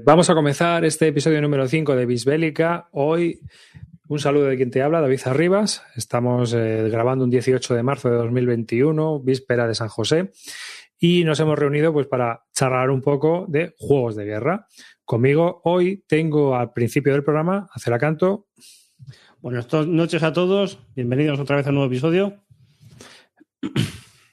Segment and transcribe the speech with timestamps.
[0.00, 2.88] Vamos a comenzar este episodio número 5 de Bisbélica.
[2.92, 3.40] Hoy
[4.08, 5.82] un saludo de quien te habla, David Arribas.
[5.96, 10.32] Estamos eh, grabando un 18 de marzo de 2021, víspera de San José,
[10.98, 14.66] y nos hemos reunido pues para charlar un poco de juegos de guerra.
[15.04, 18.46] Conmigo hoy tengo al principio del programa a Celacanto.
[19.42, 22.42] Buenas noches a todos, bienvenidos otra vez a un nuevo episodio.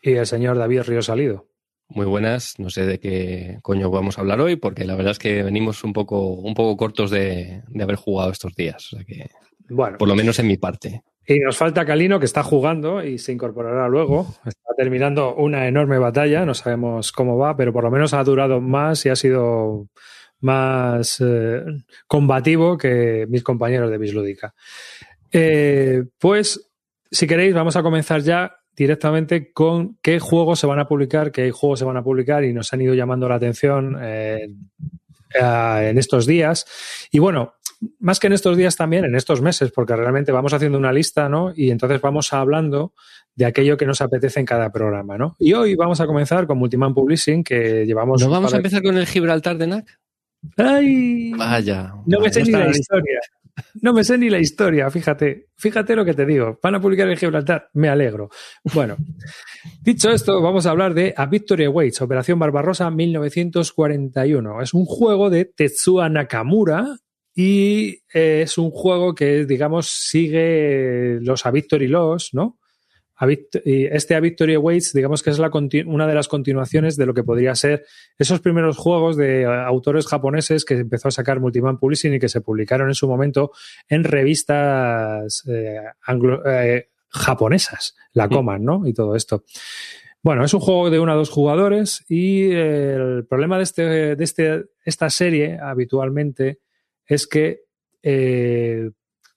[0.01, 1.48] Y el señor David Río Salido.
[1.89, 5.19] Muy buenas, no sé de qué coño vamos a hablar hoy, porque la verdad es
[5.19, 8.93] que venimos un poco, un poco cortos de, de haber jugado estos días.
[8.93, 9.29] O sea que,
[9.69, 11.03] bueno, por lo menos en mi parte.
[11.29, 14.35] Y nos falta Calino, que está jugando y se incorporará luego.
[14.45, 18.61] Está terminando una enorme batalla, no sabemos cómo va, pero por lo menos ha durado
[18.61, 19.87] más y ha sido
[20.41, 21.61] más eh,
[22.07, 24.55] combativo que mis compañeros de Bislúdica.
[25.31, 26.71] Eh, pues,
[27.11, 31.51] si queréis, vamos a comenzar ya directamente con qué juegos se van a publicar, qué
[31.51, 34.47] juegos se van a publicar y nos han ido llamando la atención eh,
[35.33, 36.65] en estos días.
[37.11, 37.55] Y bueno,
[37.99, 41.27] más que en estos días también, en estos meses, porque realmente vamos haciendo una lista,
[41.27, 41.51] ¿no?
[41.53, 42.93] Y entonces vamos hablando
[43.35, 45.35] de aquello que nos apetece en cada programa, ¿no?
[45.39, 48.21] Y hoy vamos a comenzar con Multiman Publishing, que llevamos...
[48.21, 49.99] ¿No vamos a empezar con el Gibraltar de NAC?
[50.55, 51.33] ¡Ay!
[51.33, 51.95] Vaya.
[52.05, 53.19] No me sé ni la historia.
[53.81, 56.59] No me sé ni la historia, fíjate, fíjate lo que te digo.
[56.61, 58.29] Van a publicar en Gibraltar, me alegro.
[58.73, 58.97] Bueno,
[59.81, 64.61] dicho esto, vamos a hablar de A Victory Awaits, Operación Barbarosa 1941.
[64.61, 66.97] Es un juego de Tetsuya Nakamura
[67.35, 72.59] y es un juego que, digamos, sigue los A Victory Loss, ¿no?
[73.27, 75.51] Este A Victory Awaits, digamos que es la
[75.85, 77.85] una de las continuaciones de lo que podría ser
[78.17, 82.41] esos primeros juegos de autores japoneses que empezó a sacar Multiman Publishing y que se
[82.41, 83.51] publicaron en su momento
[83.89, 85.81] en revistas eh,
[86.45, 88.29] eh, japonesas, la.
[88.29, 88.87] Coman, ¿no?
[88.87, 89.43] Y todo esto.
[90.21, 94.23] Bueno, es un juego de uno a dos jugadores y el problema de, este, de
[94.23, 96.59] este, esta serie habitualmente
[97.05, 97.61] es que
[98.03, 98.91] eh,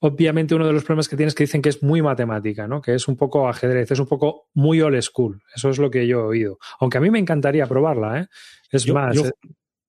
[0.05, 2.81] obviamente uno de los problemas que tienes que dicen que es muy matemática, ¿no?
[2.81, 5.41] Que es un poco ajedrez, es un poco muy old school.
[5.55, 6.59] Eso es lo que yo he oído.
[6.81, 8.27] Aunque a mí me encantaría probarla, ¿eh?
[8.69, 9.15] Es más.
[9.15, 9.31] Yo, eh,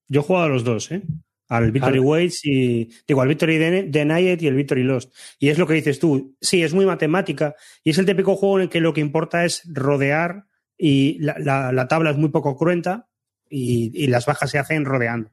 [0.07, 1.03] yo, he jugado a los dos, ¿eh?
[1.49, 2.91] Al Victory Waits y.
[3.09, 5.13] Digo, al Victory Denied y el Victory Lost.
[5.41, 6.37] Y es lo que dices tú.
[6.41, 7.57] Sí, es muy matemática.
[7.83, 10.45] Y es el típico juego en el que lo que importa es rodear
[10.79, 13.09] y la, tabla es muy poco cruenta
[13.51, 15.33] y, y, las bajas se hacen rodeando.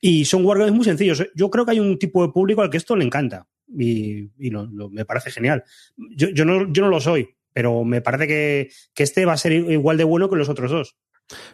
[0.00, 1.26] Y son wargames muy sencillos.
[1.34, 4.30] Yo creo que hay un tipo de público al que esto le encanta y,
[4.90, 5.64] me parece genial.
[5.96, 9.52] Yo, yo, no, yo no lo soy, pero me parece que, este va a ser
[9.52, 10.96] igual de bueno que los otros dos.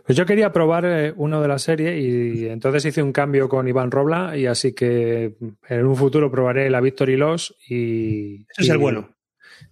[0.05, 3.69] Pues yo quería probar eh, uno de la serie y entonces hice un cambio con
[3.69, 5.37] Iván Robla y así que
[5.69, 8.43] en un futuro probaré la Victory Loss y...
[8.51, 9.17] Ese es el bueno.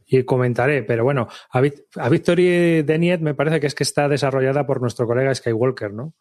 [0.06, 1.62] Y comentaré, pero bueno, a,
[1.97, 6.15] a Victory Denied me parece que es que está desarrollada por nuestro colega Skywalker, ¿no?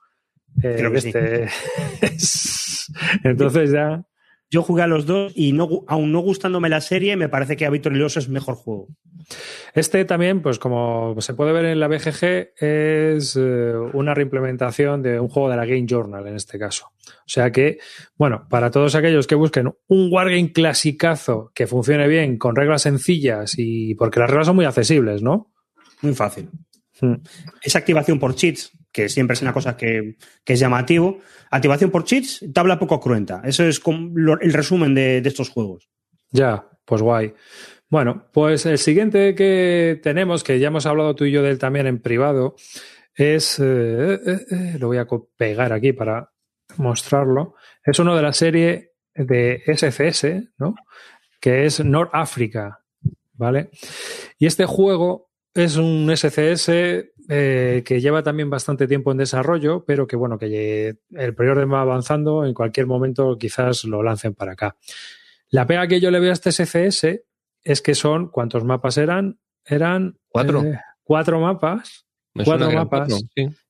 [0.60, 1.48] Creo que este...
[2.18, 2.92] sí.
[3.24, 4.04] entonces ya
[4.50, 7.66] yo jugué a los dos y no, aún no gustándome la serie, me parece que
[7.66, 8.88] A Victorioso es mejor juego.
[9.74, 15.20] Este también, pues como se puede ver en la BGG, es eh, una reimplementación de
[15.20, 16.92] un juego de la Game Journal en este caso.
[17.08, 17.80] O sea que,
[18.16, 23.56] bueno, para todos aquellos que busquen un wargame clasicazo que funcione bien, con reglas sencillas
[23.58, 25.52] y porque las reglas son muy accesibles, ¿no?
[26.02, 26.50] Muy fácil.
[27.02, 27.16] Hmm.
[27.62, 31.20] Esa activación por cheats, que siempre es una cosa que, es llamativo.
[31.52, 33.44] Activación por cheats, tabla poco cruenta.
[33.46, 35.88] Eso es el resumen de, estos juegos.
[36.32, 37.32] Ya, pues guay.
[37.90, 41.60] Bueno, pues el siguiente que tenemos, que ya hemos hablado tú y yo de él
[41.60, 42.56] también en privado,
[43.14, 45.06] es, eh, eh, eh, lo voy a
[45.38, 46.32] pegar aquí para
[46.78, 47.54] mostrarlo,
[47.86, 50.74] es uno de la serie de SCS, ¿no?
[51.40, 52.80] Que es North Africa,
[53.34, 53.70] ¿vale?
[54.40, 56.70] Y este juego es un SCS
[57.30, 61.82] eh, que lleva también bastante tiempo en desarrollo, pero que bueno, que el preorden va
[61.82, 64.78] avanzando, en cualquier momento quizás lo lancen para acá.
[65.50, 67.22] La pega que yo le veo a este SCS
[67.64, 69.40] es que son, ¿cuántos mapas eran?
[69.66, 72.06] Eran cuatro, eh, cuatro mapas.
[72.46, 73.14] cuatro mapas.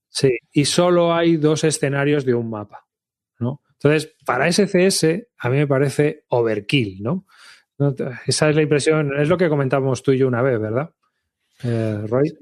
[0.10, 0.38] sí.
[0.52, 2.86] y solo hay dos escenarios de un mapa.
[3.40, 3.62] ¿no?
[3.74, 5.06] Entonces, para SCS,
[5.38, 7.26] a mí me parece overkill, ¿no?
[8.26, 10.92] Esa es la impresión, es lo que comentábamos tú y yo una vez, ¿verdad?
[11.64, 12.34] Eh, Roy.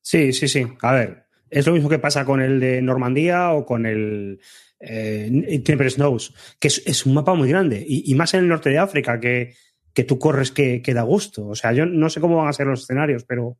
[0.00, 0.66] Sí, sí, sí.
[0.82, 4.40] A ver, es lo mismo que pasa con el de Normandía o con el
[4.80, 8.78] eh, Temper Snows, que es, un mapa muy grande y, más en el norte de
[8.78, 9.54] África, que,
[9.92, 11.46] que tú corres que, da gusto.
[11.46, 13.58] O sea, yo no sé cómo van a ser los escenarios, pero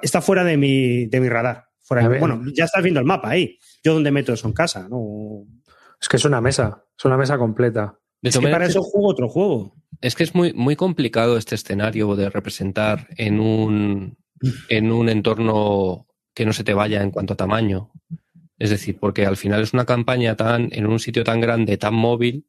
[0.00, 1.66] está fuera de mi, de mi radar.
[1.82, 3.58] Fuera bueno, ya estás viendo el mapa ahí.
[3.84, 5.44] Yo donde meto eso en casa, ¿no?
[6.00, 7.98] Es que es una mesa, es una mesa completa.
[8.22, 9.74] Es que para eso juego otro juego.
[10.00, 14.18] Es que es muy, muy complicado este escenario de representar en un,
[14.68, 17.90] en un entorno que no se te vaya en cuanto a tamaño.
[18.58, 21.94] Es decir, porque al final es una campaña tan, en un sitio tan grande, tan
[21.94, 22.46] móvil,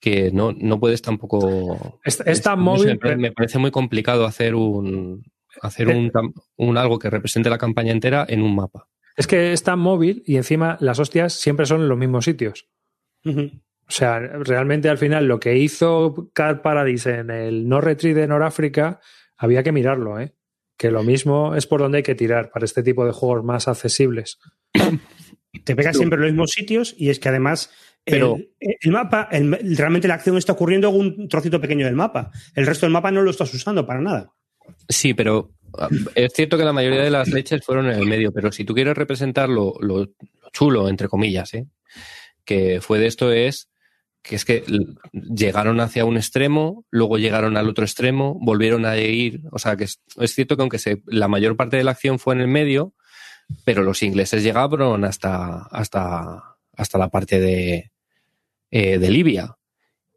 [0.00, 2.00] que no, no puedes tampoco.
[2.04, 2.98] Es, tan móvil.
[3.18, 5.24] Me, parece muy complicado hacer un
[5.60, 5.96] hacer eh.
[5.96, 8.88] un, un, algo que represente la campaña entera en un mapa.
[9.16, 12.68] Es que es tan móvil y encima las hostias siempre son en los mismos sitios.
[13.92, 18.26] O sea, realmente al final lo que hizo Car Paradise en el No Retreat de
[18.26, 19.00] Noráfrica
[19.36, 20.32] había que mirarlo, ¿eh?
[20.78, 23.68] Que lo mismo es por donde hay que tirar para este tipo de juegos más
[23.68, 24.38] accesibles.
[25.64, 27.70] Te pegas siempre en los mismos sitios y es que además
[28.02, 32.30] pero el, mapa, realmente la acción está ocurriendo en un trocito pequeño del mapa.
[32.54, 34.32] El resto del mapa no lo estás usando para nada.
[34.88, 38.32] Sí, pero ah, es cierto que la mayoría de las leches fueron en el medio,
[38.32, 39.74] pero si tú quieres representar lo,
[40.50, 41.66] chulo, entre comillas, ¿eh?
[42.46, 43.68] que fue de esto es
[44.22, 44.64] que es que
[45.12, 49.84] llegaron hacia un extremo, luego llegaron al otro extremo, volvieron a ir, o sea que
[49.84, 52.94] es, cierto que aunque se, la mayor parte de la acción fue en el medio,
[53.64, 57.90] pero los ingleses llegaron hasta, hasta, hasta la parte de,
[58.70, 59.56] eh, de Libia.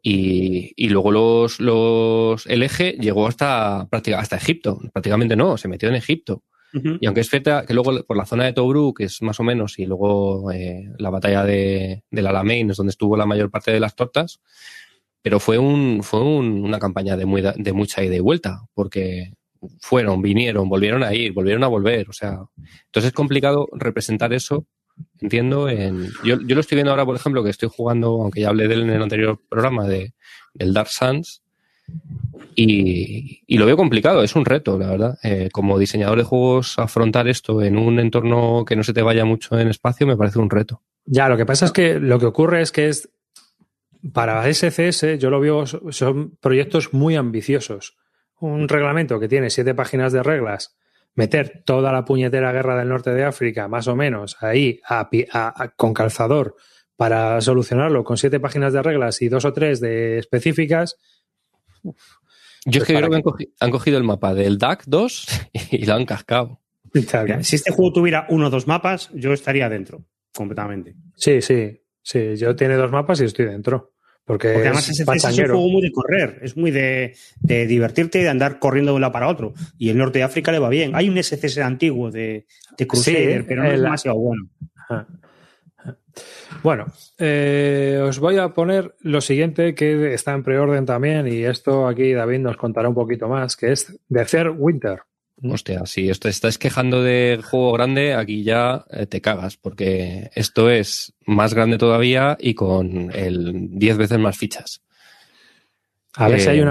[0.02, 4.78] Y, y, luego los, los, el eje llegó hasta, hasta Egipto.
[4.92, 6.44] Prácticamente no, se metió en Egipto.
[6.72, 9.78] Y aunque es cierta que luego por la zona de Tobruk, es más o menos,
[9.78, 13.80] y luego eh, la batalla de, del Alamein es donde estuvo la mayor parte de
[13.80, 14.40] las tortas,
[15.22, 19.32] pero fue un fue una campaña de, muy, de mucha ida y vuelta, porque
[19.80, 22.08] fueron, vinieron, volvieron a ir, volvieron a volver.
[22.08, 22.38] O sea,
[22.86, 24.66] entonces es complicado representar eso,
[25.20, 25.68] entiendo.
[25.68, 28.68] En, yo, yo lo estoy viendo ahora, por ejemplo, que estoy jugando, aunque ya hablé
[28.68, 30.14] de él en el anterior programa, de,
[30.54, 31.42] del Dark Suns.
[32.58, 35.18] Y, lo veo complicado, es un reto, la verdad.
[35.22, 39.24] Eh, como diseñador de juegos, afrontar esto en un entorno que no se te vaya
[39.24, 40.82] mucho en espacio me parece un reto.
[41.04, 43.10] Ya, lo que pasa es que lo que ocurre es que es
[44.12, 47.96] para SCS, yo lo veo, son proyectos muy ambiciosos
[48.40, 50.76] un reglamento que tiene siete páginas de reglas,
[51.14, 54.80] meter toda la puñetera guerra del norte de África, más o menos, ahí
[55.76, 56.56] con calzador
[56.96, 60.96] para solucionarlo con siete páginas de reglas y dos o tres de específicas.
[62.66, 65.26] Yo es que creo que han cogido, el mapa del DAC 2
[65.70, 66.60] y lo han cascado.
[67.42, 70.04] Si este juego tuviera uno o dos mapas, yo estaría dentro,
[70.34, 70.94] completamente.
[71.14, 72.36] Sí, sí, sí.
[72.36, 73.92] Yo tiene dos mapas y estoy dentro.
[74.24, 78.28] Porque, además es, es, un juego muy de correr, es muy de, divertirte y de
[78.28, 79.54] andar corriendo de un lado para otro.
[79.78, 80.96] Y el norte de África le va bien.
[80.96, 82.46] Hay un SCS antiguo de,
[82.76, 84.48] de Crusader, pero no es demasiado bueno.
[86.62, 86.86] Bueno,
[87.18, 92.12] eh, os voy a poner lo siguiente que está en preorden también, y esto aquí
[92.12, 95.00] David nos contará un poquito más, que es The Third Winter.
[95.42, 100.70] Hostia, si esto estás quejando de juego grande, aquí ya eh, te cagas, porque esto
[100.70, 104.82] es más grande todavía y con el 10 veces más fichas.
[106.16, 106.62] A ver si hay eh,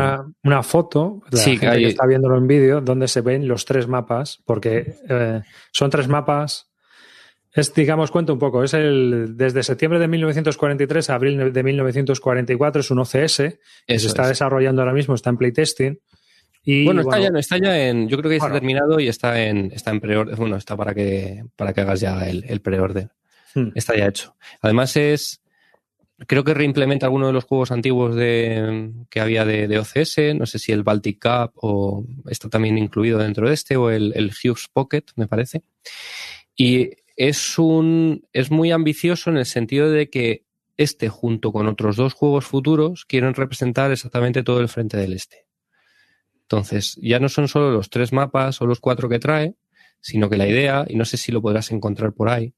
[0.44, 3.88] una, foto, de sí, gente que, está viéndolo en vídeo, donde se ven los tres
[3.88, 5.42] mapas, porque eh,
[5.72, 6.72] son tres mapas.
[7.56, 12.82] Es, digamos, cuento un poco, es el desde septiembre de 1943 a abril de 1944,
[12.82, 13.38] es un OCS,
[13.88, 16.00] que se está desarrollando ahora mismo, está en playtesting
[16.66, 19.72] bueno, está ya, está ya en, yo creo que ya está terminado y está en,
[19.72, 23.12] está en preorden, bueno, está para que, para que hagas ya el, el preorden.
[23.54, 23.70] Hmm.
[23.76, 24.36] Está ya hecho.
[24.62, 25.42] Además es,
[26.26, 30.58] creo que reimplementa alguno de los juegos antiguos de, que había de, OCS, no sé
[30.58, 34.68] si el Baltic Cup o está también incluido dentro de este, o el, el Hughes
[34.74, 35.62] Pocket, me parece.
[36.58, 40.46] Y es un, es muy ambicioso en el sentido de que
[40.78, 45.46] este, junto con otros dos juegos futuros, quieren representar exactamente todo el frente del este.
[46.42, 49.56] Entonces, ya no son solo los tres mapas o los cuatro que trae,
[50.00, 52.54] sino que la idea, y no sé si lo podrás encontrar por ahí,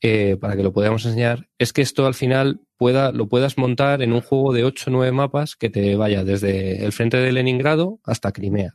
[0.00, 4.02] eh, para que lo podamos enseñar, es que esto al final pueda, lo puedas montar
[4.02, 7.32] en un juego de 8 o 9 mapas que te vaya desde el frente de
[7.32, 8.74] Leningrado hasta Crimea.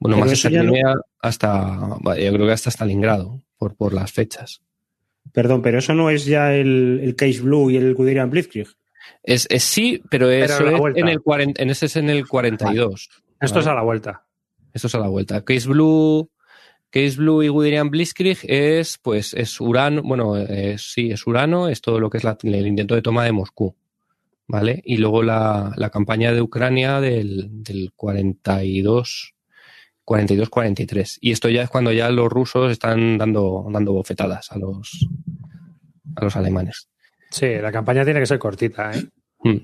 [0.00, 4.62] Bueno, más hasta Crimea hasta, yo creo que hasta Stalingrado, por, por las fechas.
[5.32, 8.68] Perdón, pero eso no es ya el, el Case Blue y el Guderian Blitzkrieg.
[9.22, 13.10] Es, sí, pero, eso es en, el en ese es en el 42.
[13.40, 14.24] Esto es a la vuelta.
[14.72, 15.44] Esto es a la vuelta.
[15.44, 16.30] Case Blue,
[16.88, 20.34] Case Blue y Guderian Blitzkrieg es, pues, es Urano, bueno,
[20.78, 23.74] sí, es Urano, es todo lo que es el intento de toma de Moscú.
[24.46, 24.82] ¿Vale?
[24.84, 29.34] Y luego la, la campaña de Ucrania del, del 42,
[30.10, 31.18] 42-43.
[31.20, 35.06] Y esto ya es cuando ya los rusos están dando, dando bofetadas a los,
[36.16, 36.88] a los alemanes.
[37.30, 39.04] Sí, la campaña tiene que ser cortita, ¿eh?
[39.38, 39.58] Hmm.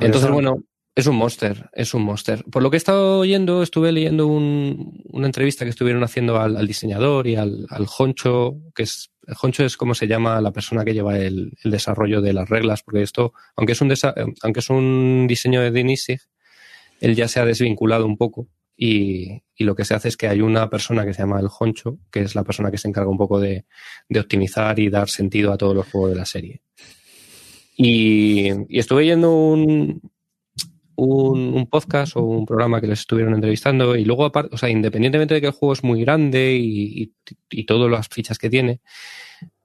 [0.00, 0.58] Entonces, bueno,
[0.94, 2.44] es un monster, es un monster.
[2.44, 7.26] Por lo que he estado oyendo, estuve leyendo una entrevista que estuvieron haciendo al, diseñador
[7.26, 10.92] y al, al, honcho, que es, el honcho es como se llama la persona que
[10.92, 13.92] lleva el, desarrollo de las reglas, porque esto, aunque es un,
[14.42, 16.20] aunque es un diseño de Denisig,
[17.00, 18.48] él ya se ha desvinculado un poco
[18.80, 21.98] y, lo que se hace es que hay una persona que se llama el Honcho,
[22.12, 23.64] que es la persona que se encarga un poco de,
[24.16, 26.62] optimizar y dar sentido a todos los juegos de la serie.
[27.76, 30.00] Y, estuve yendo un,
[30.94, 35.40] un, podcast o un programa que les estuvieron entrevistando y luego, o sea, independientemente de
[35.40, 37.12] que el juego es muy grande y,
[37.50, 38.80] y todas las fichas que tiene,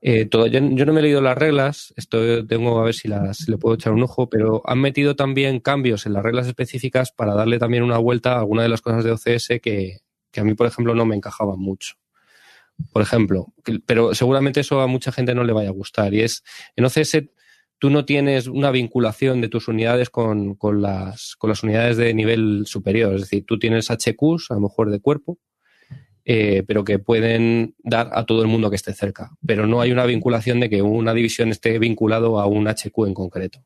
[0.05, 3.47] eh, todo, yo, no me he leído las reglas, esto tengo a ver si, las,
[3.47, 7.33] le puedo echar un ojo, pero han metido también cambios en las reglas específicas para
[7.33, 10.55] darle también una vuelta a alguna de las cosas de OCS que, que a mí,
[10.55, 11.93] por ejemplo, no me encajaban mucho.
[12.91, 13.53] Por ejemplo,
[13.85, 16.13] pero seguramente eso a mucha gente no le vaya a gustar.
[16.13, 16.43] Y es,
[16.75, 17.23] en OCS
[17.79, 22.13] tú no tienes una vinculación de tus unidades con, con, las, con las unidades de
[22.13, 23.13] nivel superior.
[23.13, 25.39] Es decir, tú tienes HQs, a lo mejor de cuerpo,
[26.25, 29.31] eh, pero que pueden dar a todo el mundo que esté cerca.
[29.45, 33.13] Pero no hay una vinculación de que una división esté vinculado a un HQ en
[33.13, 33.63] concreto.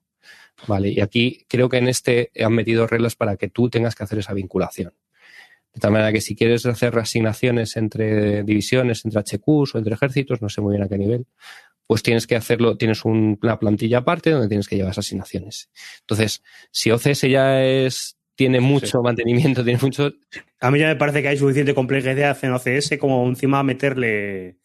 [0.67, 4.03] Vale, y aquí creo que en este han metido reglas para que tú tengas que
[4.03, 4.93] hacer esa vinculación.
[5.73, 10.41] De tal manera que si quieres hacer reasignaciones entre divisiones, entre HQs o entre ejércitos,
[10.41, 11.27] no sé muy bien a qué nivel,
[11.85, 15.69] pues tienes que hacerlo, tienes una plantilla aparte donde tienes que llevar esas asignaciones.
[16.01, 20.13] Entonces, si OCS ya es tiene mucho mantenimiento, tiene mucho.
[20.61, 24.59] A mí ya me parece que hay suficiente complejidad en OCS como encima meterle.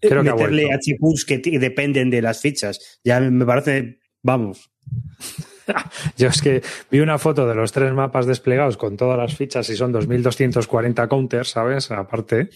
[0.00, 3.00] Creo que meterle a chipus que dependen de las fichas.
[3.04, 4.00] Ya me parece.
[4.22, 4.70] Vamos.
[6.16, 9.68] Yo es que vi una foto de los tres mapas desplegados con todas las fichas
[9.70, 11.90] y son 2240 counters, ¿sabes?
[11.90, 12.50] Aparte,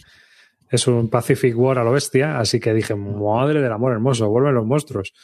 [0.70, 4.54] es un Pacific War a lo bestia, así que dije, madre del amor hermoso, vuelven
[4.54, 5.14] los monstruos.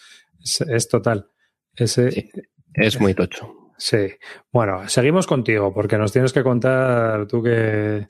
[0.40, 1.28] Es, total.
[1.74, 2.30] Ese,
[2.74, 3.63] es muy tocho.
[3.76, 4.08] Sí.
[4.52, 8.06] Bueno, seguimos contigo porque nos tienes que contar tú que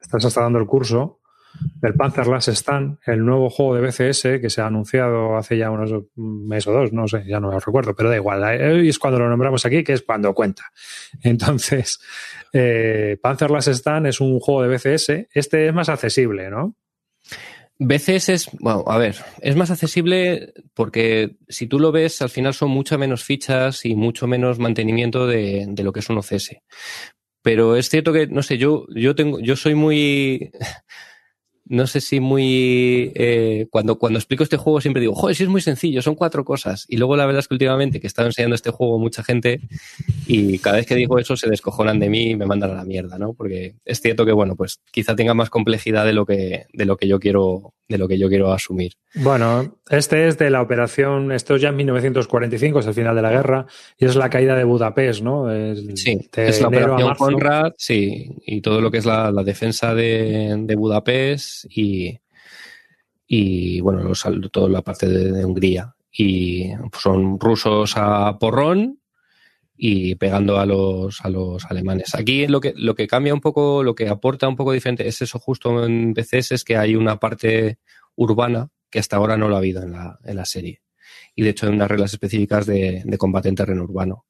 [0.00, 1.20] estás hasta dando el curso
[1.80, 5.70] del Panzer Last Stand, el nuevo juego de BCS que se ha anunciado hace ya
[5.70, 8.42] unos meses o dos, no sé, ya no lo recuerdo, pero da igual.
[8.42, 10.64] Hoy es cuando lo nombramos aquí, que es cuando cuenta.
[11.22, 12.00] Entonces,
[12.52, 15.28] eh, Panzer Last Stand es un juego de BCS.
[15.32, 16.76] Este es más accesible, ¿no?
[17.86, 22.54] BCS es, bueno, a ver, es más accesible porque si tú lo ves, al final
[22.54, 26.56] son mucho menos fichas y mucho menos mantenimiento de, de lo que es un OCS.
[27.42, 30.50] Pero es cierto que, no sé, yo, yo tengo, yo soy muy,
[31.72, 33.12] no sé si muy...
[33.14, 36.44] Eh, cuando, cuando explico este juego siempre digo, joder, sí es muy sencillo, son cuatro
[36.44, 36.84] cosas.
[36.86, 39.58] Y luego la verdad es que últimamente que he estado enseñando este juego mucha gente
[40.26, 42.84] y cada vez que digo eso se descojonan de mí y me mandan a la
[42.84, 43.32] mierda, ¿no?
[43.32, 46.98] Porque es cierto que, bueno, pues quizá tenga más complejidad de lo que, de lo
[46.98, 48.94] que yo quiero de lo que yo quiero asumir.
[49.14, 53.22] Bueno, este es de la operación, esto es ya en 1945, es el final de
[53.22, 53.66] la guerra,
[53.98, 55.46] y es la caída de Budapest, ¿no?
[55.94, 61.66] sí, es la operación Conrad, sí, y todo lo que es la, defensa de, Budapest
[61.68, 62.18] y,
[63.26, 64.12] y bueno,
[64.50, 65.94] toda la parte de, Hungría.
[66.14, 68.98] Y son rusos a porrón
[69.84, 72.14] y pegando a los, a los alemanes.
[72.14, 75.20] Aquí lo que, lo que cambia un poco, lo que aporta un poco diferente es
[75.22, 77.80] eso justo en BCS, es que hay una parte
[78.14, 80.82] urbana que hasta ahora no lo ha habido en la, en la serie.
[81.34, 84.26] Y de hecho hay unas reglas específicas de, de combate en terreno urbano.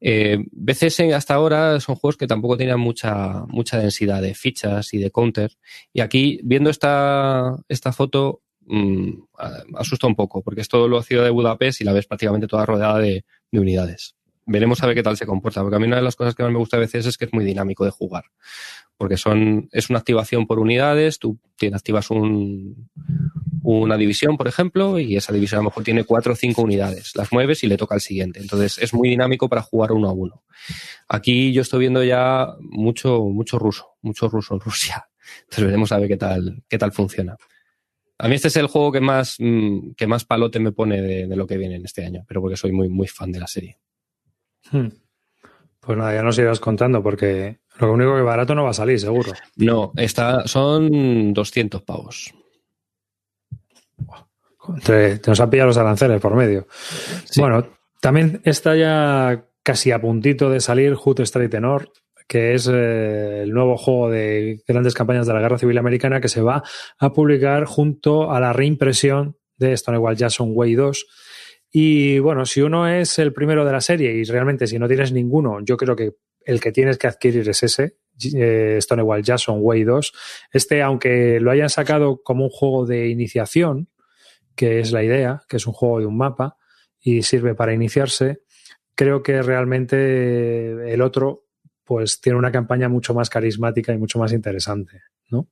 [0.00, 4.98] Eh, BCS hasta ahora son juegos que tampoco tenían mucha, mucha densidad de fichas y
[4.98, 5.52] de counter.
[5.92, 9.12] Y aquí, viendo esta, esta foto, mmm,
[9.76, 12.66] asusta un poco, porque es todo lo ciudad de Budapest y la ves prácticamente toda
[12.66, 16.02] rodeada de unidades veremos a ver qué tal se comporta, porque a mí una de
[16.02, 18.24] las cosas que más me gusta a veces es que es muy dinámico de jugar,
[18.96, 21.38] porque son, es una activación por unidades, tú
[21.72, 22.88] activas un,
[23.62, 27.14] una división, por ejemplo, y esa división a lo mejor tiene cuatro o cinco unidades,
[27.14, 30.12] las mueves y le toca al siguiente, entonces es muy dinámico para jugar uno a
[30.12, 30.42] uno.
[31.08, 35.08] Aquí yo estoy viendo ya mucho, mucho ruso, mucho ruso en Rusia,
[35.42, 37.36] entonces veremos a ver qué tal, qué tal funciona.
[38.18, 41.26] A mí este es el juego que más, mm, que más palote me pone de,
[41.26, 43.46] de lo que viene en este año, pero porque soy muy, muy fan de la
[43.48, 43.78] serie.
[44.70, 44.88] Hmm.
[45.80, 49.00] Pues nada, ya nos irás contando porque lo único que barato no va a salir,
[49.00, 49.32] seguro.
[49.56, 52.32] No, está, son 200 pavos.
[54.84, 56.68] Te, nos han pillado los aranceles por medio.
[57.36, 57.66] Bueno,
[58.00, 61.90] también está ya casi a puntito de salir Hoot Straight Tenor,
[62.28, 66.28] que es eh, el nuevo juego de grandes campañas de la Guerra Civil Americana que
[66.28, 66.62] se va
[66.98, 71.06] a publicar junto a la reimpresión de Stonewall Jackson Way 2
[71.72, 75.10] y bueno, si uno es el primero de la serie y realmente si no tienes
[75.10, 77.96] ninguno, yo creo que el que tienes que adquirir es ese,
[78.34, 80.12] eh, Stonewall Jackson Way 2.
[80.52, 83.88] Este, aunque lo hayan sacado como un juego de iniciación,
[84.54, 86.58] que es la idea, que es un juego de un mapa
[87.00, 88.42] y sirve para iniciarse,
[88.94, 91.46] creo que realmente el otro
[91.84, 95.00] pues tiene una campaña mucho más carismática y mucho más interesante,
[95.30, 95.48] ¿no?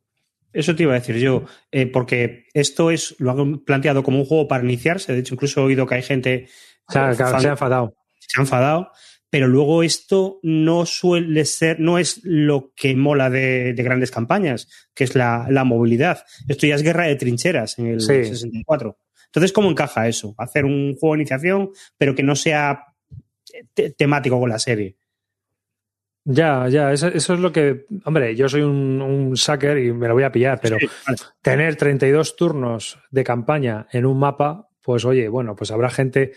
[0.52, 4.24] Eso te iba a decir yo, eh, porque esto es, lo han planteado como un
[4.24, 5.12] juego para iniciarse.
[5.12, 6.48] De hecho, incluso he oído que hay gente.
[6.88, 7.94] se ha enfadado.
[8.18, 8.90] Se ha enfadado.
[9.30, 15.04] pero luego esto no suele ser, no es lo que mola de, grandes campañas, que
[15.04, 16.24] es la, movilidad.
[16.48, 18.98] Esto ya es guerra de trincheras en el 64.
[19.26, 20.34] Entonces, ¿cómo encaja eso?
[20.36, 22.86] Hacer un juego de iniciación, pero que no sea
[23.96, 24.96] temático con la serie.
[26.24, 27.86] Ya, ya, eso, es lo que.
[28.04, 30.76] Hombre, yo soy un, un sucker y me lo voy a pillar, pero
[31.42, 36.32] tener 32 turnos de campaña en un mapa, pues oye, bueno, pues habrá gente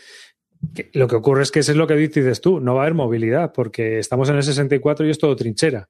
[0.94, 2.94] lo que ocurre es que eso es lo que dices tú, no va a haber
[2.94, 5.90] movilidad, porque estamos en el 64 y es todo trinchera.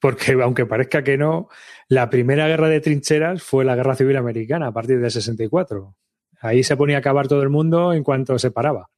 [0.00, 1.48] Porque, aunque parezca que no,
[1.88, 5.94] la primera guerra de trincheras fue la Guerra Civil Americana a partir del 64.
[6.40, 8.88] Ahí se ponía a acabar todo el mundo en cuanto se paraba.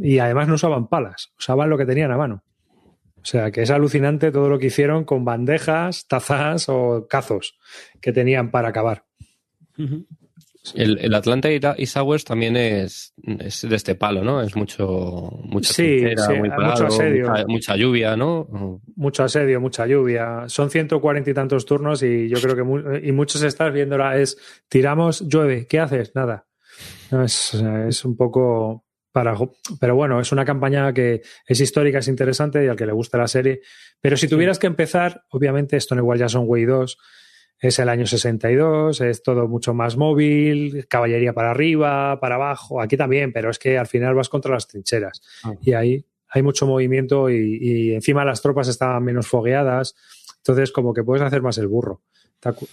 [0.00, 2.42] Y además no usaban palas, usaban lo que tenían a mano.
[3.16, 7.58] O sea, que es alucinante todo lo que hicieron con bandejas, tazas o cazos
[8.02, 9.06] que tenían para acabar.
[10.74, 14.42] El, el Atlanta y Sowers también es, es, de este palo, ¿no?
[14.42, 16.04] Es mucho, mucha sí,
[16.38, 17.32] mucho asedio.
[17.48, 18.80] Mucha, lluvia, ¿no?
[18.96, 20.44] Mucho asedio, mucha lluvia.
[20.48, 24.36] Son 140 y tantos turnos y yo creo que y muchos estás viendo es
[24.68, 26.12] tiramos, llueve, ¿qué haces?
[26.14, 26.46] Nada.
[27.10, 28.83] es, es un poco
[29.14, 29.36] para,
[29.78, 33.16] pero bueno, es una campaña que es histórica, es interesante y al que le gusta
[33.16, 33.60] la serie.
[34.00, 36.98] Pero si tuvieras que empezar, obviamente esto no igual ya son Way 2
[37.60, 42.96] es el año 62, es todo mucho más móvil, caballería para arriba, para abajo, aquí
[42.96, 45.54] también, pero es que al final vas contra las trincheras ah.
[45.62, 49.94] y ahí hay mucho movimiento y, encima las tropas estaban menos fogueadas,
[50.38, 52.02] entonces como que puedes hacer más el burro.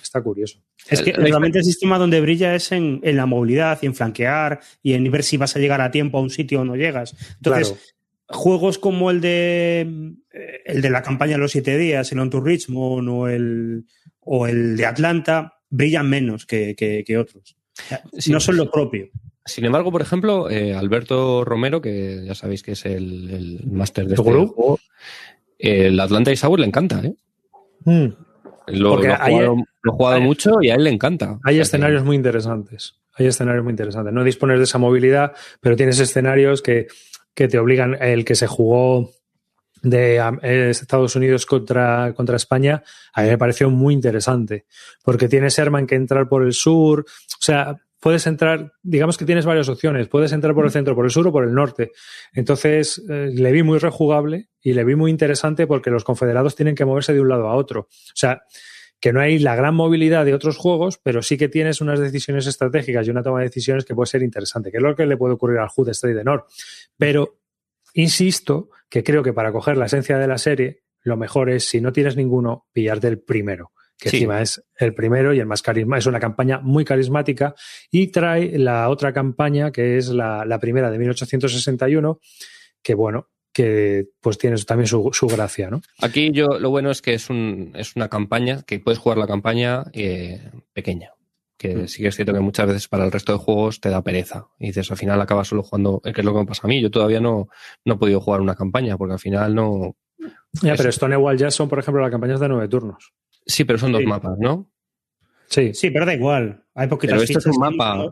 [0.02, 0.60] Está, curioso.
[0.90, 4.94] Es que realmente el sistema donde brilla es en, la movilidad y en flanquear y
[4.94, 7.16] en ver si vas a llegar a tiempo a un sitio o no llegas.
[7.38, 7.96] Entonces,
[8.28, 9.82] juegos como el de
[10.66, 13.86] el de la campaña de los siete días, el On to Richmond o el
[14.22, 17.56] o el de Atlanta brillan menos que, otros.
[18.28, 19.10] no son lo propio.
[19.46, 24.14] Sin embargo, por ejemplo, eh, Alberto Romero, que ya sabéis que es el, máster de
[24.14, 24.80] este juego,
[25.58, 27.16] el Atlanta y Sour le encanta, ¿eh?
[27.84, 28.14] Hmm.
[28.72, 29.30] Lo, ha
[29.84, 31.40] jugado, mucho y a él le encanta.
[31.44, 32.96] Hay escenarios muy interesantes.
[33.16, 34.14] Hay escenarios muy interesantes.
[34.14, 36.88] No dispones de esa movilidad, pero tienes escenarios que,
[37.34, 37.98] que te obligan.
[38.00, 39.12] El que se jugó
[39.82, 44.66] de Estados Unidos contra, contra España, a mí me pareció muy interesante,
[45.04, 49.46] porque tienes Herman que entrar por el sur, o sea, puedes entrar, digamos que tienes
[49.46, 51.92] varias opciones, puedes entrar por el centro, por el sur o por el norte.
[52.34, 56.76] Entonces, eh, le vi muy rejugable y le vi muy interesante porque los confederados tienen
[56.76, 57.82] que moverse de un lado a otro.
[57.82, 58.42] O sea,
[59.00, 62.46] que no hay la gran movilidad de otros juegos, pero sí que tienes unas decisiones
[62.46, 65.18] estratégicas y una toma de decisiones que puede ser interesante, que es lo que le
[65.18, 66.44] puede ocurrir al HUD Straight de Nord.
[66.98, 67.42] Pero
[67.94, 71.82] Insisto que creo que para coger la esencia de la serie, lo mejor es, si
[71.82, 76.00] no tienes ninguno, pillarte el primero, que encima es el primero y el más carisma.
[76.00, 77.54] Es una campaña muy carismática
[77.92, 82.20] y trae la otra campaña, que es la, primera de 1861,
[82.82, 85.82] que bueno, que pues tiene también su, gracia, ¿no?
[86.00, 89.28] Aquí yo lo bueno es que es, un, es una campaña, que puedes jugar la
[89.28, 91.12] campaña eh, pequeña
[91.60, 91.88] que mm.
[91.88, 94.48] sí que es cierto que muchas veces para el resto de juegos te da pereza.
[94.58, 96.82] Y dices, al final acabas solo jugando, que es lo que me pasa a mí.
[96.82, 97.50] Yo todavía no,
[97.86, 99.96] no he podido jugar una campaña porque al final no.
[100.64, 103.14] Ya, pero Stonewall ya son, por ejemplo, las campañas de nueve turnos.
[103.46, 104.70] Sí, pero son dos mapas, ¿no?
[105.48, 105.74] Sí.
[105.74, 106.64] Sí, pero da igual.
[106.74, 108.12] Hay poquitas pero esto es un mapa.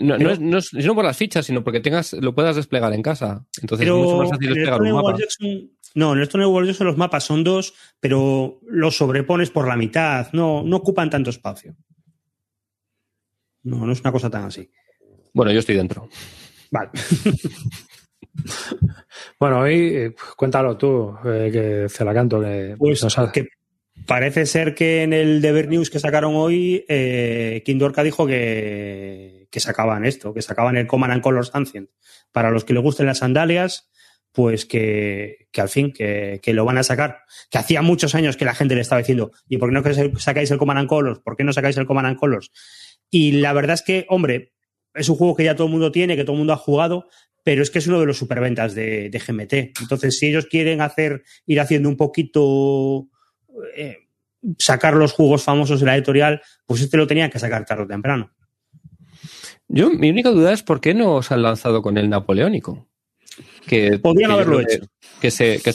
[0.00, 3.44] No, no, es, no, por las fichas, sino porque tengas, lo puedas desplegar en casa.
[3.60, 5.16] Entonces es mucho más fácil desplegar un mapa.
[5.94, 10.28] no, en el World son los mapas son dos, pero los sobrepones por la mitad.
[10.32, 11.74] No, no ocupan tanto espacio.
[13.62, 14.70] No, no es una cosa tan así.
[15.32, 16.08] Bueno, yo estoy dentro.
[16.70, 16.90] Vale.
[19.40, 22.40] bueno, hoy eh, cuéntalo tú, eh, que se la canto.
[22.40, 23.48] Que, pues que
[24.06, 30.04] parece ser que en el Deber News que sacaron hoy, eh, dijo que, que sacaban
[30.04, 31.90] esto, que sacaban el Command and Colors Ancient.
[32.32, 33.90] Para los que le gusten las sandalias,
[34.32, 37.22] pues que, que al fin, que, que, lo van a sacar.
[37.50, 40.50] Que hacía muchos años que la gente le estaba diciendo, ¿y por qué no sacáis
[40.50, 41.20] el Command and Colors?
[41.20, 42.52] ¿Por qué no sacáis el Command and Colors?
[43.10, 44.52] Y la verdad es que, hombre,
[44.94, 47.08] es un juego que ya todo el mundo tiene, que todo el mundo ha jugado,
[47.44, 49.80] pero es que es uno de los superventas de, de GMT.
[49.80, 53.08] Entonces, si ellos quieren hacer, ir haciendo un poquito,
[53.76, 54.08] eh,
[54.58, 57.86] sacar los juegos famosos de la editorial, pues este lo tenían que sacar tarde o
[57.86, 58.30] temprano.
[59.68, 62.88] Yo, mi única duda es por qué no os han lanzado con el napoleónico.
[63.66, 64.86] Que, Podrían haberlo hecho
[65.20, 65.72] que, se, que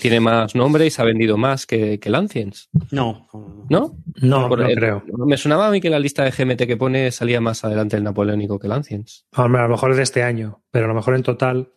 [0.00, 2.70] tiene más nombre y se ha vendido más que, que el Ancients.
[2.90, 3.26] No.
[3.68, 3.96] ¿No?
[4.22, 5.02] No, no creo.
[5.26, 8.04] Me sonaba a mí que la lista de GMT que pone salía más adelante el
[8.04, 9.26] napoleónico que el Ancients.
[9.32, 11.72] a lo mejor es de este año, pero a lo mejor en total.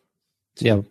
[0.55, 0.81] Ya.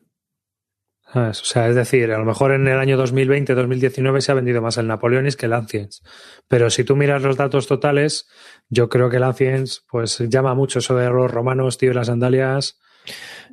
[1.14, 4.76] O sea, es decir, a lo mejor en el año 2020-2019 se ha vendido más
[4.78, 6.02] el Napoleonis que el Ancients.
[6.48, 8.28] Pero si tú miras los datos totales,
[8.68, 12.06] yo creo que el Ancients pues llama mucho eso de los romanos, tío, y las
[12.06, 12.78] sandalias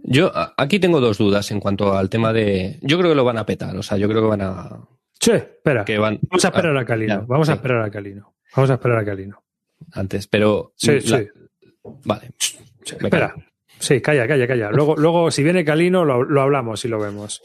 [0.04, 2.78] Yo aquí tengo dos dudas en cuanto al tema de.
[2.82, 4.88] Yo creo que lo van a petar, o sea, yo creo que van a.
[5.20, 5.84] Che, espera.
[5.84, 7.26] Que van, Vamos a esperar a Calino.
[7.28, 7.56] Vamos a sí.
[7.56, 8.36] esperar a Calino.
[8.56, 9.44] Vamos a esperar a Calino.
[9.94, 10.74] antes, pero.
[10.76, 11.28] Sí, la- sí.
[12.06, 12.32] Vale.
[12.86, 13.34] Espera.
[13.80, 14.72] Sí, calla, calla, calla.
[14.72, 17.42] Luego, luego si viene Calino, lo, lo hablamos y lo vemos.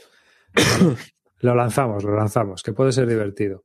[1.40, 3.64] lo lanzamos, lo lanzamos, que puede ser divertido.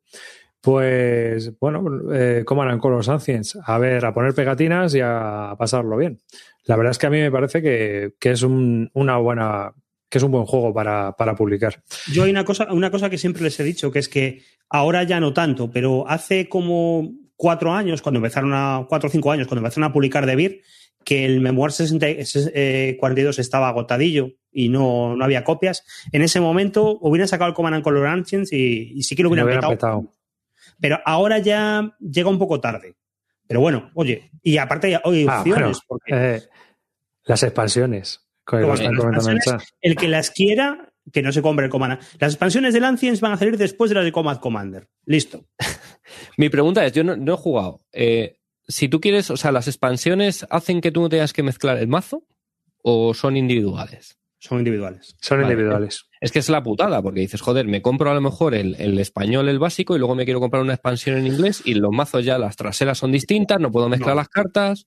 [0.62, 3.58] Pues, bueno, eh, ¿cómo harán con los Ancients?
[3.64, 6.20] A ver, a poner pegatinas y a pasarlo bien.
[6.66, 9.72] La verdad es que a mí me parece que, que es un, una buena,
[10.10, 11.82] que es un buen juego para, para publicar.
[12.12, 15.04] Yo hay una cosa, una cosa que siempre les he dicho, que es que ahora
[15.04, 19.48] ya no tanto, pero hace como cuatro años, cuando empezaron a, cuatro o cinco años,
[19.48, 20.62] cuando empezaron a publicar de Beer,
[21.08, 22.06] que el Memoir 60
[22.54, 27.56] eh, 42 estaba agotadillo y no, no había copias, en ese momento hubieran sacado el
[27.56, 30.02] Command and Color Ancients y, y sí que lo Lo hubieran, hubieran petado.
[30.02, 30.14] petado.
[30.82, 32.98] Pero ahora ya llega un poco tarde.
[33.48, 35.00] Pero bueno, oye, y aparte hay Ah,
[35.40, 36.42] opciones, bueno, porque eh,
[37.24, 38.28] las expansiones.
[38.46, 39.78] que lo Como están las comentando en el expansiones, chat.
[39.82, 42.00] el que las quiera, que no se compre el Command.
[42.20, 44.90] Las expansiones del Ancients van a salir después de las de Command Commander.
[45.06, 45.46] Listo.
[46.38, 47.80] Mi pregunta es: yo no, no he jugado.
[47.94, 51.78] Eh, si tú quieres, o sea, ¿las expansiones hacen que tú no tengas que mezclar
[51.78, 52.24] el mazo
[52.82, 54.18] o son individuales?
[54.40, 55.16] Son individuales.
[55.20, 55.52] Son Vale.
[55.54, 56.06] individuales.
[56.22, 59.00] Es que es la putada, porque dices, joder, me compro a lo mejor el, el
[59.00, 62.24] español, el básico, y luego me quiero comprar una expansión en inglés, y los mazos
[62.24, 64.22] ya, las traseras son distintas, no puedo mezclar No.
[64.22, 64.86] las cartas.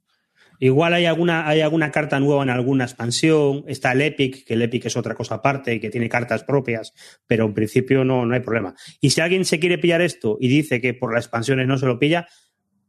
[0.60, 3.64] Igual hay alguna, hay alguna carta nueva en alguna expansión.
[3.66, 6.92] Está el Epic, que el Epic es otra cosa aparte y que tiene cartas propias,
[7.26, 8.74] pero en principio no, no hay problema.
[9.00, 11.86] Y si alguien se quiere pillar esto y dice que por las expansiones no se
[11.86, 12.28] lo pilla,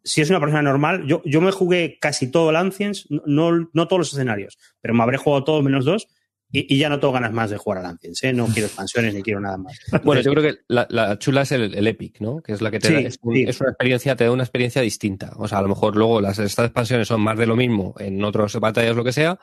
[0.04, 3.88] si es una persona normal, yo, yo me jugué casi todo el Ancients, no, no,
[3.88, 6.08] todos los escenarios, pero me habré jugado todos menos dos
[6.54, 8.34] y, y ya no tengo ganas más de jugar al Ancients, ¿eh?
[8.34, 9.78] No quiero expansiones ni quiero nada más.
[10.04, 12.42] Bueno, yo creo que la, la chula es el, el Epic, ¿no?
[12.42, 13.46] Que es la que te Sí, da, es, un- sí.
[13.48, 15.32] es una experiencia, te da una experiencia distinta.
[15.38, 18.24] O sea, a lo mejor luego las estas expansiones son más de lo mismo en
[18.24, 19.40] otras batallas, lo que sea,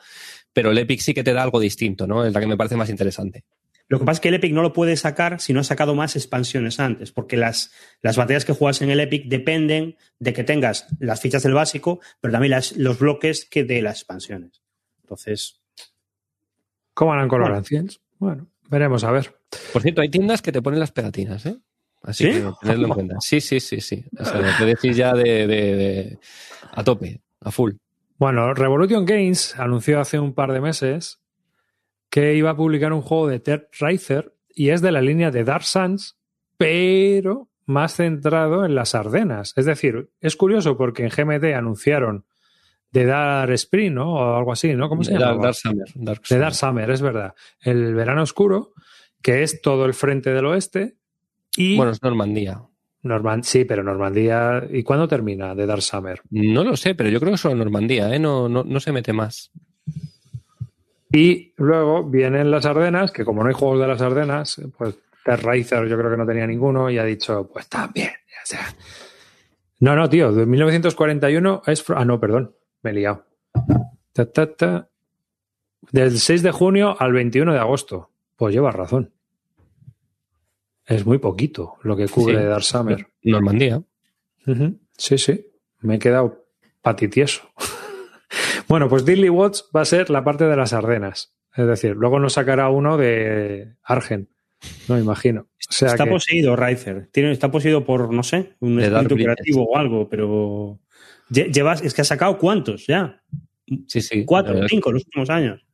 [0.53, 2.25] pero el Epic sí que te da algo distinto, ¿no?
[2.27, 3.44] Es la que me parece más interesante.
[3.88, 5.94] Lo que pasa es que el Epic no lo puede sacar si no ha sacado
[5.94, 7.72] más expansiones antes, porque las,
[8.03, 12.01] las batallas que juegas en el Epic dependen de que tengas las fichas del básico,
[12.20, 14.62] pero también las, los bloques que de las expansiones.
[15.03, 15.61] Entonces,
[16.94, 17.59] ¿Cómo harán con los Bueno.
[17.59, 18.01] Ancients?
[18.18, 19.35] Bueno, veremos a ver.
[19.72, 21.57] Por cierto, hay tiendas que te ponen las pegatinas, ¿eh?
[22.03, 22.31] Así ¿Sí?
[22.33, 23.16] que tenedlo en cuenta.
[23.20, 24.05] Sí, sí, sí, sí.
[24.18, 26.18] O sea, te decís ya de, de- de-
[26.72, 27.72] a tope, a full.
[28.18, 31.20] Bueno, Revolution Games anunció hace un par de meses
[32.11, 35.44] que iba a publicar un juego de Ted Riser y es de la línea de
[35.44, 36.16] Dark Suns,
[36.57, 39.53] pero más centrado en las Ardenas.
[39.57, 42.25] Es decir, es curioso porque en GMT anunciaron
[42.90, 44.14] de Dark Spring, ¿no?
[44.14, 44.88] O algo así, ¿no?
[44.88, 45.42] ¿Cómo se llama?
[45.42, 45.87] Dark Summer.
[45.94, 46.40] Dark de Summer.
[46.42, 47.35] Dark Summer, es verdad.
[47.61, 48.73] El verano oscuro,
[49.23, 50.97] que es todo el frente del oeste.
[51.57, 52.62] Y Bueno, es Normandía.
[53.03, 54.64] Norman- sí, pero Normandía.
[54.71, 56.21] ¿Y cuándo termina de Dark Summer?
[56.31, 58.18] No lo sé, pero yo creo que solo Normandía, ¿eh?
[58.18, 59.53] No, no, no se mete más.
[61.11, 65.40] Y luego vienen las Ardenas, que como no hay juegos de las Ardenas, pues Ted
[65.42, 68.11] Riser yo creo que no tenía ninguno y ha dicho, pues también.
[68.11, 68.75] O sea.
[69.81, 71.85] No, no, tío, de 1941 es...
[71.90, 73.25] Ah, no, perdón, me he liado.
[74.12, 74.88] Ta, ta, ta.
[75.92, 78.11] Del 6 de junio al 21 de agosto.
[78.37, 79.12] Pues llevas razón.
[80.85, 82.44] Es muy poquito lo que cubre Sí.
[82.44, 83.07] Dark Summer.
[83.23, 83.83] Normandía.
[84.97, 85.47] Sí, sí.
[85.81, 86.47] Me he quedado
[86.83, 87.42] patitieso.
[88.68, 91.35] bueno, pues Diddley Watts va a ser la parte de las Ardenas.
[91.57, 94.28] Es decir, luego nos sacará uno de Argen.
[94.88, 95.42] No imagino.
[95.42, 97.09] O sea está que- poseído Riser.
[97.12, 100.78] Tiene, está poseído por, no sé, un De espíritu creativo o algo, pero.
[101.31, 103.22] lle- Llevas, es que ha sacado cuántos ya.
[103.87, 104.24] Sí, sí.
[104.24, 105.64] Cuatro, cinco en los últimos años.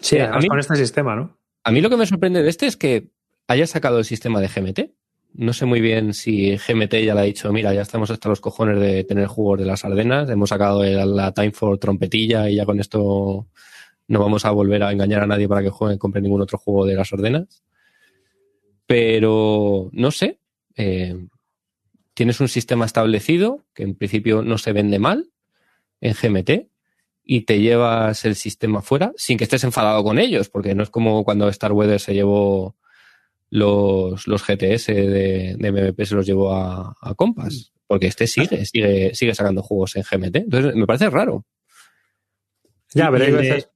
[0.00, 1.38] sí, a además mí- con este sistema, ¿no?
[1.64, 3.10] A mí lo que me sorprende de este es que
[3.48, 4.90] haya sacado el sistema de GMT.
[5.34, 8.40] No sé muy bien si GMT ya le ha dicho, mira, ya estamos hasta los
[8.40, 12.56] cojones de tener juegos de las Ardenas, hemos sacado el- la Time for trompetilla y
[12.56, 13.46] ya con esto
[14.08, 16.84] no vamos a volver a engañar a nadie para que juegue, compre ningún otro juego
[16.84, 17.62] de las Ardenas.
[18.86, 20.40] Pero no sé,
[20.76, 21.16] eh,
[22.14, 25.30] tienes un sistema establecido que en principio no se vende mal
[26.00, 26.68] en GMT
[27.22, 30.90] y te llevas el sistema fuera sin que estés enfadado con ellos, porque no es
[30.90, 32.76] como cuando Star Weather se llevó
[33.50, 38.64] los, los GTS de, de MVP, se los llevó a, a Compass, porque este sigue,
[38.64, 40.36] sigue, sigue sacando juegos en GMT.
[40.36, 41.44] Entonces me parece raro.
[42.94, 43.70] Ya, pero hay el, de, veces.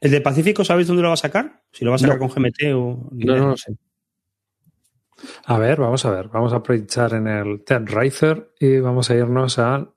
[0.00, 1.62] el de Pacífico, ¿sabéis dónde lo va a sacar?
[1.72, 2.28] Si lo va a sacar No.
[2.28, 3.08] con GMT o.
[3.12, 3.76] No, no lo sé.
[5.44, 6.28] A ver, vamos a ver.
[6.28, 9.88] Vamos a aprovechar en el Ted Riser y vamos a irnos a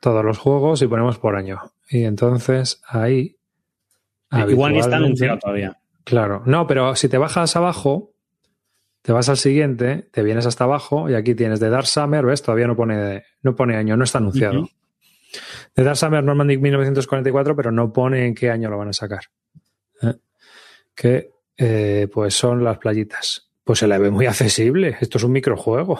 [0.00, 1.60] todos los juegos y ponemos por año.
[1.88, 3.36] Y entonces ahí.
[4.48, 5.78] Igual ni está anunciado todavía.
[6.04, 8.11] Claro, no, pero si te bajas abajo,
[9.02, 12.42] te vas al siguiente, te vienes hasta abajo y aquí tienes de Dark Summer, ¿ves?
[12.42, 14.60] Todavía no pone, no pone año, no está anunciado.
[14.60, 14.70] Ujú.
[15.74, 19.24] The Dark Summer Normandy 1944, pero no pone en qué año lo van a sacar.
[20.02, 20.14] ¿Eh?
[20.94, 23.50] Que eh, pues son las playitas.
[23.64, 24.96] Pues se la ve muy accesible.
[25.00, 25.98] Esto es un microjuego.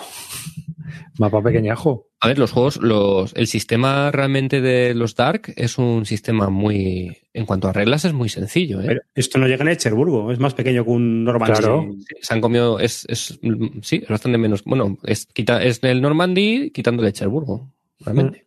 [1.18, 2.08] Mapa pequeñajo.
[2.20, 7.18] A ver, los juegos, los, el sistema realmente de los Dark es un sistema muy.
[7.34, 8.80] En cuanto a reglas, es muy sencillo.
[8.80, 8.84] ¿eh?
[8.86, 11.58] Pero esto no llega en Echerburgo, es más pequeño que un Normandy.
[11.58, 11.86] Claro.
[12.20, 12.78] Se han comido.
[12.78, 13.38] Es, es,
[13.82, 14.64] sí, es bastante menos.
[14.64, 18.46] Bueno, es, quita, es el Normandy quitando el Echerburgo, realmente.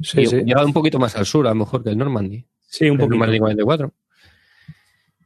[0.00, 0.36] Sí, y sí.
[0.44, 2.46] llega un poquito más al sur, a lo mejor que el Normandy.
[2.66, 3.16] Sí, un El poquito.
[3.16, 3.92] Normandy 44.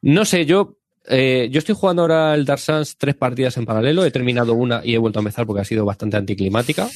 [0.03, 0.78] No sé, yo.
[1.09, 4.05] Eh, yo estoy jugando ahora el Dark Souls tres partidas en paralelo.
[4.05, 6.89] He terminado una y he vuelto a empezar porque ha sido bastante anticlimática.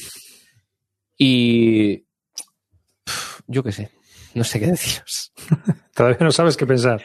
[1.17, 2.05] Y.
[3.47, 3.89] Yo qué sé.
[4.33, 5.31] No sé qué deciros.
[5.93, 7.03] Todavía no sabes qué pensar.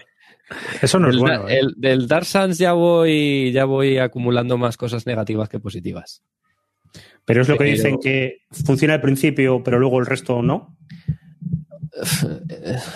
[0.81, 1.47] Eso no es bueno.
[1.49, 1.59] ¿eh?
[1.61, 6.23] el- del Dark Souls ya voy, ya voy acumulando más cosas negativas que positivas.
[7.27, 10.75] Pero es lo que dicen que funciona al principio, pero luego el resto no.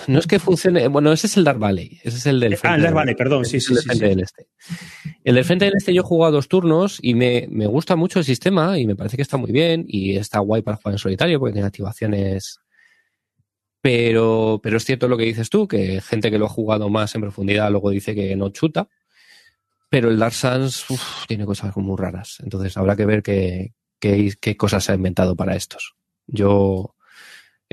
[0.06, 0.88] No es que funcione.
[0.88, 2.00] Bueno, ese es el Dark Valley.
[2.02, 3.86] Ese es el del Ah, Frente el Dark Valley, perdón, sí, el sí, del sí,
[3.86, 4.10] Frente sí.
[4.10, 4.46] del Este.
[5.24, 8.18] El del Frente del Este yo he jugado dos turnos y me, me gusta mucho
[8.18, 10.98] el sistema y me parece que está muy bien y está guay para jugar en
[10.98, 12.58] solitario porque tiene activaciones.
[13.80, 17.14] Pero, pero es cierto lo que dices tú, que gente que lo ha jugado más
[17.14, 18.88] en profundidad luego dice que no chuta.
[19.88, 20.34] Pero el Dark
[20.88, 22.38] uf, tiene cosas muy raras.
[22.42, 25.94] Entonces habrá que ver qué, qué, qué cosas se ha inventado para estos.
[26.26, 26.94] Yo,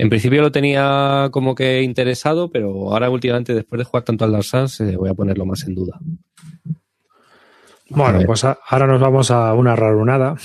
[0.02, 4.32] en principio lo tenía como que interesado, pero ahora últimamente, después de jugar tanto al
[4.32, 5.98] Dark Souls, eh, voy a ponerlo más en duda.
[7.88, 10.36] Bueno, pues a- ahora nos vamos a una rarunada.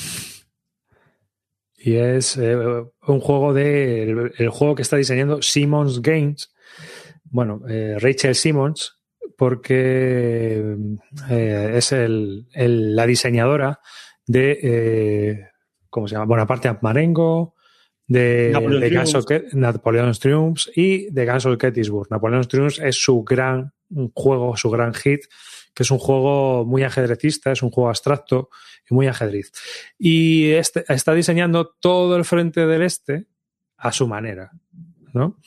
[1.78, 4.04] Y es eh, un juego de.
[4.04, 6.52] El, el juego que está diseñando Simmons Games.
[7.26, 8.98] Bueno, eh, Rachel Simmons,
[9.38, 10.76] porque
[11.30, 13.80] eh, es el, el- la diseñadora
[14.26, 15.48] de.
[15.92, 16.26] ¿Cómo se llama?
[16.26, 17.55] Bonaparte Marengo,
[18.08, 22.08] de, Napoleon de Guns of Napoleon's Triumphs y de Guns of Gettysburg.
[22.10, 23.74] Napoleon's Triumphs es su gran
[24.14, 25.26] juego, su gran hit,
[25.74, 28.50] que es un juego muy ajedrecista, es un juego abstracto
[28.90, 29.52] y muy ajedrez.
[29.98, 33.26] Y este, está diseñando todo el frente del este
[33.78, 34.52] a su manera,
[35.14, 35.40] ¿no?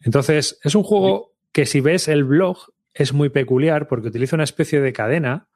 [0.00, 4.44] Entonces, es un juego que si ves el blog es muy peculiar porque utiliza una
[4.44, 5.48] especie de cadena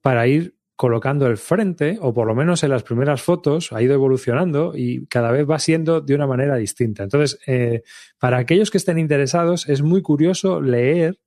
[0.00, 3.94] para ir colocando el frente, o por lo menos en las primeras fotos, ha ido
[3.94, 7.02] evolucionando y cada vez va siendo de una manera distinta.
[7.02, 7.82] Entonces, eh,
[8.20, 11.18] para aquellos que estén interesados, es muy curioso leer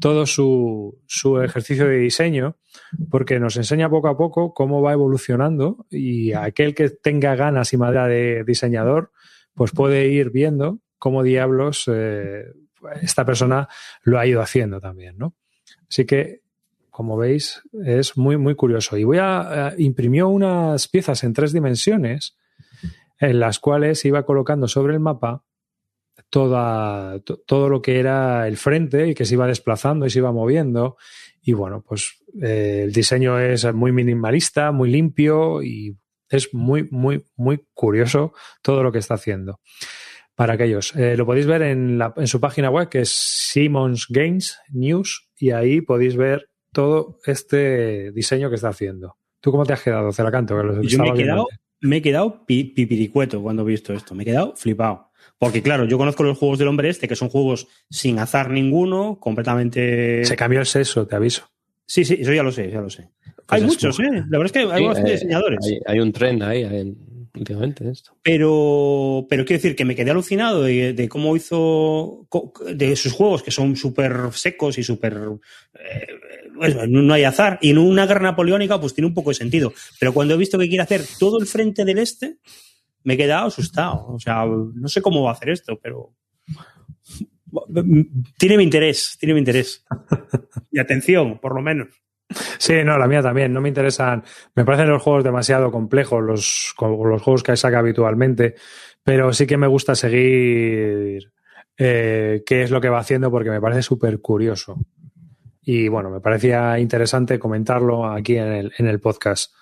[0.00, 2.58] todo su, su ejercicio de diseño,
[3.08, 7.78] porque nos enseña poco a poco cómo va evolucionando y aquel que tenga ganas y
[7.78, 9.12] madera de diseñador,
[9.54, 12.52] pues puede ir viendo cómo diablos eh,
[13.00, 13.66] esta persona
[14.02, 15.36] lo ha ido haciendo también, ¿no?
[15.88, 16.42] Así que,
[17.00, 18.98] como veis, es muy, muy curioso.
[18.98, 22.36] Y voy a, eh, imprimió unas piezas en tres dimensiones
[23.18, 25.42] en las cuales iba colocando sobre el mapa
[26.28, 30.18] toda, to- todo lo que era el frente y que se iba desplazando y se
[30.18, 30.98] iba moviendo.
[31.40, 35.96] Y bueno, pues eh, el diseño es muy minimalista, muy limpio y
[36.28, 39.58] es muy, muy, muy curioso todo lo que está haciendo.
[40.34, 44.58] Para aquellos, Eh, lo podéis ver en, en su página web que es Simmons Games
[44.68, 49.16] News y ahí podéis ver todo este diseño que está haciendo.
[49.40, 50.54] ¿Tú cómo te has quedado, Ceracanto?
[50.80, 51.46] Que Yo me he quedado,
[51.80, 54.14] me he quedado pi- pipiricueto cuando he visto esto.
[54.14, 55.10] Me he quedado flipado.
[55.38, 59.18] Porque, claro, yo conozco los juegos del hombre este, que son juegos sin azar ninguno,
[59.18, 60.24] completamente.
[60.24, 61.48] Se cambió el sexo, te aviso.
[61.86, 63.08] Sí, sí, eso ya lo sé, ya lo sé.
[63.48, 64.22] hay muchos, muy- ¿eh?
[64.28, 65.58] La verdad es que hay Sí, bastantes eh, diseñadores.
[65.66, 66.96] Hay, hay un tren ahí en-
[67.34, 68.12] últimamente en esto.
[68.22, 72.26] Pero, pero quiero decir que me quedé alucinado de, de cómo hizo,
[72.74, 75.14] de sus juegos que son súper secos y súper.
[75.74, 76.06] eh,
[76.88, 77.58] no hay azar.
[77.62, 79.72] Y en una guerra napoleónica, pues tiene un poco de sentido.
[79.98, 82.38] Pero cuando he visto que quiere hacer todo el frente del este,
[83.04, 84.06] me he quedado asustado.
[84.08, 86.14] O sea, no sé cómo va a hacer esto, pero.
[88.38, 89.84] Tiene mi interés, tiene mi interés.
[90.70, 91.88] Y atención, por lo menos.
[92.58, 93.52] Sí, no, la mía también.
[93.52, 94.22] No me interesan.
[94.54, 98.54] Me parecen los juegos demasiado complejos, los, los juegos que saca habitualmente.
[99.02, 101.32] Pero sí que me gusta seguir
[101.76, 104.78] eh, qué es lo que va haciendo porque me parece súper curioso.
[105.62, 109.52] Y bueno, me parecía interesante comentarlo aquí en el, en el podcast.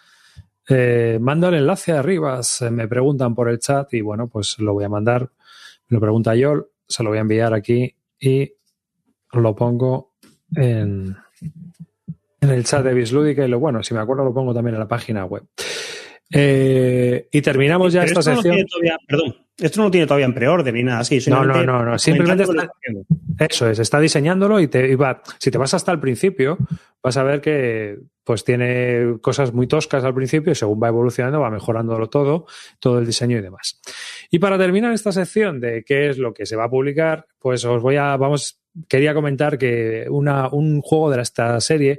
[0.68, 4.74] Eh, mando el enlace arriba, se me preguntan por el chat y bueno, pues lo
[4.74, 5.30] voy a mandar.
[5.88, 8.52] Me lo pregunta Yol, se lo voy a enviar aquí y
[9.32, 10.12] lo pongo
[10.54, 11.16] en,
[12.40, 14.80] en el chat de Bislúdica y lo bueno, si me acuerdo lo pongo también en
[14.80, 15.44] la página web.
[16.30, 18.66] Eh, y terminamos ya Pero esta esto sección.
[18.66, 21.18] todavía- perdón, Esto no tiene todavía en preorden ni nada así.
[21.28, 21.98] No, no, no, no.
[21.98, 22.70] Simplemente está,
[23.38, 26.58] eso es, está diseñándolo y te va, si te vas hasta el principio,
[27.02, 31.40] vas a ver que pues tiene cosas muy toscas al principio y según va evolucionando
[31.40, 32.46] va mejorándolo todo,
[32.78, 33.80] todo el diseño y demás.
[34.30, 37.64] Y para terminar esta sección de qué es lo que se va a publicar, pues
[37.64, 41.98] os voy a, vamos, quería comentar que una, un juego de esta serie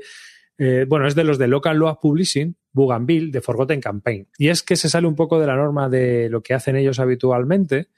[0.59, 4.27] eh, bueno, es de los de Local Law Publishing, Bougainville, de Forgotten Campaign.
[4.37, 6.99] Y es que se sale un poco de la norma de lo que hacen ellos
[6.99, 7.89] habitualmente,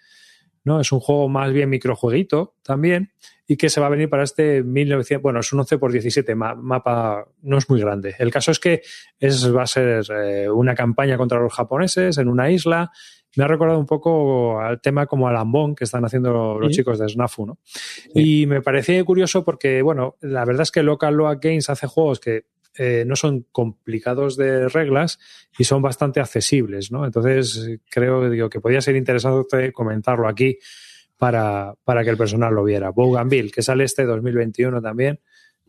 [0.63, 0.79] ¿no?
[0.79, 3.11] Es un juego más bien microjueguito también
[3.47, 6.35] y que se va a venir para este 1900, bueno, es un 11 por 17,
[6.35, 8.15] mapa no es muy grande.
[8.17, 8.81] El caso es que
[9.19, 12.91] es, va a ser eh, una campaña contra los japoneses en una isla.
[13.35, 17.09] Me ha recordado un poco al tema como Alambón que están haciendo los chicos de
[17.09, 17.59] Snafu, ¿no?
[18.13, 22.19] Y me parecía curioso porque, bueno, la verdad es que Local Loa Games hace juegos
[22.21, 22.45] que
[22.77, 25.19] eh, no son complicados de reglas
[25.57, 27.05] y son bastante accesibles, ¿no?
[27.05, 30.57] Entonces creo digo, que podría ser interesante comentarlo aquí
[31.17, 32.91] para, para que el personal lo viera.
[32.91, 35.19] Bougainville, que sale este 2021 también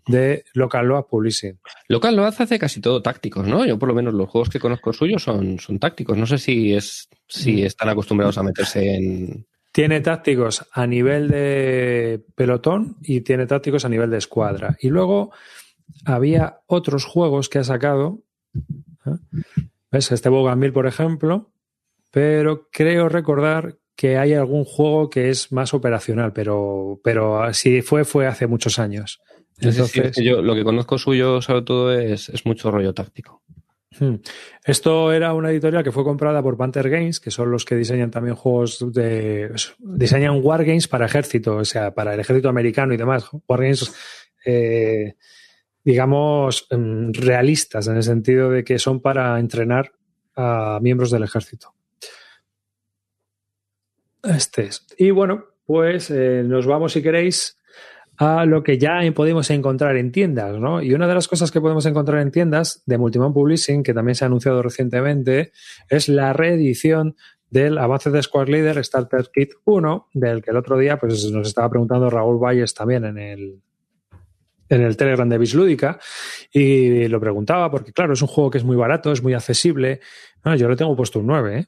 [0.06, 1.58] de Local Load Publishing.
[1.88, 3.64] Local Load hace casi todo tácticos, ¿no?
[3.64, 6.16] Yo por lo menos los juegos que conozco suyos son, son tácticos.
[6.16, 7.66] No sé si es si mm.
[7.66, 13.88] están acostumbrados a meterse en, tiene tácticos a nivel de pelotón y tiene tácticos a
[13.88, 14.76] nivel de escuadra.
[14.80, 15.32] Y luego
[16.05, 18.23] había otros juegos que ha sacado.
[19.07, 19.62] ¿eh?
[19.90, 20.12] ¿Ves?
[20.12, 21.53] Este Bougainville, por ejemplo.
[22.11, 28.05] Pero creo recordar que hay algún juego que es más operacional, pero, pero si fue,
[28.05, 29.21] fue hace muchos años.
[29.59, 33.42] Entonces, yo lo que conozco suyo, sobre todo, es, es mucho rollo táctico.
[33.99, 34.16] Hmm.
[34.64, 38.11] Esto era una editorial que fue comprada por Panther Games, que son los que diseñan
[38.11, 39.51] también juegos de.
[39.79, 43.29] diseñan wargames para ejército, o sea, para el ejército americano y demás.
[43.47, 43.92] Wargames
[44.45, 45.14] eh,
[45.85, 49.92] digamos, em, realistas, en el sentido de que son para entrenar
[50.37, 51.75] a miembros del ejército.
[54.23, 54.87] Este es.
[54.97, 57.59] Y bueno, pues eh, nos vamos, si queréis,
[58.16, 60.83] a lo que ya podemos encontrar en tiendas, ¿no?
[60.83, 64.14] Y una de las cosas que podemos encontrar en tiendas de Multimon Publishing, que también
[64.14, 65.53] se ha anunciado recientemente,
[65.88, 67.16] es la reedición
[67.51, 71.49] del avance de Squad Leader Starter Kit 1, del que el otro día pues, nos
[71.49, 73.62] estaba preguntando Raúl Valles también en el,
[74.72, 75.98] en el Telegram de Bislúdica
[76.50, 80.00] y lo preguntaba porque, claro, es un juego que es muy barato, es muy accesible.
[80.56, 81.66] yo le tengo puesto un 9 ¿eh?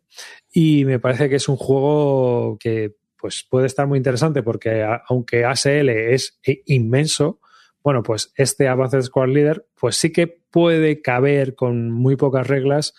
[0.52, 5.44] y me parece que es un juego que pues, puede estar muy interesante porque aunque
[5.44, 7.40] ASL es inmenso,
[7.82, 12.94] bueno, pues este Advanced Squad Leader pues sí que puede caber con muy pocas reglas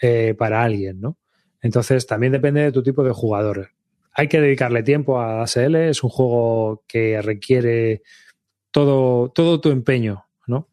[0.00, 1.16] eh, para alguien, ¿no?
[1.60, 3.70] Entonces también depende de tu tipo de jugador.
[4.12, 8.02] Hay que dedicarle tiempo a ASL, es un juego que requiere
[8.74, 10.68] todo, todo tu empeño, ¿no?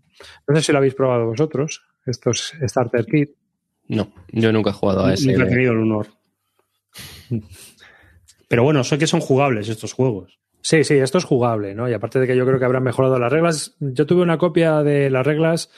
[0.47, 3.29] No sé si lo habéis probado vosotros, estos Starter Kit.
[3.89, 5.31] No, yo nunca he jugado a ese.
[5.31, 6.07] Nunca he tenido el honor.
[8.47, 10.39] Pero bueno, sé que son jugables estos juegos.
[10.63, 11.87] Sí, sí, esto es jugable, ¿no?
[11.87, 14.81] Y aparte de que yo creo que habrán mejorado las reglas, yo tuve una copia
[14.81, 15.69] de las reglas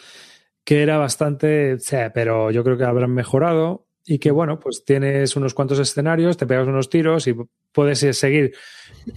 [0.63, 1.77] que era bastante,
[2.13, 6.45] pero yo creo que habrán mejorado y que bueno, pues tienes unos cuantos escenarios, te
[6.45, 7.35] pegas unos tiros y
[7.71, 8.53] puedes seguir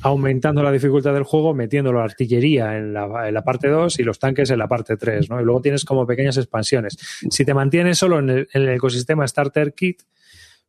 [0.02, 4.50] aumentando la dificultad del juego, metiendo la artillería en la, parte 2 y los tanques
[4.50, 5.40] en la parte 3, ¿no?
[5.40, 6.96] Y luego tienes como pequeñas expansiones.
[7.30, 10.02] Si te mantienes solo en el, ecosistema Starter Kit,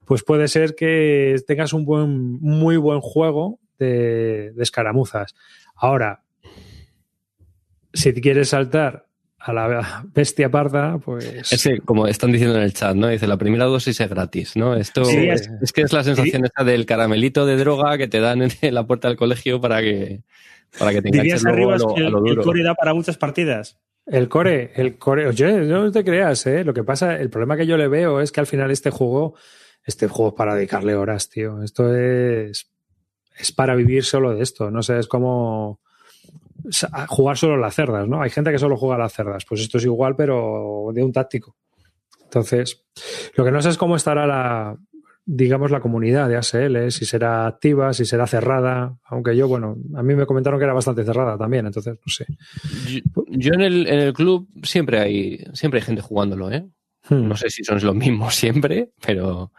[0.06, 5.36] pues puede ser que tengas un buen, muy buen juego de, de escaramuzas.
[5.75, 6.23] Ahora,
[7.93, 9.07] si quieres saltar
[9.39, 11.52] a la bestia parda, pues.
[11.52, 13.08] Es que, como están diciendo en el chat, ¿no?
[13.08, 14.76] Dice, la primera dosis es gratis, ¿no?
[14.76, 18.52] Esto es, que es la sensación esta del caramelito de droga que te dan en
[18.73, 20.21] la puerta del colegio para que,
[20.78, 21.95] para que te enganches luego a lo,
[22.26, 23.80] el, El core da para muchas partidas.
[24.06, 26.63] El core, el core, oye, no te creas, ¿eh?
[26.63, 29.36] Lo que pasa, el problema que yo le veo es que al final este juego,
[29.84, 31.62] este juego es para dedicarle horas, tío.
[31.62, 32.71] Esto es,
[33.38, 34.71] es para vivir solo de esto.
[34.71, 35.82] No sé, es como
[37.08, 38.22] jugar solo las cerdas, ¿no?
[38.22, 39.46] Hay gente que solo juega las cerdas.
[39.46, 41.56] Pues esto es igual, pero de un táctico.
[42.24, 42.86] Entonces,
[43.36, 44.78] lo que no sé es cómo estará la,
[45.30, 50.02] digamos, la comunidad de ASL, si será activa, si será cerrada, aunque yo, bueno, a
[50.02, 52.26] mí me comentaron que era bastante cerrada también, entonces, no sé.
[53.28, 56.65] Yo, en, el, en, el, club siempre hay, siempre hay gente jugándolo, ¿eh?
[57.10, 57.28] Hmm.
[57.28, 59.52] No sé si son los mismos siempre, pero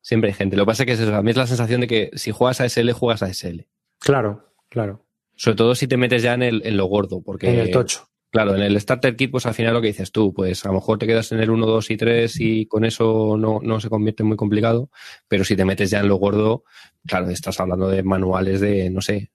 [0.00, 0.56] siempre hay gente.
[0.56, 2.64] Lo que pasa es que a mí es la sensación de que si juegas a
[2.64, 3.66] ASL, juegas a ASL.
[3.98, 5.05] Claro, claro.
[5.36, 7.48] Sobre todo si te metes ya en, el, en lo gordo, porque...
[7.48, 8.08] En el tocho.
[8.36, 10.74] Claro, en el Starter Kit, pues al final lo que dices tú, pues a lo
[10.74, 13.88] mejor te quedas en el 1, 2 y 3 y con eso no, no se
[13.88, 14.90] convierte en muy complicado,
[15.26, 16.64] pero si te metes ya en lo gordo,
[17.06, 19.30] claro, estás hablando de manuales de, no sé,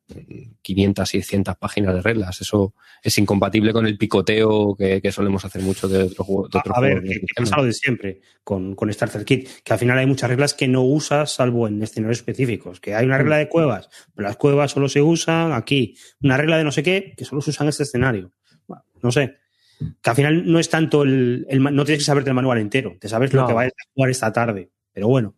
[0.62, 2.42] 500, 600 páginas de reglas.
[2.42, 6.52] Eso es incompatible con el picoteo que, solemos hacer mucho de otros juegos.
[6.54, 7.22] a, ver, que,
[7.58, 10.84] lo de siempre con, con Starter Kit, que al final hay muchas reglas que no
[10.84, 12.80] usas salvo en escenarios específicos.
[12.80, 15.96] Que hay una regla de cuevas, pero las cuevas solo se usan aquí.
[16.22, 18.32] Una regla de no sé qué, que solo se usa en este escenario
[19.02, 19.38] no sé.
[20.02, 23.10] Que al final no es tanto el, no tienes que saberte el manual entero, te
[23.10, 25.36] sabes lo que vas a jugar esta tarde, pero bueno.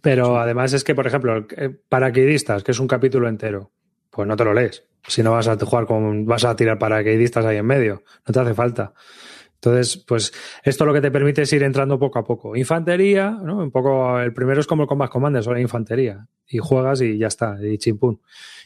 [0.00, 1.46] Pero además es que, por ejemplo,
[1.88, 3.72] paracaidistas, que es un capítulo entero,
[4.10, 4.84] pues no te lo lees.
[5.06, 8.40] Si no vas a jugar con, vas a tirar paracaidistas ahí en medio, no te
[8.40, 8.92] hace falta.
[9.56, 10.32] Entonces, pues
[10.62, 12.56] esto lo que te permite es ir entrando poco a poco.
[12.56, 13.58] Infantería, ¿no?
[13.58, 16.26] Un poco, el primero es como el Combat Commander, solo infantería.
[16.46, 18.20] Y juegas y ya está, y chimpún.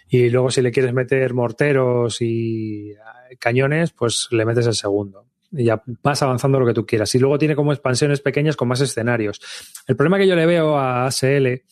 [0.08, 5.26] Y luego si le quieres meter morteros y eh, cañones, pues le metes el segundo.
[5.52, 7.14] Y ya vas avanzando lo que tú quieras.
[7.14, 9.40] Y luego tiene como expansiones pequeñas con más escenarios.
[9.86, 11.62] El problema que yo le veo a ASL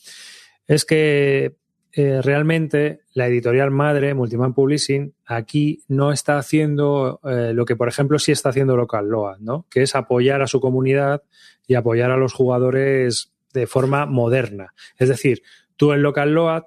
[0.67, 1.55] es que
[2.01, 7.89] eh, realmente la editorial madre, Multiman Publishing, aquí no está haciendo eh, lo que, por
[7.89, 9.65] ejemplo, sí está haciendo Local Load, ¿no?
[9.69, 11.23] Que es apoyar a su comunidad
[11.67, 14.73] y apoyar a los jugadores de forma moderna.
[14.95, 15.41] Es decir,
[15.75, 16.63] tú en Local Load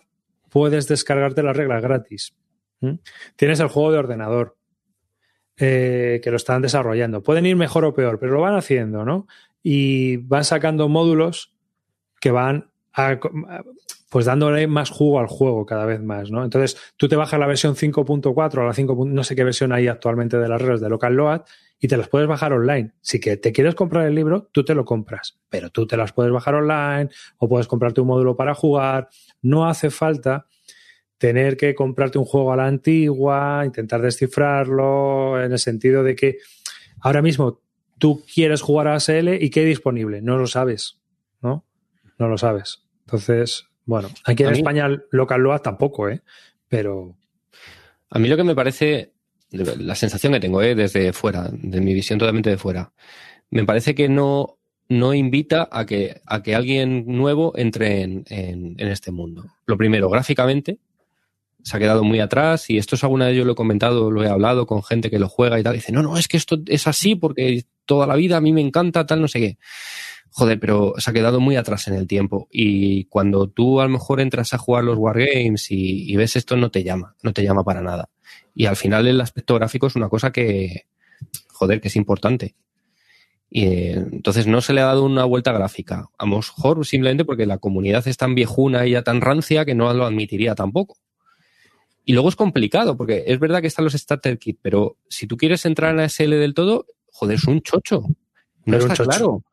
[0.51, 2.35] puedes descargarte las reglas gratis.
[3.37, 4.59] Tienes el juego de ordenador,
[5.57, 7.23] eh, que lo están desarrollando.
[7.23, 9.27] Pueden ir mejor o peor, pero lo van haciendo, ¿no?
[9.63, 11.57] Y van sacando módulos
[12.21, 12.71] que van
[14.13, 16.45] pues dándole más jugo al juego cada vez más, ¿no?
[16.45, 19.07] Entonces, tú te bajas la versión 5.4 o la 5.
[19.07, 21.41] no sé qué versión hay actualmente de las reglas de Local Load
[21.81, 22.93] y te las puedes bajar online.
[23.01, 26.13] Si que te quieres comprar el libro, tú te lo compras, pero tú te las
[26.13, 27.09] puedes bajar online
[27.39, 29.09] o puedes comprarte un módulo para jugar.
[29.41, 30.47] No hace falta
[31.17, 36.37] tener que comprarte un juego a la antigua, intentar descifrarlo, en el sentido de que
[37.01, 37.63] ahora mismo
[37.97, 41.01] tú quieres jugar a ASL y qué hay disponible, no lo sabes,
[41.41, 41.65] ¿no?
[42.19, 42.85] No lo sabes.
[43.07, 46.21] Entonces, bueno, aquí en España local load tampoco, ¿eh?
[46.69, 47.17] Pero.
[48.11, 49.13] A mí lo que me parece,
[49.51, 50.75] la sensación que tengo, ¿eh?
[50.75, 52.93] desde fuera, de mi visión totalmente de fuera,
[53.51, 54.59] me parece que no,
[54.89, 59.47] no invita a que, a que alguien nuevo entre en, en, este mundo.
[59.67, 60.79] Lo primero, gráficamente,
[61.63, 64.23] se ha quedado muy atrás y esto es alguna vez yo lo he comentado, lo
[64.23, 65.75] he hablado con gente que lo juega y tal.
[65.75, 68.61] dice, no, no, es que esto es así porque toda la vida a mí me
[68.61, 69.59] encanta, tal, no sé qué
[70.33, 72.49] joder, pero se ha quedado muy atrás en el tiempo.
[72.51, 76.57] Y cuando tú a lo mejor entras a jugar los Wargames y, y ves esto,
[76.57, 78.09] no te llama, no te llama para nada.
[78.55, 80.87] Y al final el aspecto gráfico es una cosa que,
[81.49, 82.55] joder, que es importante.
[83.51, 86.09] Y entonces no se le ha dado una vuelta gráfica.
[86.17, 89.75] A lo mejor simplemente porque la comunidad es tan viejuna y ya tan rancia que
[89.75, 90.97] no lo admitiría tampoco.
[92.07, 95.37] Y luego es complicado, porque es verdad que están los starter kit, pero si tú
[95.37, 98.05] quieres entrar en la SL del todo, joder, es un chocho.
[98.65, 99.45] No está claro.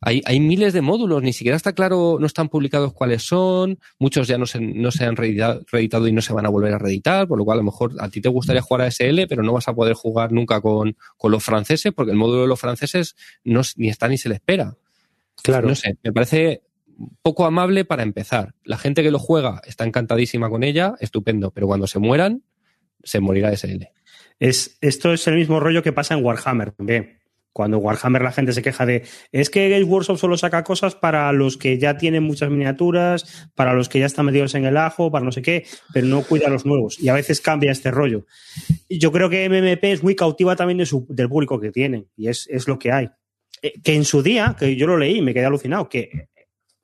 [0.00, 4.28] Hay, hay, miles de módulos, ni siquiera está claro, no están publicados cuáles son, muchos
[4.28, 7.26] ya no se, no se han reeditado, y no se van a volver a reeditar,
[7.26, 9.52] por lo cual a lo mejor a ti te gustaría jugar a SL, pero no
[9.52, 13.16] vas a poder jugar nunca con, con los franceses, porque el módulo de los franceses
[13.42, 14.76] no, ni está ni se le espera.
[15.42, 15.68] Claro.
[15.68, 16.62] No sé, me parece
[17.22, 18.54] poco amable para empezar.
[18.62, 22.44] La gente que lo juega está encantadísima con ella, estupendo, pero cuando se mueran,
[23.02, 23.88] se morirá SL.
[24.38, 27.18] Es, esto es el mismo rollo que pasa en Warhammer también.
[27.52, 31.32] Cuando Warhammer la gente se queja de es que Games Workshop solo saca cosas para
[31.32, 35.10] los que ya tienen muchas miniaturas, para los que ya están metidos en el ajo,
[35.10, 37.00] para no sé qué, pero no cuida a los nuevos.
[37.00, 38.26] Y a veces cambia este rollo.
[38.88, 40.78] Yo creo que MMP es muy cautiva también
[41.08, 42.06] del público que tienen.
[42.16, 43.08] Y es, es lo que hay.
[43.62, 46.28] Eh, que en su día, que yo lo leí y me quedé alucinado, que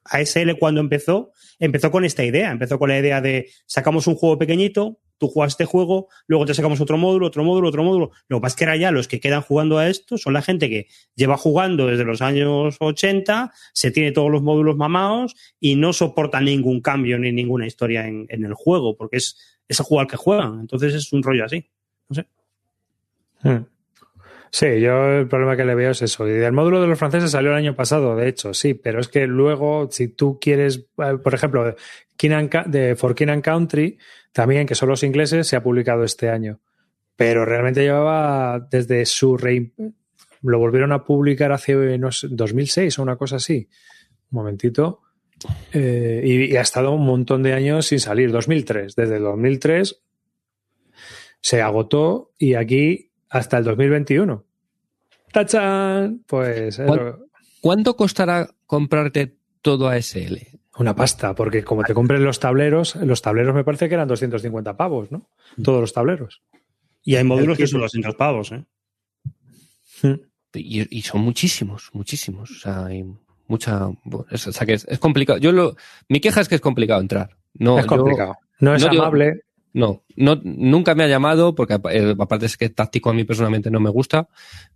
[0.05, 2.51] ASL cuando empezó, empezó con esta idea.
[2.51, 6.55] Empezó con la idea de sacamos un juego pequeñito, tú juegas este juego, luego te
[6.55, 8.11] sacamos otro módulo, otro módulo, otro módulo.
[8.29, 10.43] Lo que pasa es que ahora ya los que quedan jugando a esto son la
[10.43, 15.77] gente que lleva jugando desde los años 80, se tiene todos los módulos mamados y
[15.77, 20.07] no soporta ningún cambio ni ninguna historia en, el juego, porque es, ese juego al
[20.07, 20.61] que juegan.
[20.61, 21.71] Entonces es un rollo así.
[22.09, 22.27] No sé.
[23.43, 23.74] Hmm.
[24.55, 26.29] Sí, yo el problema que le veo es eso.
[26.29, 29.09] Y el módulo de los franceses salió el año pasado, de hecho, sí, pero es
[29.09, 33.99] que luego, si tú quieres, eh, por ejemplo, de For King and Country,
[34.31, 36.61] también, que son los ingleses, se ha publicado este año.
[37.17, 39.73] Pero realmente llevaba desde su rey.
[40.43, 43.69] Lo volvieron a publicar hace no 2006 o una cosa así.
[44.31, 45.01] Un momentito.
[45.73, 48.31] Eh, y, ha estado un montón de años sin salir.
[48.31, 48.95] 2003.
[48.95, 50.01] Desde el 2003
[51.41, 54.44] se agotó y aquí hasta el 2021.
[55.35, 56.23] ¡Tachan!
[56.29, 56.81] Pues.
[57.61, 60.39] ¿Cuánto costará comprarte todo ASL?
[60.79, 64.77] Una pasta, porque como te compren los tableros, los tableros me parece que eran 250
[64.77, 65.29] pavos, ¿no?
[65.63, 66.43] Todos los tableros.
[67.03, 68.65] Y hay módulos que son los los pavos, ¿eh?
[70.55, 72.51] Y, y, son muchísimos, muchísimos.
[72.53, 73.05] O sea, hay
[73.49, 73.89] mucha.
[73.89, 75.39] o sea, que es, complicado.
[75.41, 75.77] Yo lo.
[76.09, 77.37] Mi queja es que es complicado entrar.
[77.55, 78.37] No, es complicado.
[78.61, 79.43] no es amable.
[79.75, 83.73] No, no, nunca me ha llamado, porque eh, aparte es que táctico a mí personalmente
[83.73, 84.29] no me gusta,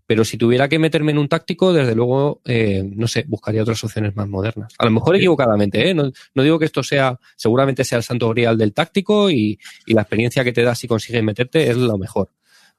[0.07, 3.83] pero si tuviera que meterme en un táctico, desde luego, eh, no sé, buscaría otras
[3.85, 4.75] opciones más modernas.
[4.77, 5.95] A lo mejor equivocadamente, ¿eh?
[5.95, 9.95] No, no, digo que esto sea, seguramente sea el santo grial del táctico y, y
[9.95, 12.31] la experiencia que te da si consigues meterte es lo mejor,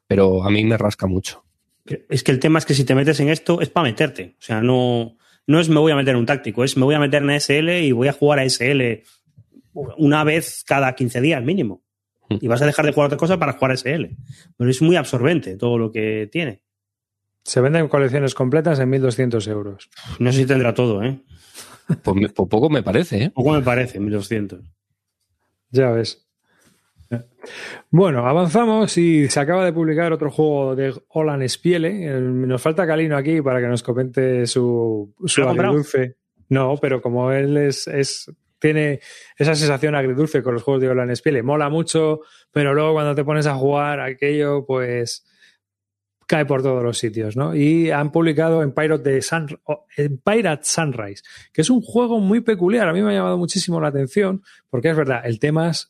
[0.06, 1.46] pero a mí me rasca mucho.
[2.10, 4.36] Es que el tema es que si te metes en esto es para meterte.
[4.38, 5.16] O sea, no,
[5.48, 7.40] no es me voy a meter en un táctico, es me voy a meter en
[7.40, 9.04] SL y voy a jugar a SL
[9.74, 11.82] una vez cada 15 días mínimo.
[12.30, 14.16] Y vas a dejar de jugar otra cosa para jugar SL.
[14.58, 16.62] Pero es muy absorbente todo lo que tiene.
[17.44, 19.90] Se venden colecciones completas en 1.200 euros.
[20.20, 21.20] No sé si tendrá todo, ¿eh?
[22.04, 23.32] Pues, poco me parece, ¿eh?
[23.32, 24.62] Poco me parece, 1.200.
[25.72, 26.30] Ya ves.
[27.90, 32.22] Bueno, avanzamos y se acaba de publicar otro juego de Olan Spiele.
[32.22, 36.18] Nos falta Calino aquí para que nos comente su, su agridulce.
[36.50, 39.00] No, pero como él es, es, tiene
[39.38, 43.24] esa sensación agridulce con los juegos de Olan Spiele, mola mucho, pero luego cuando te
[43.24, 45.26] pones a jugar aquello, pues
[46.30, 47.56] cae por todos los sitios, ¿no?
[47.56, 49.22] Y han publicado en Pirate,
[50.62, 52.88] Sunrise, que es un juego muy peculiar.
[52.88, 55.40] A mí me ha llamado muchísimo la atención porque es verdad, el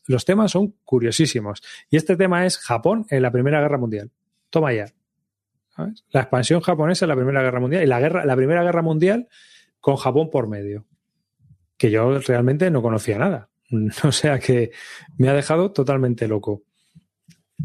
[0.06, 1.62] los temas son curiosísimos.
[1.90, 4.10] Y este tema es Japón en la Primera Guerra Mundial.
[4.48, 4.86] Toma ya.
[6.10, 9.28] La expansión japonesa en la Primera Guerra Mundial y la, guerra, la Primera Guerra Mundial
[9.78, 10.86] con Japón por medio.
[11.80, 13.48] Que yo realmente no conocía nada.
[14.04, 14.72] O sea que
[15.16, 16.64] me ha dejado totalmente loco.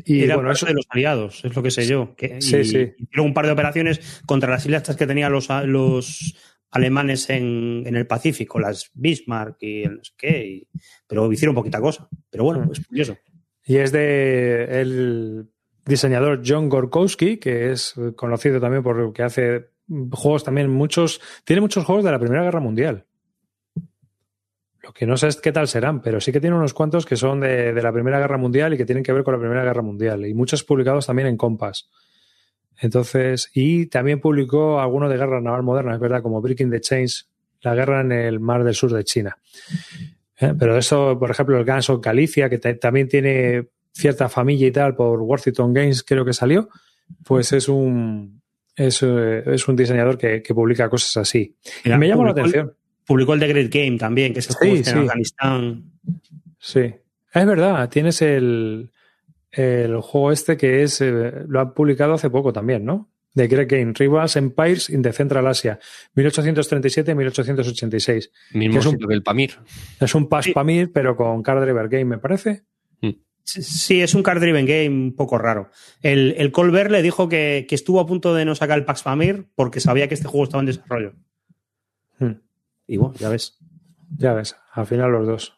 [0.06, 2.16] Y bueno, eso de los aliados, es lo que sé yo.
[2.16, 2.94] Que, sí, sí.
[2.98, 6.36] Hicieron un par de operaciones contra las islas que tenían los, los
[6.72, 10.68] alemanes en, en, el Pacífico, las Bismarck y sé qué,
[11.08, 12.08] pero hicieron poquita cosa.
[12.30, 12.72] Pero bueno, mm.
[12.72, 13.18] es curioso.
[13.66, 15.50] Y es de el
[15.86, 19.70] diseñador John Gorkowski, que es conocido también por que hace
[20.12, 23.06] juegos también muchos, tiene muchos juegos de la Primera Guerra Mundial.
[24.86, 27.16] Lo que no sé es qué tal serán, pero sí que tiene unos cuantos que
[27.16, 29.82] son de, la Primera Guerra Mundial y que tienen que ver con la Primera Guerra
[29.82, 30.28] Mundial.
[30.28, 31.90] Y muchos publicados también en Compass.
[32.80, 37.28] Entonces, y también publicó alguno de guerra naval moderna, es verdad, como Breaking the Chains,
[37.62, 39.36] la guerra en el mar del sur de China.
[40.40, 44.72] Eh, pero eso, por ejemplo, el Guns of Galicia, que también tiene cierta familia y
[44.72, 46.70] tal por Worthington Games, creo que salió,
[47.24, 48.40] pues es un,
[48.76, 51.56] es, eh, un diseñador que, publica cosas así.
[51.84, 52.76] y me llama la atención.
[53.06, 55.84] Publicó el The Great Game también, que es el juego en Afganistán.
[56.60, 56.94] Sí,
[57.34, 58.92] es verdad, tienes el,
[59.52, 63.10] el juego este que es, eh, lo han publicado hace poco también, ¿no?
[63.36, 65.78] The Great Game, Rivals Empires in the Central Asia,
[66.16, 68.32] 1837-1886.
[68.54, 69.56] Mismo es un, que el Pamir.
[70.00, 72.64] Es un Pass Pamir, pero con Card Driver Game, me parece.
[73.02, 73.10] Mm.
[73.44, 75.70] Sí, es un card driven game un poco raro.
[76.02, 79.04] El, el Colbert le dijo que, que, estuvo a punto de no sacar el Pax
[79.04, 81.14] Pamir porque sabía que este juego estaba en desarrollo.
[82.88, 83.58] Y bueno, ya ves.
[84.18, 85.54] Ya ves, al final los dos.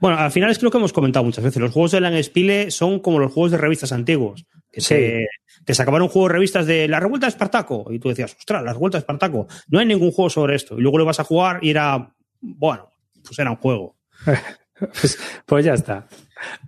[0.00, 1.60] Bueno, al final es que lo que hemos comentado muchas veces.
[1.60, 4.46] Los juegos de Langspile son como los juegos de revistas antiguos.
[4.72, 5.26] Que se,
[5.64, 7.86] te sacaban un juego de revistas de la revuelta de Espartaco.
[7.90, 9.46] Y tú decías, ostras, la revuelta de Espartaco.
[9.68, 10.78] No hay ningún juego sobre esto.
[10.78, 12.90] Y luego lo vas a jugar y era, bueno,
[13.24, 13.96] pues era un juego.
[14.78, 16.06] pues, pues, ya está.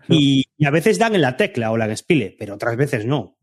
[0.09, 3.39] Y, a veces dan en la tecla o Langspile, pero otras veces no.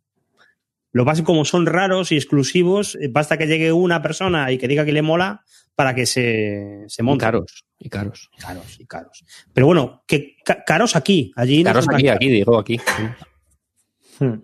[0.91, 4.85] Lo que como son raros y exclusivos, basta que llegue una persona y que diga
[4.85, 5.43] que le mola
[5.79, 7.23] para que se, se monte.
[7.23, 8.29] Y caros, y caros.
[8.37, 9.23] Caros, y caros.
[9.53, 11.63] Pero bueno, que caros aquí, allí.
[11.63, 12.81] Caros aquí, aquí, digo, aquí.
[14.19, 14.41] Hmm.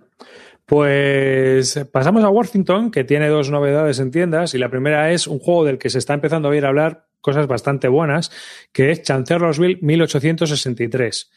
[0.65, 5.39] Pues pasamos a Worthington, que tiene dos novedades en tiendas, y la primera es un
[5.39, 8.31] juego del que se está empezando a oír hablar cosas bastante buenas,
[8.71, 11.29] que es Chancellorsville 1863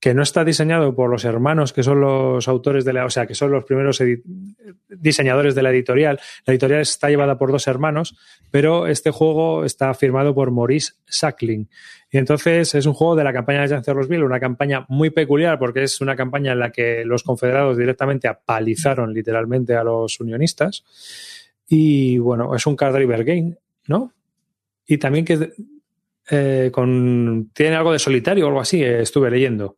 [0.00, 3.26] que no está diseñado por los hermanos que son los autores de la, o sea,
[3.26, 4.02] que son los primeros
[4.88, 6.20] diseñadores de la editorial.
[6.44, 8.16] La editorial está llevada por dos hermanos,
[8.50, 11.68] pero este juego está firmado por Maurice Sackling.
[12.10, 15.82] Y entonces es un juego de la campaña de Chancellorsville, una campaña muy peculiar porque
[15.84, 20.84] es una campaña en la que los confederados directamente apalizaron literalmente a los unionistas.
[21.66, 23.56] Y bueno, es un card driver game,
[23.88, 24.12] ¿no?
[24.86, 25.52] Y también que
[26.30, 29.76] eh, con, tiene algo de solitario o algo así, eh, estuve leyendo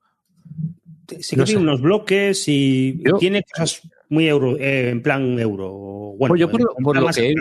[1.20, 5.68] sí que tiene unos bloques y tiene cosas muy euro, eh, en plan euro.
[6.18, 6.60] Bueno, pues yo por,
[6.96, 7.34] lo que he,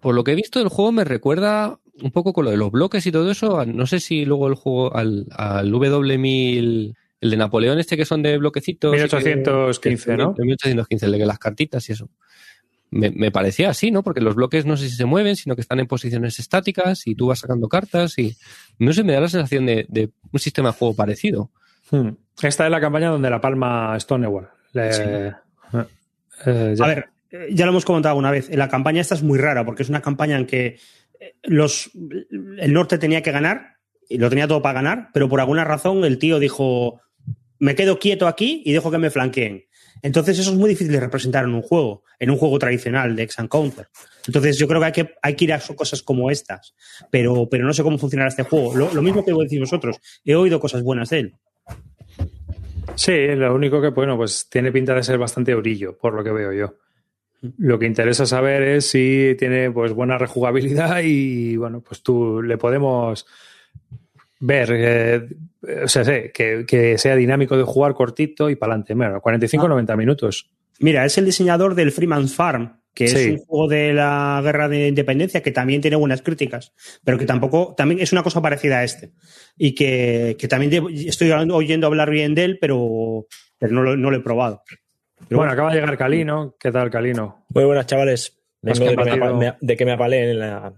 [0.00, 2.70] por, lo que he, visto del juego me recuerda un poco con lo de los
[2.70, 3.64] bloques y todo eso.
[3.66, 8.22] No sé si luego el juego al, al W1000, el de Napoleón este que son
[8.22, 8.92] de bloquecitos.
[8.92, 10.34] 1815, ¿no?
[10.36, 12.08] 1815, el de las cartitas y eso.
[12.90, 14.02] Me, me, parecía así, ¿no?
[14.02, 17.14] Porque los bloques no sé si se mueven, sino que están en posiciones estáticas y
[17.14, 18.34] tú vas sacando cartas y
[18.78, 21.50] no sé, me da la sensación de, de un sistema de juego parecido.
[21.90, 22.12] Hmm.
[22.42, 25.02] Esta es la campaña donde la palma Stonewall, Le- Sí.
[26.46, 26.84] eh, ya.
[26.84, 27.08] A ver,
[27.50, 28.48] ya lo hemos comentado una vez.
[28.54, 30.78] La campaña esta es muy rara porque es una campaña en que
[31.20, 31.90] eh, los,
[32.58, 33.76] el norte tenía que ganar
[34.08, 37.00] y lo tenía todo para ganar, pero por alguna razón el tío dijo:
[37.58, 39.64] Me quedo quieto aquí y dejo que me flanqueen.
[40.00, 43.24] Entonces, eso es muy difícil de representar en un juego, en un juego tradicional de
[43.24, 43.88] Ex and Counter.
[44.28, 46.76] Entonces, yo creo que hay que, hay que ir a cosas como estas,
[47.10, 48.76] pero, pero no sé cómo funcionará este juego.
[48.76, 51.34] Lo, lo mismo que decís vosotros, he oído cosas buenas de él.
[52.94, 56.32] Sí, lo único que, bueno, pues tiene pinta de ser bastante orillo, por lo que
[56.32, 56.74] veo yo.
[57.58, 62.58] Lo que interesa saber es si tiene pues buena rejugabilidad y bueno, pues tú le
[62.58, 63.26] podemos
[64.40, 65.28] ver, eh,
[65.84, 68.94] o sea, sí, que, que sea dinámico de jugar cortito y para adelante.
[68.94, 70.50] Bueno, 45-90 minutos.
[70.80, 74.88] Mira, es el diseñador del Freeman's Farm, que es un juego de la guerra de
[74.88, 76.72] independencia que también tiene buenas críticas,
[77.04, 79.12] pero que tampoco, también es una cosa parecida a este.
[79.56, 83.26] Y que, que también de- estoy oyendo hablar bien de él, pero,
[83.58, 84.62] pero no, lo, no lo he probado.
[85.28, 86.54] Pero Bueno, acaba de llegar Calino.
[86.58, 87.44] ¿Qué tal, Calino?
[87.50, 88.36] Muy buenas, chavales.
[88.62, 90.72] Vengo de que, me de que me apaleen en la.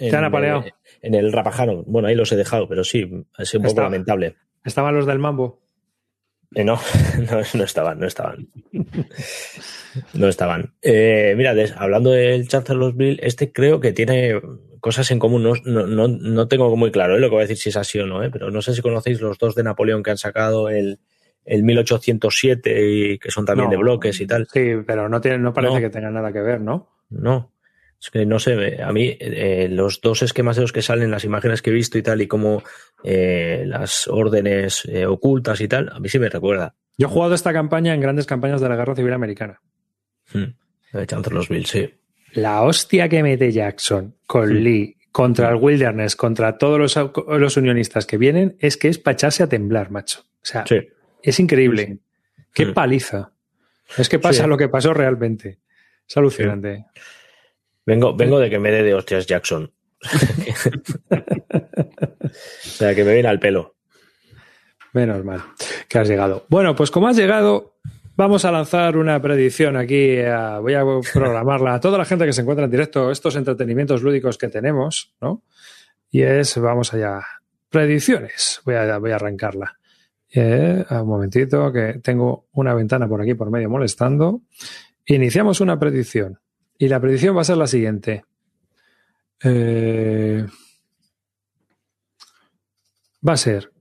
[0.00, 0.64] en ¿Te han apaleado?
[0.64, 1.84] el- en el Rapajano.
[1.86, 3.02] Bueno, ahí los he dejado, pero sí,
[3.36, 4.36] ha sido un poco Está- lamentable.
[4.64, 5.60] ¿Estaban los del Mambo?
[6.54, 6.78] Eh, no,
[7.30, 8.48] no, no estaban, no estaban.
[10.14, 10.72] No estaban.
[10.82, 14.40] Eh, mira, des- hablando del Chancellorsville, este creo que tiene
[14.80, 15.42] cosas en común.
[15.42, 15.54] No,
[15.86, 18.06] no, no, tengo muy claro eh, lo que voy a decir si es así o
[18.06, 20.98] no, eh, pero no sé si conocéis los dos de Napoleón que han sacado el,
[21.44, 24.46] el 1807 y que son también de bloques y tal.
[24.52, 26.88] Sí, pero no, tiene, no parece que tenga nada que ver, ¿no?
[27.10, 27.52] No,
[28.00, 31.24] es que no sé, a mí eh, los dos esquemas de los que salen, las
[31.24, 32.62] imágenes que he visto y tal, y como
[33.02, 36.74] eh, las órdenes eh, ocultas y tal, a mí sí me recuerda.
[36.96, 39.60] Yo he jugado esta campaña en grandes campañas de la Guerra Civil Americana.
[40.32, 40.54] Hmm.
[40.92, 41.94] De Chancellorsville, sí.
[42.32, 44.56] La hostia que mete Jackson con Mm.
[44.62, 46.96] Lee contra el Wilderness, contra todos los,
[47.40, 50.20] los unionistas que vienen, es que es para echarse a temblar, macho.
[50.20, 50.76] O sea, Sí.
[51.22, 51.98] es increíble.
[52.54, 52.74] Qué Mm.
[52.74, 53.32] paliza.
[53.96, 55.58] Es que pasa lo que pasó realmente.
[56.06, 56.84] Es alucinante.
[57.88, 59.72] Vengo, vengo de que me dé de hostias Jackson.
[61.10, 62.28] o
[62.60, 63.76] sea, que me viene al pelo.
[64.92, 65.42] Menos mal
[65.88, 66.44] que has llegado.
[66.50, 67.78] Bueno, pues como has llegado,
[68.14, 70.18] vamos a lanzar una predicción aquí.
[70.18, 70.84] eh, voy a
[71.14, 75.14] programarla a toda la gente que se encuentra en directo, estos entretenimientos lúdicos que tenemos,
[75.22, 75.44] ¿no?
[76.10, 77.22] Y es, vamos allá,
[77.70, 78.60] predicciones.
[78.66, 79.78] Voy a, voy a arrancarla.
[80.30, 84.42] Eh, un momentito, que tengo una ventana por aquí por medio molestando.
[85.06, 86.38] Iniciamos una predicción.
[86.78, 88.24] Y la predicción va a ser la siguiente.
[89.42, 90.46] Eh,
[93.26, 93.72] va a ser,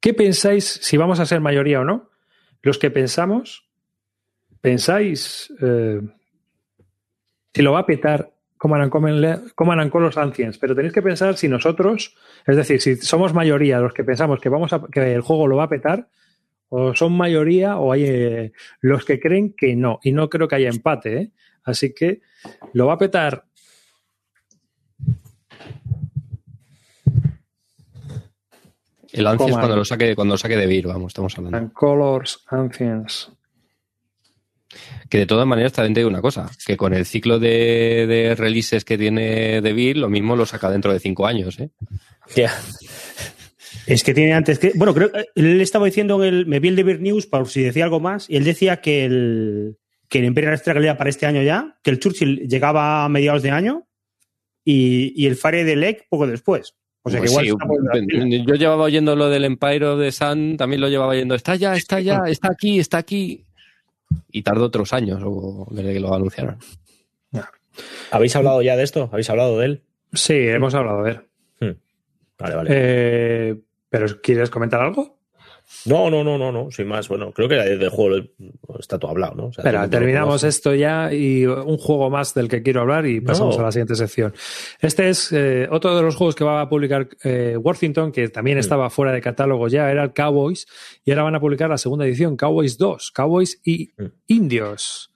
[0.00, 2.10] ¿qué pensáis si vamos a ser mayoría o no?
[2.62, 3.68] Los que pensamos,
[4.60, 6.00] ¿pensáis eh,
[7.54, 10.58] si lo va a petar Command and Conquer- Command and Colors Ancients?
[10.58, 12.14] Pero tenéis que pensar si nosotros,
[12.46, 15.56] es decir, si somos mayoría los que pensamos que, vamos a, que el juego lo
[15.56, 16.08] va a petar,
[16.68, 20.00] o son mayoría o hay eh, los que creen que no.
[20.02, 21.32] Y no creo que haya empate, ¿eh?
[21.66, 22.20] Así que
[22.72, 23.44] lo va a petar
[29.12, 29.62] El Ancients Coma.
[29.62, 31.56] cuando lo saque, cuando lo saque de Vir, vamos, estamos hablando.
[31.56, 33.30] and Colors Ancients.
[35.08, 38.34] Que de todas maneras también te digo una cosa, que con el ciclo de, de
[38.34, 41.70] releases que tiene de Vir, lo mismo lo saca dentro de cinco años, ¿eh?
[42.34, 42.52] Ya.
[43.86, 44.72] Es que tiene antes que.
[44.74, 46.46] Bueno, creo que él estaba diciendo en el.
[46.46, 48.28] Me vi el de Beer News por si decía algo más.
[48.28, 49.78] Y él decía que el.
[50.08, 51.78] Que el Imperial Struggle era para este año ya.
[51.82, 53.86] Que el Churchill llegaba a mediados de año.
[54.64, 56.74] Y, y el Fire de Lake poco después.
[57.02, 57.70] O sea que Pues igual.
[58.02, 61.36] sí, está yo llevaba oyendo lo del Empire of the Sun, también lo llevaba oyendo,
[61.36, 63.44] está ya, está ya, está aquí, está aquí.
[64.32, 66.58] Y tardó otros años o desde que lo anunciaron.
[68.10, 69.08] ¿Habéis hablado ya de esto?
[69.12, 69.82] ¿Habéis hablado de él?
[70.12, 71.20] Sí, hemos hablado de él.
[71.60, 71.78] Hmm.
[72.38, 72.70] Vale, vale.
[72.72, 73.56] Eh,
[73.88, 75.15] ¿Pero quieres comentar algo?
[75.84, 76.70] No, no, no, no, no.
[76.70, 78.24] Sin más, bueno, creo que del juego
[78.78, 79.46] está todo hablado, ¿no?
[79.46, 83.20] O sea, lo terminamos esto ya y un juego más del que quiero hablar y
[83.20, 83.62] pasamos No.
[83.62, 84.32] a la siguiente sección.
[84.80, 88.58] Este es eh, otro de los juegos que va a publicar eh, Worthington, que también
[88.58, 90.66] estaba fuera de catálogo ya, era el Cowboys,
[91.04, 94.04] y ahora van a publicar la segunda edición, Cowboys 2, Cowboys y Mm.
[94.28, 95.12] Indios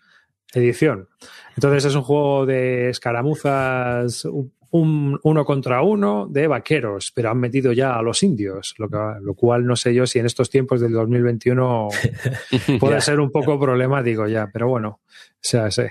[0.53, 1.09] edición.
[1.57, 4.27] Entonces es un juego de escaramuzas,
[4.71, 4.81] un,
[5.15, 8.97] un- uno contra uno de vaqueros, pero han metido ya a los indios, lo, que-
[9.23, 11.89] lo cual no sé yo si en estos tiempos del 2021
[12.81, 13.01] puede Ya.
[13.01, 15.09] ser un poco problemático ya, pero bueno, o
[15.41, 15.83] sea, sí.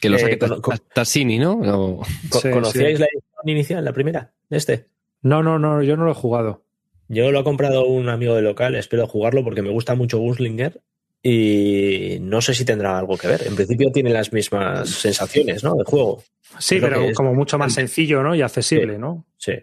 [0.00, 1.52] Que lo Eh, saque con- con- Tassini, ¿no?
[1.54, 3.02] O- Co- Sí, ¿Conocíais sí.
[3.02, 4.32] la edición inicial, la primera?
[4.50, 4.86] de Este.
[5.22, 6.62] No, no, no, yo no lo he jugado.
[7.08, 10.82] Yo lo ha comprado un amigo del local, espero jugarlo porque me gusta mucho Gunslinger
[11.28, 13.42] y no sé si tendrá algo que ver.
[13.46, 15.74] En principio tiene las mismas sensaciones, ¿no?
[15.74, 16.22] De juego.
[16.58, 18.34] Sí, pero como mucho más sencillo, ¿no?
[18.34, 19.24] Y accesible, ¿no?
[19.36, 19.54] Sí,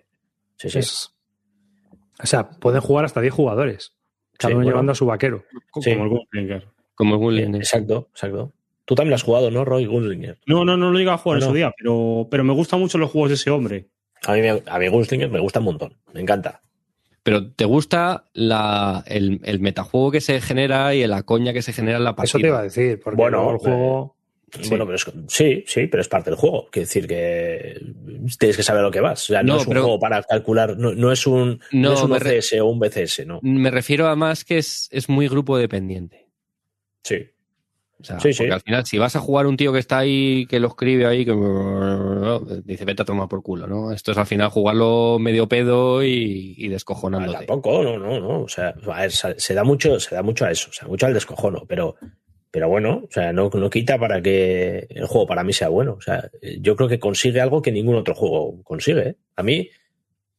[0.58, 0.80] sí, sí.
[0.80, 1.10] Es-
[2.22, 3.94] o sea, pueden jugar hasta 10 jugadores,
[4.38, 4.70] cada Sí, uno bueno.
[4.72, 5.46] llevando a su vaquero.
[5.72, 5.92] Como Sí.
[5.92, 6.68] el Gunslinger.
[6.96, 7.62] Como Gunslinger.
[7.62, 8.54] Exacto, exacto.
[8.86, 10.38] Tú también lo has jugado, ¿no, Roy Gunslinger?
[10.46, 11.50] No, no, no lo digo a jugar Ah, en no.
[11.52, 13.88] su día, pero, pero me gustan mucho los juegos de ese hombre.
[14.26, 16.62] A mí, a mí Gunslinger me gusta un montón, me encanta.
[17.24, 21.72] Pero ¿te gusta la, el, el metajuego que se genera y la coña que se
[21.74, 22.30] genera en la partida?
[22.30, 24.16] Eso te iba a decir, porque Bueno, el juego.
[24.60, 24.70] Sí.
[24.70, 26.68] Bueno, pero es, sí, sí, pero es parte del juego.
[26.70, 27.82] Quiere decir que
[28.38, 29.24] tienes que saber a lo que vas.
[29.24, 31.90] O sea, no, No, es un pero- juego para calcular, no, no es un, no,
[31.90, 33.40] No, es un re- o un BCS, ¿no?
[33.42, 36.28] Me refiero a más que es, es muy grupo dependiente.
[37.04, 37.26] Sí.
[38.04, 38.50] O sea, Sí, sí.
[38.50, 41.24] al final, si vas a jugar un tío que está ahí, que lo escribe ahí,
[41.24, 41.32] que
[42.66, 43.94] dice, vete a tomar por culo, ¿no?
[43.94, 47.46] Esto es al final jugarlo medio pedo y, y Ah, descojonándote.
[47.46, 48.42] tampoco, no, no, no.
[48.42, 51.06] O sea, a ver, se da mucho, se da mucho a eso, o sea, mucho
[51.06, 51.96] al descojono, pero,
[52.52, 55.94] pero bueno, o sea, no, no quita para que el juego para mí sea bueno.
[55.94, 56.30] O sea,
[56.60, 59.08] yo creo que consigue algo que ningún otro juego consigue.
[59.10, 59.16] ¿eh?
[59.38, 59.70] A mí,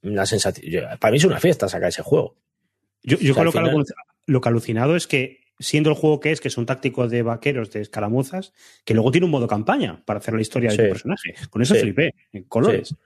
[0.03, 2.37] la sensación, para mí es una fiesta sacar ese juego.
[3.03, 3.53] Yo, yo O sea, creo
[3.85, 3.85] que
[4.27, 7.71] lo que alucinado es que, siendo el juego que es, que son tácticos de vaqueros,
[7.71, 8.53] de escaramuzas,
[8.85, 10.77] que luego tiene un modo campaña para hacer la historia Sí.
[10.77, 11.35] de tu personaje.
[11.51, 11.81] Con eso Sí.
[11.81, 12.89] flipé, en colores.
[12.89, 12.97] Sí.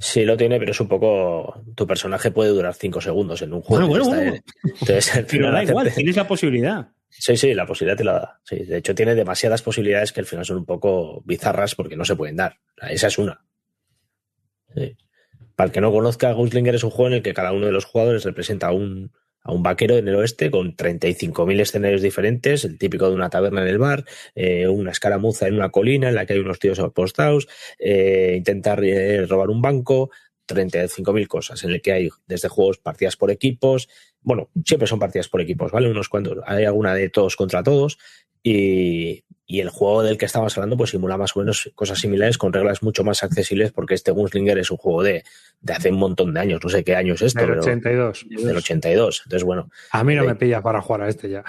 [0.00, 1.62] Sí, lo tiene, pero es un poco.
[1.74, 3.86] Tu personaje puede durar cinco segundos en un juego.
[3.86, 4.44] Bueno, bueno, Está- bueno.
[4.64, 6.88] Entonces, al Pero final da igual, tienes la posibilidad.
[7.08, 8.40] Sí, sí, la posibilidad te la da.
[8.44, 12.04] Sí, de hecho, tiene demasiadas posibilidades que al final son un poco bizarras porque no
[12.04, 12.56] se pueden dar.
[12.88, 13.44] Esa es una.
[14.74, 14.96] Sí.
[15.56, 17.72] Para el que no conozca, Gunslinger es un juego en el que cada uno de
[17.72, 22.78] los jugadores representa un, a un vaquero en el oeste con 35.000 escenarios diferentes, el
[22.78, 26.26] típico de una taberna en el bar, eh, una escaramuza en una colina en la
[26.26, 30.10] que hay unos tíos apostados, eh, intentar eh, robar un banco,
[30.54, 33.88] 35.000 cosas, en el que hay desde juegos partidas por equipos,
[34.22, 35.90] bueno, siempre son partidas por equipos, ¿vale?
[35.90, 37.98] Unos cuantos, hay alguna de todos contra todos
[38.42, 42.38] y, y el juego del que estamos hablando pues simula más o menos cosas similares
[42.38, 45.24] con reglas mucho más accesibles porque este Gunslinger es un juego de,
[45.60, 48.26] de hace un montón de años, no sé qué año es esto, Del pero 82.
[48.28, 49.22] del 82.
[49.26, 51.44] Entonces, bueno, A mí no me pilla para jugar a este ya.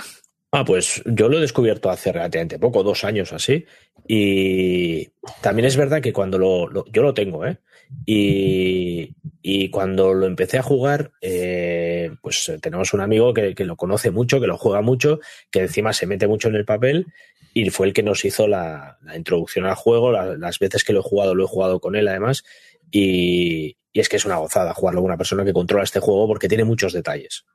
[0.54, 3.66] Ah, pues yo lo he descubierto hace relativamente poco, dos años así.
[4.06, 5.08] Y
[5.42, 7.58] también es verdad que cuando lo, lo- yo lo tengo, ¿eh?
[8.06, 13.66] Y, y cuando lo empecé a jugar, eh, pues eh, tenemos un amigo que, que
[13.66, 15.20] lo conoce mucho, que lo juega mucho,
[15.52, 17.08] que encima se mete mucho en el papel
[17.54, 20.12] y fue el que nos hizo la, la introducción al juego.
[20.12, 22.44] La- las veces que lo he jugado, lo he jugado con él además.
[22.92, 26.28] Y, y es que es una gozada jugarlo con una persona que controla este juego
[26.28, 27.46] porque tiene muchos detalles.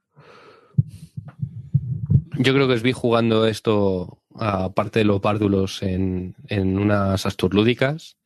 [2.38, 8.16] Yo creo que os vi jugando esto, aparte de los párdulos, en, en unas asturlúdicas.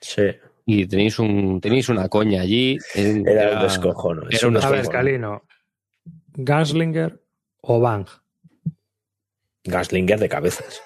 [0.00, 0.22] Sí.
[0.68, 2.76] Y tenéis un tenéis una coña allí.
[2.94, 4.28] en- Era un descojono.
[4.28, 4.88] es era un A ver.
[4.88, 5.42] Calino.
[6.34, 7.22] Gunslinger
[7.62, 8.06] o Bang.
[9.64, 10.82] Gaslinger de cabezas.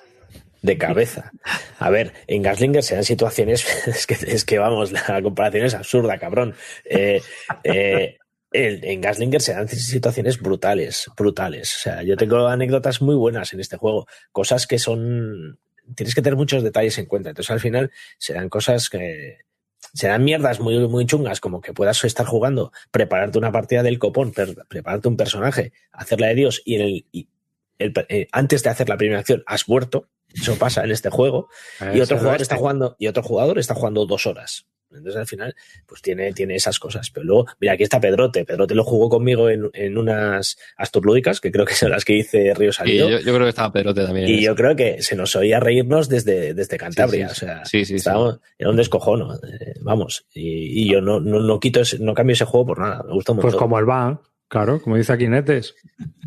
[0.63, 1.33] De cabeza.
[1.79, 3.65] A ver, en Gaslinger se dan situaciones.
[3.87, 6.55] Es que, es que vamos, la comparación es absurda, cabrón.
[6.85, 7.21] Eh,
[7.65, 8.19] eh,
[8.53, 11.75] el- en Gaslinger se dan situaciones brutales, brutales.
[11.77, 14.07] O sea, yo tengo anécdotas muy buenas en este juego.
[14.33, 15.59] Cosas que son.
[15.97, 17.31] Tienes que tener muchos detalles en cuenta.
[17.31, 19.39] Entonces, al final, se dan cosas que.
[19.95, 23.99] Se dan mierdas muy, muy chungas, como que puedas estar jugando, prepararte una partida del
[23.99, 27.29] copón, prepararte un personaje, hacerla de Dios y, en el, y
[27.79, 30.09] el- eh, antes de hacer la primera acción has muerto.
[30.33, 31.49] Eso pasa en este juego.
[31.81, 34.67] y Es otro jugador está jugando, y otro jugador está jugando dos horas.
[34.93, 35.55] Entonces al final,
[35.87, 37.11] pues tiene, tiene esas cosas.
[37.11, 38.45] Pero luego, mira, aquí está Pedrote.
[38.45, 42.53] Pedrote lo jugó conmigo en, en unas asturlúdicas, que creo que son las que hice
[42.55, 43.09] Río Y Salido.
[43.11, 44.29] yo, yo creo que estaba Pedrote también.
[44.29, 47.29] Y yo creo que se nos oía reírnos desde, desde Cantabria.
[47.29, 47.95] Sí, sí, o sea, sí, sí, sí.
[47.97, 49.35] estábamos- era un descojono.
[49.37, 50.27] eh, vamos.
[50.35, 53.03] Y, y yo no, no, no quito ese- no cambio ese juego por nada.
[53.05, 54.19] Me gusta un Pues como el Bang,
[54.51, 55.75] claro, como dice aquí Netes.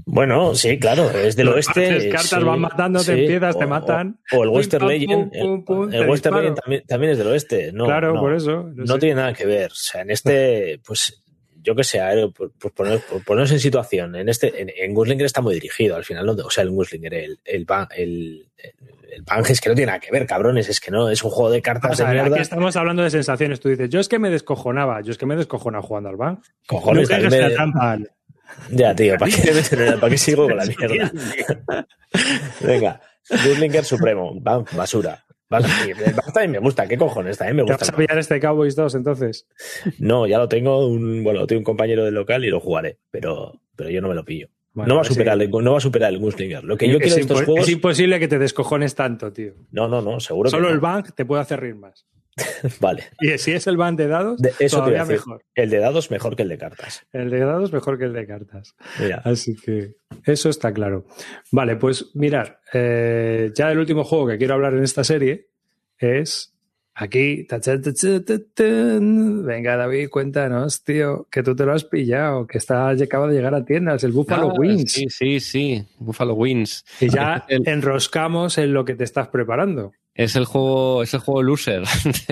[0.05, 1.86] Bueno, sí, claro, es del oeste.
[1.86, 3.28] haces cartas, sí, van matando, te sí,
[3.59, 4.19] te o- matan.
[4.32, 5.32] O, el Western Legend.
[5.32, 6.36] pum, pum, pum, el te Western.
[6.38, 7.71] Legend también, también es del oeste.
[7.71, 8.69] No, claro, no, por eso.
[8.76, 9.71] No tiene nada que ver.
[9.71, 11.24] O sea, en este, pues,
[11.61, 11.99] yo que sé,
[12.36, 15.95] por, por poner- por ponernos en situación, en este, en, en Gunslinger está muy dirigido
[15.95, 16.34] al final, ¿no?
[16.34, 17.65] o sea, el Gunslinger, el, el,
[17.95, 18.45] el,
[19.16, 21.30] el Bang es que no tiene nada que ver, cabrones, es que no, es un
[21.32, 22.36] juego de cartas Vamos a de ver, mierda.
[22.36, 23.59] aquí estamos hablando de sensaciones.
[23.59, 26.39] Tú dices, yo es que me descojonaba, yo es que me descojona jugando al Bang.
[26.68, 27.97] Cojones, no me- trampa.
[28.70, 29.51] Ya, tío, ¿para qué,
[29.99, 31.11] ¿para qué sigo con la mierda?
[32.61, 35.24] Venga, Gunslinger Supremo, Bang, basura.
[35.49, 37.38] El también me gusta, ¿qué cojones?
[37.38, 37.86] También me ¿Te gusta.
[37.86, 39.45] vas a pillar este Cowboys 2 entonces?
[39.99, 43.61] No, ya lo tengo, un, bueno, tengo un compañero del local y lo jugaré, pero,
[43.76, 44.47] pero yo no me lo pillo.
[44.74, 46.63] No, va a pues superar, no va a superar el Gunslinger.
[46.63, 47.67] Lo que yo es, quiero de estos juegos.
[47.67, 49.53] es imposible que te descojones tanto, tío.
[49.71, 50.74] No, no, no, seguro Solo que no.
[50.76, 52.07] el Bang te puede hacer reír más.
[52.80, 53.03] Vale.
[53.21, 55.43] Y si es el Bang de dados, De- eso todavía mejor.
[55.53, 57.05] El de dados mejor que el de cartas.
[57.13, 58.76] El de dados mejor que el de cartas.
[58.99, 59.21] Mira.
[59.24, 59.93] Así que
[60.26, 61.05] eso está claro.
[61.51, 65.49] Vale, pues mirar, eh, ya el último juego que quiero hablar en esta serie
[65.99, 66.52] es
[66.95, 67.47] Aquí,
[69.45, 73.55] venga David, cuéntanos, tío, que tú te lo has pillado, que está acaba de llegar
[73.55, 74.91] a tiendas, el Buffalo Ah, Wings.
[74.91, 75.83] Sí, sí, sí.
[75.97, 76.85] Buffalo Wings.
[77.01, 79.91] Y ya El- enroscamos en lo que te estás preparando.
[80.13, 81.83] Es el juego, es el juego loser.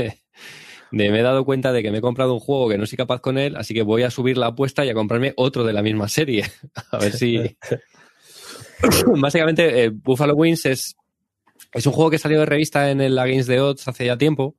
[0.91, 2.85] De, de me he dado cuenta de que me he comprado un juego que no
[2.85, 5.63] soy capaz con él, así que voy a subir la apuesta y a comprarme otro
[5.63, 6.43] de la misma serie.
[6.91, 7.39] A ver si.
[9.15, 10.95] Básicamente, eh, Buffalo Wings es,
[11.73, 14.55] es un juego que salió de revista en el Against the Odds hace ya tiempo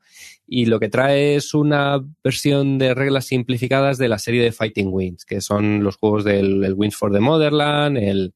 [0.46, 4.88] y lo que trae es una versión de reglas simplificadas de la serie de Fighting
[4.90, 8.34] Wings, que son los juegos del el Wings for the Motherland, el,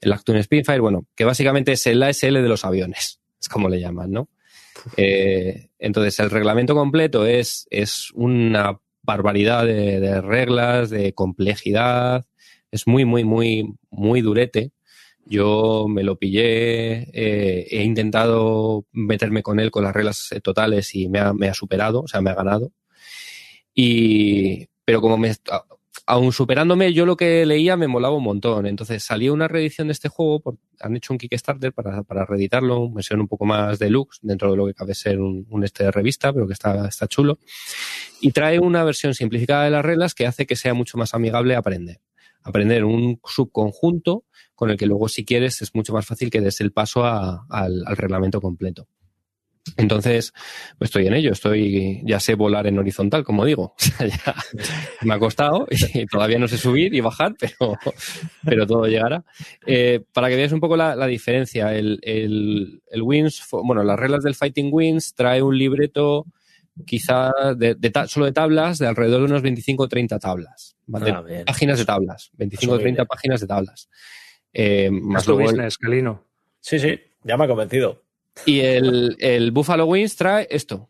[0.00, 3.80] el Actun Spitfire, bueno, que básicamente es el ASL de los aviones, es como le
[3.80, 4.28] llaman, ¿no?
[4.96, 12.24] Eh, entonces, el reglamento completo es, es una barbaridad de, de reglas, de complejidad,
[12.70, 14.72] es muy, muy, muy, muy durete.
[15.24, 20.94] Yo me lo pillé, eh, he intentado meterme con él con las reglas eh, totales
[20.94, 22.72] y me ha, me ha superado, o sea, me ha ganado.
[23.74, 25.32] Y, pero como me,
[26.06, 28.66] aún superándome, yo lo que leía me molaba un montón.
[28.66, 32.80] Entonces salió una reedición de este juego, por- han hecho un Kickstarter para, para reeditarlo,
[32.80, 35.84] una versión un poco más deluxe, dentro de lo que cabe ser un, un este
[35.84, 37.38] de revista, pero que está, está chulo.
[38.20, 41.54] Y trae una versión simplificada de las reglas que hace que sea mucho más amigable
[41.54, 42.00] aprender.
[42.44, 44.24] Aprender un subconjunto
[44.62, 47.44] con el que luego, si quieres, es mucho más fácil que des el paso a-
[47.50, 48.86] al, al reglamento completo.
[49.76, 50.32] Entonces,
[50.78, 53.74] pues estoy en ello, estoy, ya sé volar en horizontal, como digo.
[53.78, 54.34] O sea, ya
[55.02, 57.76] me ha costado y todavía no sé subir y bajar, pero,
[58.44, 59.24] pero todo llegará.
[59.66, 63.98] Eh, para que veas un poco la, la diferencia, el, el, el Wins, bueno, las
[63.98, 66.26] reglas del Fighting Wins trae un libreto
[66.86, 70.76] quizá de, de ta- solo de tablas de alrededor de unos 25 o 30 tablas.
[70.94, 72.82] Ah, páginas de tablas, 25 o Asumible.
[72.96, 73.88] 30 páginas de tablas.
[74.52, 76.24] Eh, más tu luego business, Calino.
[76.60, 78.02] Sí, sí, ya me ha convencido.
[78.46, 80.88] y el, el Buffalo Wings trae esto,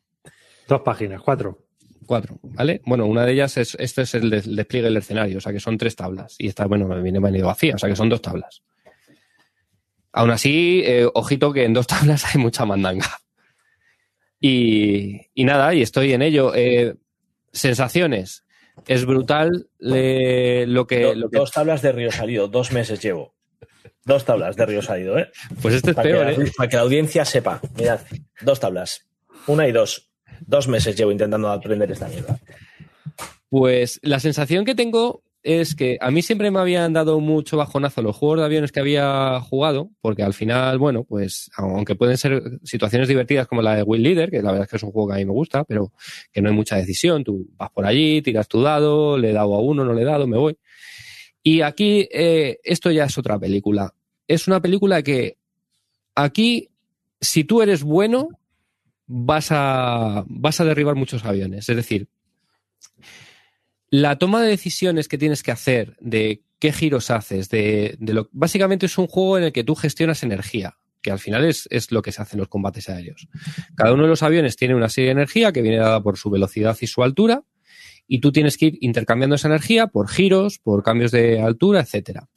[0.69, 1.59] Dos páginas, cuatro.
[2.07, 2.81] cuatro, ¿vale?
[2.87, 5.53] Bueno, una de ellas es, este es el, de- el despliegue del escenario, o sea
[5.53, 6.37] que son tres tablas.
[6.39, 8.63] Y esta, bueno, me viene venido vacía, o sea que son dos tablas.
[10.13, 13.07] Aún así, eh, ojito que en dos tablas hay mucha mandanga.
[14.41, 16.53] Y, y nada, y estoy en ello.
[16.55, 16.95] Eh,
[17.53, 18.45] sensaciones.
[18.87, 21.01] Es brutal eh, lo que...
[21.03, 23.35] Do- lo que- Dos tablas de Río Salido, dos meses llevo.
[24.05, 25.29] Dos tablas de Río Salido, ¿eh?
[25.61, 26.53] pues este es Para, peor, que, la, ¿eh?
[26.57, 27.61] para que la audiencia sepa.
[27.77, 28.01] Mirad,
[28.41, 29.07] dos tablas.
[29.47, 30.11] Una y dos.
[30.41, 32.39] Dos meses llevo intentando aprender esta mierda.
[33.49, 38.01] Pues la sensación que tengo es que a mí siempre me habían dado mucho bajonazo
[38.03, 42.43] los juegos de aviones que había jugado, porque al final, bueno, pues aunque pueden ser
[42.63, 45.09] situaciones divertidas como la de Will Leader, que la verdad es que es un juego
[45.09, 45.93] que a mí me gusta, pero
[46.33, 49.55] que no hay mucha decisión, tú vas por allí, tiras tu dado, le he dado
[49.55, 50.57] a uno, no le he dado, me voy.
[51.43, 53.95] Y aquí eh, esto ya es otra película.
[54.29, 55.39] Es una película que
[56.15, 56.71] aquí,
[57.21, 58.29] si tú eres bueno,
[59.07, 61.69] vas a, vas a derribar muchos aviones.
[61.69, 62.09] Es decir,
[63.91, 68.87] la toma de decisiones que tienes que hacer, de qué giros haces, de, lo básicamente
[68.87, 72.01] es un juego en el que tú gestionas energía, que al final es, es lo
[72.03, 73.29] que se hace en los combates aéreos.
[73.75, 76.31] Cada uno de los aviones tiene una serie de energía que viene dada por su
[76.31, 77.43] velocidad y su altura,
[78.13, 82.29] y tú tienes que ir intercambiando esa energía por giros, por cambios de altura, etcétera.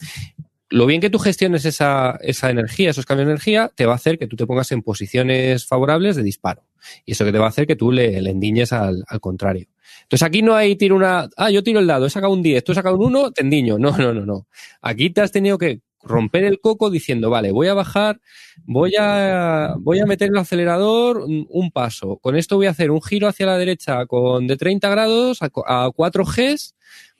[0.69, 3.97] Lo bien que tú gestiones esa, esa energía, esos cambios de energía, te va a
[3.97, 6.63] hacer que tú te pongas en posiciones favorables de disparo.
[7.05, 9.67] Y eso que te va a hacer que tú le, le endiñes al, contrario.
[10.03, 12.63] Entonces aquí no hay tiro una, ah, yo tiro el dado, he sacado un 10,
[12.63, 13.77] tú has sacado un 1, te endiño.
[13.77, 14.47] No, no, no, no.
[14.81, 18.21] Aquí te has tenido que romper el coco diciendo, vale, voy a bajar,
[18.65, 22.17] voy a, voy a meter el acelerador un, paso.
[22.17, 25.49] Con esto voy a hacer un giro hacia la derecha con de 30 grados a,
[25.65, 26.75] a 4 Gs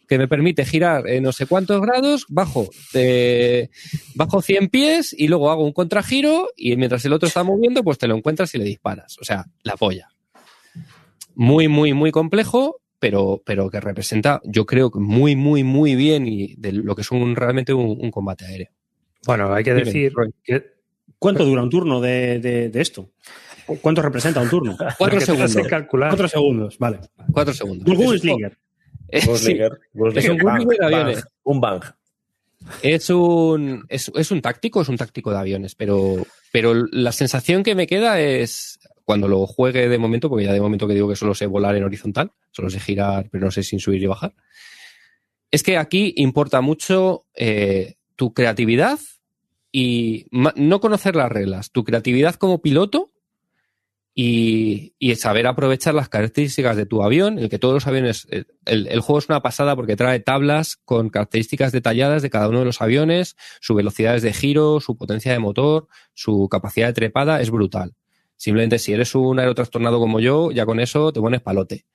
[0.08, 3.70] que me permite girar en no sé cuántos grados, bajo, de,
[4.14, 7.98] bajo 100 pies y luego hago un contragiro y mientras el otro está moviendo, pues
[7.98, 9.18] te lo encuentras y le disparas.
[9.20, 10.10] O sea, la polla.
[11.34, 16.28] Muy, muy, muy complejo, pero, pero que representa, yo creo que muy, muy, muy bien
[16.28, 18.70] y de lo que es un, realmente un, un combate aéreo.
[19.26, 20.32] Bueno, hay que Dime, decir Roy.
[20.44, 20.76] que
[21.18, 23.12] ¿Cuánto dura un turno de, de- de esto?
[23.82, 24.78] ¿Cuánto representa un turno?
[24.98, 25.56] Cuatro segundos.
[25.68, 26.10] calcular.
[26.10, 27.00] Cuatro segundos, vale.
[27.32, 27.88] Cuatro segundos.
[27.88, 28.58] Un Gunslinger.
[29.08, 31.26] es- sí, Gunslinger, Gunslinger, es un bang, Gunslinger de bang, aviones.
[31.44, 31.82] Un bang.
[32.82, 37.62] Es un, es, es un táctico, es un táctico de aviones, pero, pero la sensación
[37.64, 41.08] que me queda es cuando lo juegue de momento, porque ya de momento que digo
[41.08, 44.08] que solo sé volar en horizontal, solo sé girar, pero no sé sin subir y
[44.08, 44.34] bajar.
[45.52, 49.00] Es que aquí importa mucho eh, tu creatividad
[49.72, 53.12] y no conocer las reglas, tu creatividad como piloto
[54.18, 58.48] y, y saber aprovechar las características de tu avión, el que todos los aviones, el,
[58.66, 62.60] el- el juego es una pasada porque trae tablas con características detalladas de cada uno
[62.60, 67.42] de los aviones, su velocidades de giro, su potencia de motor, su capacidad de trepada,
[67.42, 67.94] es brutal.
[68.38, 71.86] Simplemente si eres un aerotrastornado como yo, ya con eso te pones palote.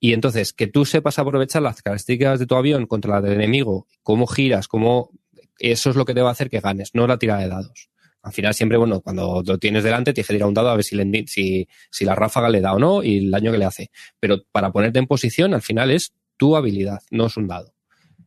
[0.00, 3.86] Y entonces, que tú sepas aprovechar las características de tu avión contra la del enemigo,
[4.02, 5.10] cómo giras, cómo...
[5.58, 7.88] Eso es lo que te va a hacer que ganes, no la tirada de dados.
[8.22, 10.84] Al final siempre, bueno, cuando lo tienes delante tienes que tirar un dado a ver
[10.84, 13.66] si, le, si, si la ráfaga le da o no y el daño que le
[13.66, 13.90] hace.
[14.18, 17.74] Pero para ponerte en posición, al final es tu habilidad, no es un dado.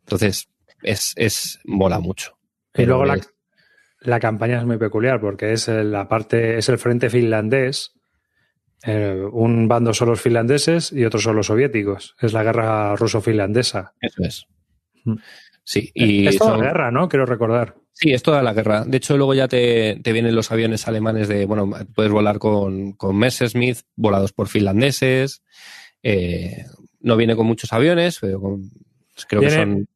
[0.01, 0.49] Entonces,
[0.83, 2.37] es, es mola mucho.
[2.75, 3.19] Y luego la,
[4.01, 7.93] la campaña es muy peculiar porque es el- la parte, es el frente finlandés.
[8.85, 12.15] eh, un bando son los finlandeses y otros son los soviéticos.
[12.21, 13.95] Es la guerra ruso-finlandesa.
[13.99, 14.45] Eso es.
[15.03, 15.15] Mm.
[15.63, 17.09] Sí, y es toda son- guerra, ¿no?
[17.09, 17.75] Quiero recordar.
[17.91, 18.85] Sí, es toda la guerra.
[18.85, 22.91] De hecho, luego ya te, te vienen los aviones alemanes de, bueno, puedes volar con,
[22.93, 25.41] con Messerschmitt, volados por finlandeses.
[26.03, 26.63] Eh,
[27.01, 28.69] no viene con muchos aviones, pero con-
[29.27, 29.87] creo que son.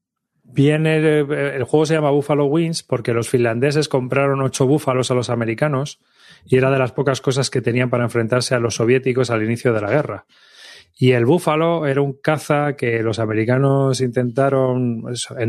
[0.54, 5.30] Viene, el, juego se llama Buffalo Wings porque los finlandeses compraron ocho búfalos a los
[5.30, 5.99] americanos
[6.45, 9.74] y era de las pocas cosas que tenían para enfrentarse a los soviéticos al inicio
[9.74, 10.26] de la guerra.
[10.97, 15.04] Y el búfalo era un caza que los americanos intentaron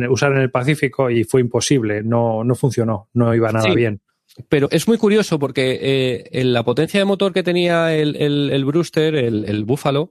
[0.08, 3.74] usar en el Pacífico y fue imposible, no, no funcionó, no iba nada Sí.
[3.74, 4.00] bien.
[4.48, 8.50] Pero es muy curioso porque eh, en la potencia de motor que tenía el, el,
[8.50, 10.10] el Brewster, el, el Búfalo,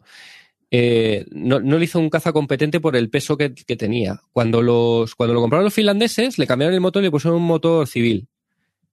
[0.74, 4.22] eh, no, no le hizo un caza competente por el peso que, que tenía.
[4.32, 7.46] Cuando, los, cuando lo compraron los finlandeses, le cambiaron el motor y le pusieron un
[7.46, 8.30] motor civil.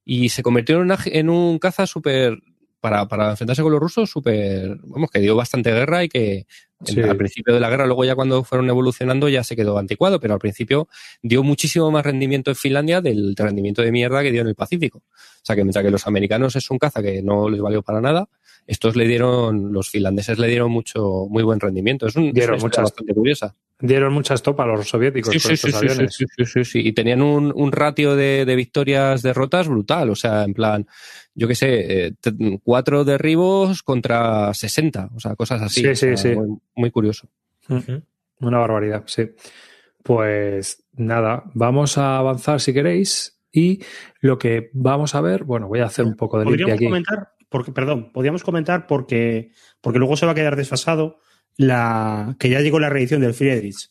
[0.04, 2.38] Y se convirtió en, en un caza súper.
[2.80, 4.76] Para, para enfrentarse con los rusos, súper.
[4.84, 6.46] Vamos, que dio bastante guerra y que
[6.84, 7.00] Sí.
[7.00, 10.34] al principio de la guerra, luego ya cuando fueron evolucionando, ya se quedó anticuado, pero
[10.34, 10.86] al principio
[11.22, 14.98] dio muchísimo más rendimiento en Finlandia del rendimiento de mierda que dio en el Pacífico.
[14.98, 18.00] O sea que mientras que los americanos es un caza que no les valió para
[18.00, 18.28] nada,
[18.64, 22.06] estos le dieron, los finlandeses le dieron mucho, muy buen rendimiento.
[22.06, 23.56] Es, un, es Dieron una muchas- bastante curiosa.
[23.80, 26.14] Dieron mucha estopa a los soviéticos Sí, sí, estos sí, aviones.
[26.14, 26.80] sí, sí, sí, sí.
[26.86, 30.10] Y tenían un, un ratio de, de victorias, derrotas brutal.
[30.10, 30.86] O sea, en plan,
[31.38, 32.12] yo qué sé, eh,
[32.64, 35.10] cuatro derribos contra 60.
[35.14, 35.80] O sea, cosas así.
[35.82, 36.36] Sí, O sea, sí, sí.
[36.36, 37.28] Muy, muy curioso.
[37.68, 37.98] Mm.
[38.40, 39.30] Una barbaridad, sí.
[40.02, 43.38] Pues nada, vamos a avanzar si queréis.
[43.52, 43.82] Y
[44.20, 46.84] lo que vamos a ver, bueno, voy a hacer un poco de limpia Podríamos aquí.
[46.86, 51.18] comentar, porque, perdón, podríamos comentar porque, porque luego se va a quedar desfasado
[51.56, 53.90] la que ya llegó la reedición del Friedrich.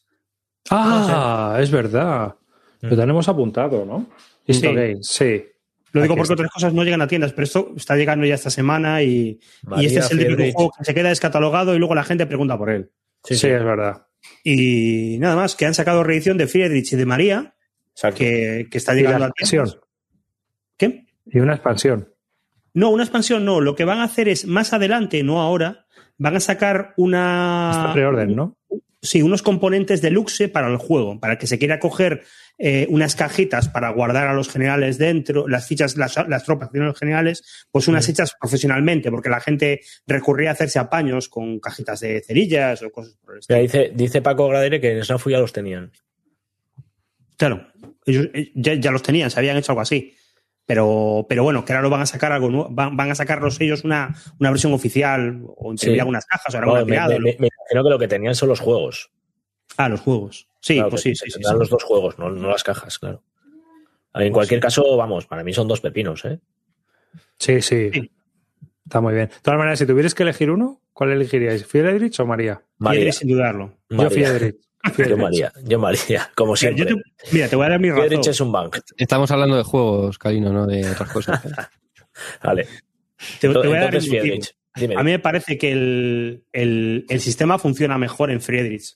[0.69, 2.35] Ah, es verdad.
[2.81, 4.07] Lo tenemos apuntado, ¿no?
[4.47, 4.61] Sí.
[5.01, 5.43] Sí.
[5.97, 6.33] Lo digo porque está.
[6.33, 9.39] otras cosas no llegan a tiendas, pero esto está llegando ya esta semana y,
[9.77, 10.53] y este es el típico Friedrich.
[10.55, 12.91] juego que se queda descatalogado y luego la gente pregunta por él.
[13.23, 13.47] Sí, Sí, sí.
[13.47, 14.07] es verdad.
[14.43, 17.55] Y nada más, que han sacado reedición de Friedrich y de María,
[18.15, 19.79] que, que está llegando a tiendas.
[20.77, 21.05] ¿Qué?
[21.25, 22.13] Y una expansión.
[22.73, 23.61] No, una expansión no.
[23.61, 25.85] Lo que van a hacer es más adelante, no ahora,
[26.17, 27.71] van a sacar una.
[27.73, 28.56] Está preorden, ¿no?
[28.99, 32.23] Sí, unos componentes deluxe para el juego, para que se quiera coger
[32.57, 36.79] eh, unas cajitas para guardar a los generales dentro, las fichas, las, las tropas de
[36.79, 41.99] los generales, pues unas hechas profesionalmente, porque la gente recurría a hacerse apaños con cajitas
[41.99, 43.91] de cerillas o cosas por el estilo.
[43.93, 45.91] Dice Paco Gradere que en Snafu ya los tenían.
[47.37, 47.67] Claro,
[48.03, 50.16] ellos eh, ya, ya los tenían, se habían hecho algo así.
[50.67, 53.59] Pero, pero bueno, que ahora lo van a sacar algo nuevo, van, van a sacarlos
[53.61, 55.99] ellos una, una versión oficial o imprimir Sí.
[55.99, 58.59] algunas cajas o Bueno, me, me- me- me imagino que lo que tenían son los
[58.59, 59.09] juegos.
[59.77, 60.47] Ah, los juegos.
[60.59, 61.59] Sí, Claro, pues sí, sí, sí, tendrán sí.
[61.59, 63.23] los dos juegos, no, no las cajas, claro.
[64.13, 66.39] En cualquier caso, vamos, para mí son dos pepinos, ¿eh?
[67.39, 67.89] Sí, sí.
[67.93, 68.11] Sí.
[68.85, 69.27] Está muy bien.
[69.29, 71.65] De todas maneras, si tuvierais que elegir uno, ¿cuál elegiríais?
[71.65, 72.61] ¿Friedrich o María?
[72.77, 73.11] María.
[73.13, 73.77] Sin dudarlo.
[73.89, 74.29] Yo María.
[74.97, 75.17] Yo.
[75.17, 76.85] María, yo María, como siempre.
[76.85, 76.95] te,
[77.31, 78.05] mira, te voy a dar mi razón.
[78.07, 78.77] Friedrich es un bank.
[78.97, 81.45] Estamos hablando de juegos, Calino, no de otras cosas.
[81.45, 81.49] ¿eh?
[82.43, 82.67] Vale.
[83.39, 84.01] Te, te voy a dar.
[84.01, 84.53] Friedrich.
[84.75, 84.95] Dime.
[84.95, 88.95] A mí me parece que el, el- el sistema funciona mejor en Friedrich,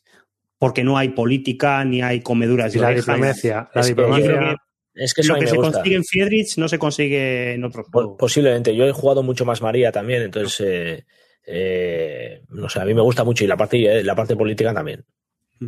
[0.60, 3.70] porque no hay política ni hay comeduras Y la diplomacia.
[3.74, 4.58] La Es que yo Yo creo diplomacia.
[4.94, 5.72] que es que eso a lo que me se gusta.
[5.74, 8.16] consigue en Friedrich no se consigue en otros juegos.
[8.20, 8.76] Posiblemente.
[8.76, 11.06] Yo he jugado mucho más María también, entonces, eh,
[11.48, 15.04] eh, no sé, a mí me gusta mucho y la parte, la parte política también.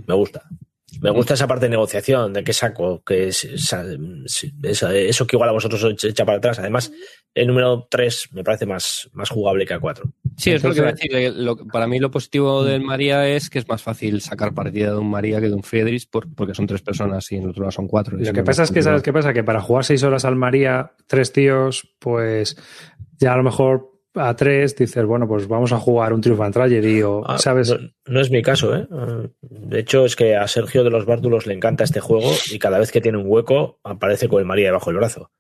[0.08, 0.44] Me gusta.
[1.02, 3.84] Me gusta esa parte de negociación, de qué saco, que es, esa-
[4.62, 6.60] esa- eso que igual a vosotros os echa para atrás.
[6.60, 6.92] Además,
[7.34, 10.14] el número 3 me parece más, más jugable que a 4.
[10.38, 11.34] Sí, es lo que iba a decir.
[11.36, 14.98] lo- para mí lo positivo del María es que es más fácil sacar partida de
[14.98, 17.64] un María que de un Friedrich por- porque son tres personas y en el otro
[17.64, 18.16] lado son cuatro.
[18.18, 19.34] Lo que pasa es que, ¿sabes qué pasa?
[19.34, 22.56] Que para jugar seis horas al María, tres tíos, pues
[23.20, 27.02] ya a lo mejor a tres dices, bueno, pues vamos a jugar un Triumphant Tragedy
[27.02, 27.70] o, Ah, ¿sabes?
[27.70, 28.88] No, no es mi caso, ¿eh?
[29.42, 32.80] De hecho, es que a Sergio de los Bártulos le encanta este juego y cada
[32.80, 35.32] vez que tiene un hueco aparece con el María debajo del brazo.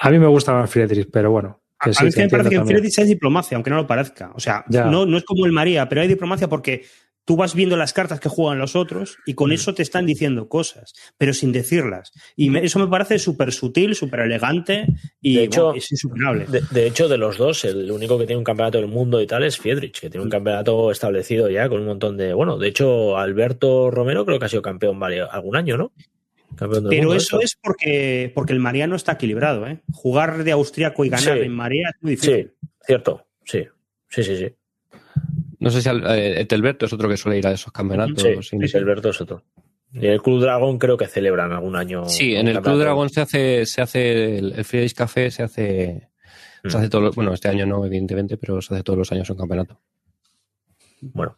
[0.00, 1.62] A mí me gusta más Friedrich, pero bueno.
[1.78, 2.66] A que a sí, mí que me parece que en.
[2.66, 4.32] Friedrich hay diplomacia, aunque no lo parezca.
[4.34, 6.84] O sea, no, no es como el María, pero hay diplomacia porque
[7.24, 10.48] tú vas viendo las cartas que juegan los otros y con eso te están diciendo
[10.48, 12.12] cosas, pero sin decirlas.
[12.36, 14.86] Y me- eso me parece súper sutil, súper elegante
[15.20, 16.46] y De hecho, bueno, es insuperable.
[16.46, 19.26] De, de hecho, de los dos, el único que tiene un campeonato del mundo y
[19.26, 22.34] tal es Fiedrich, que tiene un campeonato establecido ya con un montón de.
[22.34, 25.92] Bueno, de hecho, Alberto Romero creo que ha sido campeón varios, algún año, ¿no?
[26.56, 29.66] Campeón del Pero mundo, eso es porque, porque el mariano está equilibrado.
[29.66, 29.80] ¿eh?
[29.92, 31.44] Jugar de austriaco y ganar Sí.
[31.44, 32.52] en María es muy difícil.
[32.60, 33.26] Sí, cierto.
[33.44, 33.64] Sí,
[34.08, 34.36] sí, sí.
[34.36, 34.46] sí.
[35.62, 38.22] No sé si eh, Etelberto es otro que suele ir a esos campeonatos.
[38.22, 39.42] Sí, es otro.
[39.94, 42.06] Y el Club Dragón creo que celebran algún año.
[42.08, 42.78] Sí, en el Club.
[42.78, 46.08] Dragón se hace, se hace el, el Fridays Café, se hace,
[46.64, 46.80] se Mm.
[46.80, 49.36] hace todos los- bueno, este año no, evidentemente, pero se hace todos los años un
[49.36, 49.80] campeonato.
[51.00, 51.36] Bueno,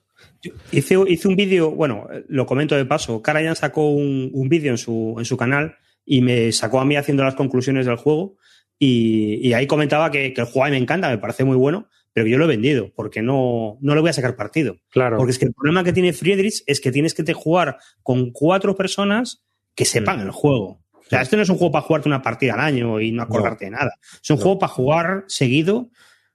[0.72, 3.20] Hice, hice un vídeo, bueno, lo comento de paso.
[3.22, 6.97] Karajan sacó un, un vídeo en su, en su canal y me sacó a mí
[6.97, 8.37] haciendo las conclusiones del juego.
[8.79, 11.57] Y, y ahí comentaba que, que el juego a mí me encanta, me parece muy
[11.57, 14.77] bueno, pero yo lo he vendido porque no, no le voy a sacar partido.
[14.91, 15.19] Claro.
[15.19, 18.31] Porque es que el problema que tiene Friedrich es que tienes que te jugar con
[18.31, 19.45] cuatro personas
[19.75, 20.81] que sepan el juego.
[20.95, 23.23] O sea, este no es un juego para jugarte una partida al año y no
[23.23, 23.91] acordarte de nada.
[24.23, 24.43] Es un No.
[24.43, 25.91] juego para jugar seguido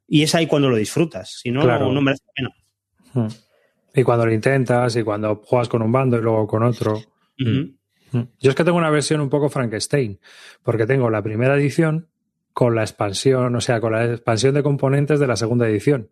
[0.08, 1.40] y es ahí cuando lo disfrutas.
[1.42, 1.92] Si no, Claro.
[1.92, 2.50] no, merece la pena.
[3.14, 3.32] Mm.
[3.96, 6.98] Y cuando lo intentas y cuando juegas con un bando y luego con otro.
[7.40, 7.74] Ujú.
[8.12, 8.22] Mm.
[8.40, 10.20] Yo es que tengo una versión un poco Frankenstein,
[10.62, 12.08] porque tengo la primera edición
[12.60, 16.10] con la expansión, o sea, con la expansión de componentes de la segunda edición.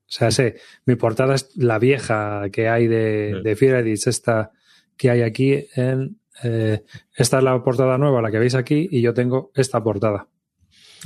[0.00, 4.50] O sea, sé, mi portada es la vieja que hay de, de Fiedrich, esta
[4.96, 6.18] que hay aquí en...
[6.42, 6.82] eh,
[7.16, 10.26] esta es la portada nueva, la que veis aquí, y yo tengo esta portada,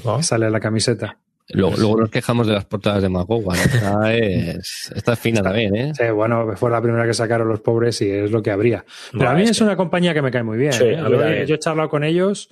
[0.02, 0.16] ¿no?
[0.16, 1.18] que sale la camiseta.
[1.48, 3.58] Luego, luego nos quejamos de las portadas de Magowan.
[3.58, 5.92] Esta es, esta es fina también, ¿eh?
[5.94, 8.82] Sí, bueno, fue la primera que sacaron los pobres y es lo que habría.
[9.12, 10.72] Pero a mí es una compañía que me cae muy bien.
[10.72, 10.96] Sí, ¿eh?
[10.96, 12.48] yo, yo he charlado con ellos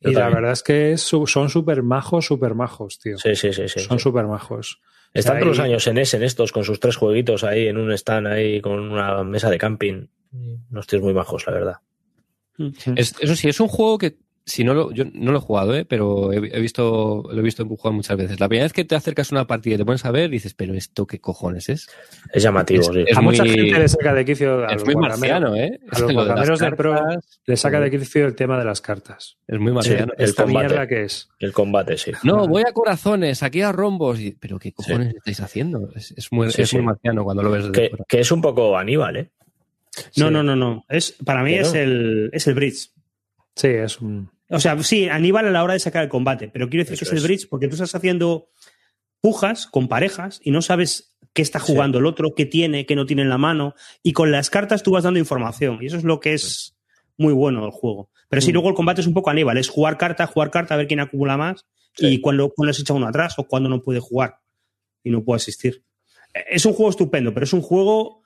[0.00, 3.18] Yo y la verdad es que son súper majos, súper majos, tío.
[3.18, 3.68] Sí, sí, sí.
[3.68, 4.02] sí, son sí.
[4.04, 4.80] súper majos.
[5.12, 7.78] Están Ahí- todos los años en ese, en estos, con sus tres jueguitos ahí en
[7.78, 10.06] un stand ahí con una mesa de camping.
[10.70, 11.76] Unos tíos muy majos, la verdad.
[12.96, 14.18] Es- eso sí, es un juego que,
[14.48, 15.84] si no lo, yo no lo he jugado, ¿eh?
[15.84, 18.40] pero he, he visto, lo he visto jugar muchas veces.
[18.40, 20.54] La primera vez que te acercas a una partida y te pones a ver, dices,
[20.54, 21.86] pero esto qué cojones es.
[22.32, 23.04] Es llamativo, Es- sí.
[23.06, 25.78] es a mucha gente le saca de quicio a Es los muy marciano, ¿eh?
[25.90, 28.80] a los de guardameros de pro cartas, le saca de quicio el tema de las
[28.80, 29.36] cartas.
[29.46, 30.12] Es muy marciano.
[30.16, 30.66] el Esta combate.
[30.68, 31.28] mierda que es.
[31.38, 32.12] El combate, sí.
[32.24, 34.18] No, voy a corazones, aquí a rombos.
[34.18, 35.90] Y- pero qué cojones estáis haciendo.
[35.94, 36.76] Es, es muy, Sí, es sí.
[36.76, 38.04] muy marciano cuando lo ves desde Que, fuera.
[38.08, 39.30] que es un poco Aníbal, ¿eh?
[40.16, 40.32] No, Sí.
[40.32, 40.84] no, no, no.
[40.88, 41.80] Es, para mí ¿Que es no?
[41.80, 42.90] el, es el bridge.
[43.56, 44.30] Sí, es un.
[44.50, 47.04] O sea, sí, Aníbal a la hora de sacar el combate, pero quiero decir Eso
[47.10, 48.48] que es el bridge porque tú estás haciendo
[49.20, 53.04] pujas con parejas y no sabes qué está jugando el otro, qué tiene, qué no
[53.06, 56.04] tiene en la mano, y con las cartas tú vas dando información, y eso es
[56.04, 56.76] lo que es
[57.16, 58.10] muy bueno del juego.
[58.28, 58.54] Pero sí, Mm.
[58.54, 61.00] luego el combate es un poco Aníbal, es jugar carta, jugar carta, a ver quién
[61.00, 62.06] acumula más, Sí.
[62.06, 64.38] y cuando, cuando se echa uno atrás o cuando no puede jugar
[65.02, 65.82] y no puede asistir.
[66.48, 68.17] Es un juego estupendo, pero es un juego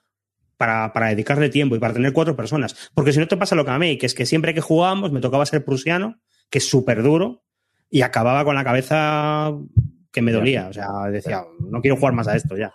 [0.62, 2.88] para, para dedicarle tiempo y para tener cuatro personas.
[2.94, 5.10] Porque si no te pasa lo que a mí, que es que siempre que jugábamos
[5.10, 7.42] me tocaba ser prusiano, que es súper duro,
[7.90, 9.50] y acababa con la cabeza
[10.12, 10.68] que me dolía.
[10.68, 12.72] O sea, decía, no quiero jugar más a esto ya.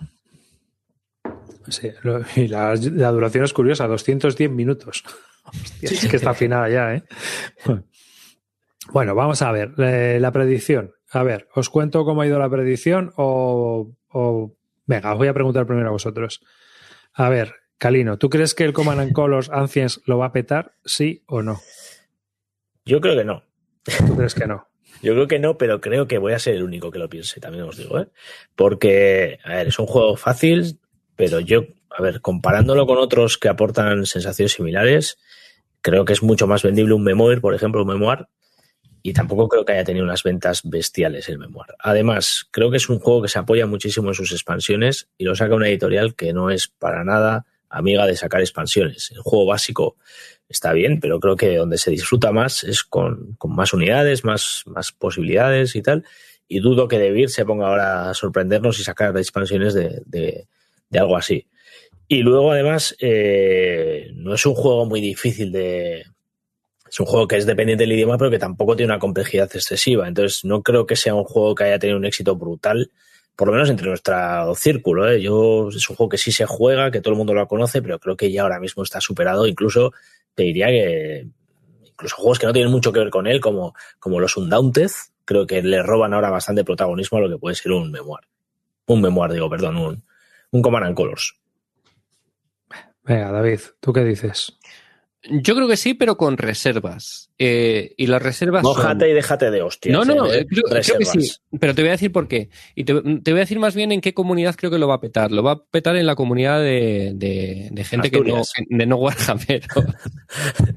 [1.70, 5.06] Sí, lo- y la, la duración es curiosa, 210 minutos.
[5.46, 7.04] Hostia, es que está afinada ya, ¿eh?
[8.92, 10.92] Bueno, vamos a ver, eh, la predicción.
[11.12, 14.54] A ver, ¿os cuento cómo ha ido la predicción o, o-
[14.86, 16.42] Venga, os voy a preguntar primero a vosotros.
[17.14, 20.74] A ver, Calino, ¿tú crees que el Command and Colors Ancients lo va a petar,
[20.84, 21.62] sí o no?
[22.86, 23.44] Yo creo que no.
[23.84, 24.68] ¿Tú crees que no?
[25.04, 27.40] Yo creo que no, pero creo que voy a ser el único que lo piense,
[27.40, 28.08] también os digo, ¿eh?
[28.56, 30.80] Porque, a ver, es un juego fácil,
[31.16, 35.20] pero yo, a ver, comparándolo con otros que aportan sensaciones similares,
[35.82, 38.28] creo que es mucho más vendible un Memoir, por ejemplo, un Memoir,
[39.04, 41.76] y tampoco creo que haya tenido unas ventas bestiales el Memoir.
[41.80, 45.36] Además, creo que es un juego que se apoya muchísimo en sus expansiones y lo
[45.36, 49.12] saca una editorial que no es para nada amiga de sacar expansiones.
[49.12, 49.98] El juego básico
[50.50, 54.64] está bien, pero creo que donde se disfruta más es con, con más unidades, más,
[54.66, 56.06] más posibilidades y tal.
[56.48, 60.48] Y dudo que Debir se ponga ahora a sorprendernos y sacar expansiones de, de,
[61.00, 61.48] algo así.
[62.08, 66.06] Y luego, además, eh, no es un juego muy difícil de.
[66.90, 70.08] Es un juego que es dependiente del idioma, pero que tampoco tiene una complejidad excesiva.
[70.08, 72.92] Entonces, no creo que sea un juego que haya tenido un éxito brutal,
[73.38, 75.10] por lo menos entre nuestro círculo.
[75.10, 75.22] ¿eh?
[75.22, 78.00] Yo, es un juego que sí se juega, que todo el mundo lo conoce, pero
[78.00, 79.46] creo que ya ahora mismo está superado.
[79.46, 79.94] Incluso
[80.34, 81.28] te diría que
[81.86, 84.90] incluso juegos que no tienen mucho que ver con él, como, como los Undaunted,
[85.24, 88.24] creo que le roban ahora bastante protagonismo a lo que puede ser un memoir.
[88.88, 90.04] Un memoir, digo, perdón, un,
[90.50, 91.36] un Command and Colors.
[93.04, 94.57] Venga, David, ¿tú qué dices?
[95.30, 97.32] Yo creo que sí, pero con reservas.
[97.38, 98.64] Eh, y las reservas.
[98.64, 99.94] son- Mójate y déjate de hostias.
[99.94, 100.40] No, no, ¿eh?
[100.40, 101.32] eh, creo, creo que sí.
[101.60, 102.50] Pero te voy a decir por qué.
[102.76, 104.96] Y te, te voy a decir más bien en qué comunidad creo que lo va
[104.96, 105.32] a petar.
[105.32, 108.98] Lo va a petar en la comunidad de, de- de gente que no, de no
[108.98, 109.64] Warhammer.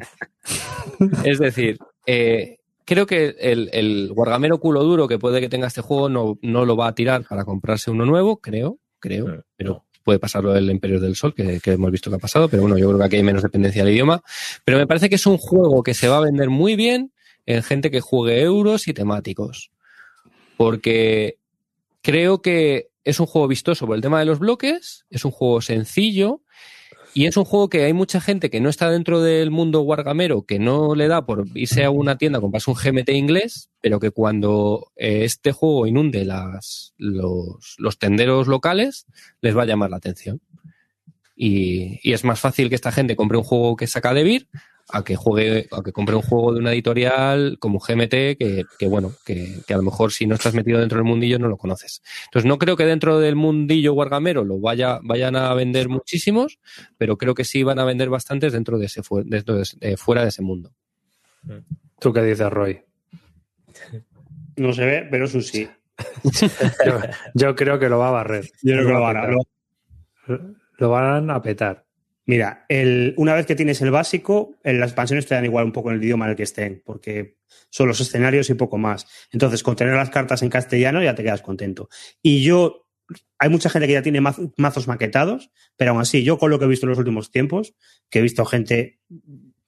[1.25, 5.81] es decir, eh, creo que el, el Wargamero culo duro que puede que tenga este
[5.81, 9.45] juego no, no lo va a tirar para comprarse uno nuevo, creo, creo.
[9.57, 12.63] Pero puede pasarlo el Imperio del Sol, que, que hemos visto que ha pasado, pero
[12.63, 14.23] bueno, yo creo que aquí hay menos dependencia del idioma.
[14.65, 17.13] Pero me parece que es un juego que se va a vender muy bien
[17.47, 19.71] en gente que juegue euros y temáticos.
[20.57, 21.39] Porque
[22.03, 25.61] creo que es un juego vistoso por el tema de los bloques, es un juego
[25.61, 26.43] sencillo
[27.15, 30.43] y es un juego que hay mucha gente que no está dentro del mundo wargamero,
[30.43, 33.99] que no le da por irse a una tienda a comprarse un GMT inglés, pero
[33.99, 39.07] que cuando eh, este juego inunde las, los, tenderos locales,
[39.41, 40.41] les va a llamar la atención.
[41.35, 44.49] Y, y es más fácil que esta gente compre un juego que saca de Vir
[44.93, 48.87] a que juegue, a que compre un juego de una editorial como GMT, que, que
[48.89, 51.57] bueno, que, que a lo mejor si no estás metido dentro del mundillo no lo
[51.57, 52.03] conoces.
[52.27, 56.59] Entonces no creo que dentro del mundillo wargamero lo vaya, vayan a vender muchísimos,
[56.99, 60.23] pero creo que sí van a vender bastantes dentro de ese dentro de eh, fuera
[60.23, 60.73] de ese mundo.
[61.99, 62.81] ¿Tú qué dices, Roy?
[64.57, 65.69] No se ve, pero eso sí.
[66.85, 66.99] Yo,
[67.35, 68.45] yo creo que lo va a barrer.
[68.63, 69.35] Yo creo que lo van a- petar.
[70.29, 71.85] lo- Lo van a petar.
[72.31, 75.91] Mira, el, una vez que tienes el básico, las expansiones te dan igual un poco
[75.91, 77.39] en el idioma en el que estén, porque
[77.71, 79.07] son los escenarios y poco más.
[79.33, 81.89] Entonces, con tener las cartas en castellano ya te quedas contento.
[82.23, 82.87] Y yo,
[83.39, 86.61] hay mucha gente que ya tiene maz- mazos maquetados, pero aún así, yo con lo
[86.61, 87.75] que he visto en los últimos tiempos,
[88.11, 89.01] que he visto gente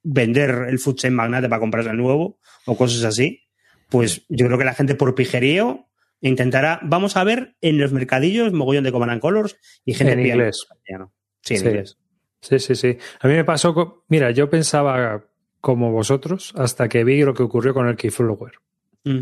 [0.05, 3.43] vender el Food Chain Magnate para comprarse el nuevo o cosas así,
[3.89, 5.89] pues yo creo que la gente por pijerío
[6.21, 10.21] intentará, vamos a ver en los mercadillos mogollón de Command and Colors y gente En
[10.27, 10.67] inglés.
[11.43, 11.67] Sí, en Sí.
[11.67, 11.99] inglés.
[12.43, 12.99] Sí, sí, sí.
[13.21, 15.25] A mí me pasó, con- mira, yo pensaba
[15.61, 18.53] como vosotros hasta que vi lo que ocurrió con el Keyflower.
[19.05, 19.21] Mm.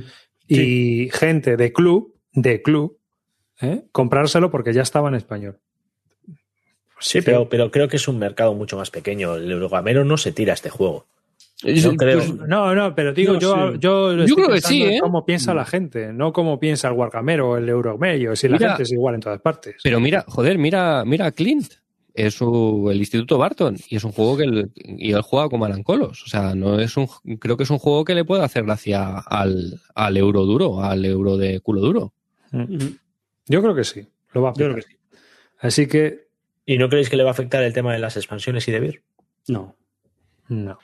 [0.49, 2.99] Y gente de club, de club,
[3.61, 3.85] ¿eh?
[3.93, 5.61] comprárselo porque ya estaba en español.
[6.99, 9.37] Sí, pero, pero creo que es un mercado mucho más pequeño.
[9.37, 11.07] El Eurogamero no se tira a este juego.
[11.63, 12.19] No creo.
[12.19, 13.79] Pues, No, no, pero digo, No, yo, sí.
[13.81, 14.99] yo, Yo estoy creo que pensando sí, ¿eh?
[15.01, 18.83] cómo piensa la gente, no cómo piensa el Wargamero o el Euromedio, si la gente
[18.83, 19.77] es igual en todas partes.
[19.83, 21.73] Pero mira, joder, mira, mira a Clint.
[22.15, 25.67] Es su- el Instituto Barton y es un juego que él, y él juega como
[25.85, 26.23] Colos.
[26.25, 27.09] O sea, no es un,
[27.39, 31.05] creo que es un juego que le puede hacer gracia al, al euro duro, al
[31.05, 32.13] euro de culo duro.
[32.53, 32.97] Ujú.
[33.47, 34.97] Yo creo que sí, lo va a Yo creo que sí.
[35.59, 36.29] Así que,
[36.67, 38.81] ¿Y no creéis que le va a afectar el tema de las expansiones y de
[38.81, 39.03] Vir?
[39.49, 39.75] No.
[40.49, 40.79] no.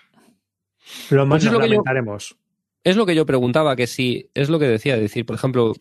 [1.10, 1.82] Lo más Pues es lo que yo-.
[2.82, 5.74] Es lo que yo preguntaba, que si, es lo que decía, es decir, por ejemplo,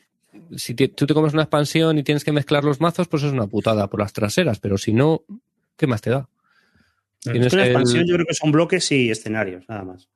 [0.55, 3.31] si te- tú te comes una expansión y tienes que mezclar los mazos, pues es
[3.31, 5.23] una putada por las traseras, pero si no,
[5.77, 6.27] ¿qué más te da?
[7.21, 10.07] Tienes Es que una el- expansión yo creo que son bloques y escenarios, nada más.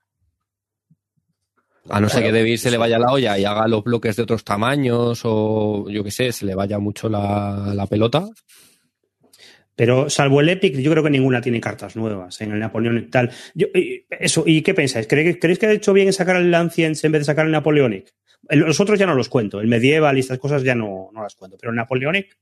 [1.89, 4.21] A no ser que David se le vaya la olla y haga los bloques de
[4.23, 8.27] otros tamaños o yo qué sé, se le vaya mucho la, la pelota.
[9.75, 13.01] Pero salvo el Epic, yo creo que ninguna tiene cartas nuevas en el Napoleón y
[13.09, 13.31] tal.
[13.55, 15.07] Yo, y- eso, ¿y qué pensáis?
[15.07, 17.53] ¿Creéis, creéis que ha hecho bien en sacar el Ancients en vez de sacar el
[17.53, 18.13] Napoleonic?
[18.49, 19.61] El- Los otros ya no los cuento.
[19.61, 21.57] El Medieval y estas cosas ya no, no las cuento.
[21.59, 22.35] Pero el Napoleonic,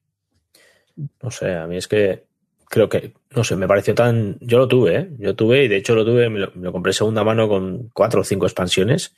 [1.22, 2.24] No sé, a mí es que
[2.70, 4.38] creo que, no sé, me pareció tan...
[4.42, 5.10] Yo lo tuve, ¿eh?
[5.20, 7.90] Yo tuve y de hecho lo tuve, me lo, me lo compré segunda mano con
[7.94, 9.14] cuatro o cinco expansiones.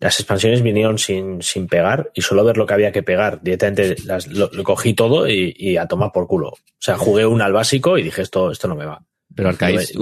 [0.00, 3.40] Las expansiones vinieron sin, sin pegar y solo ver lo que había que pegar.
[3.42, 6.50] Directamente las, lo, lo cogí todo y, y a tomar por culo.
[6.50, 9.02] O sea, jugué una al básico y dije, esto, esto no me va.
[9.34, 9.92] Pero Arcais,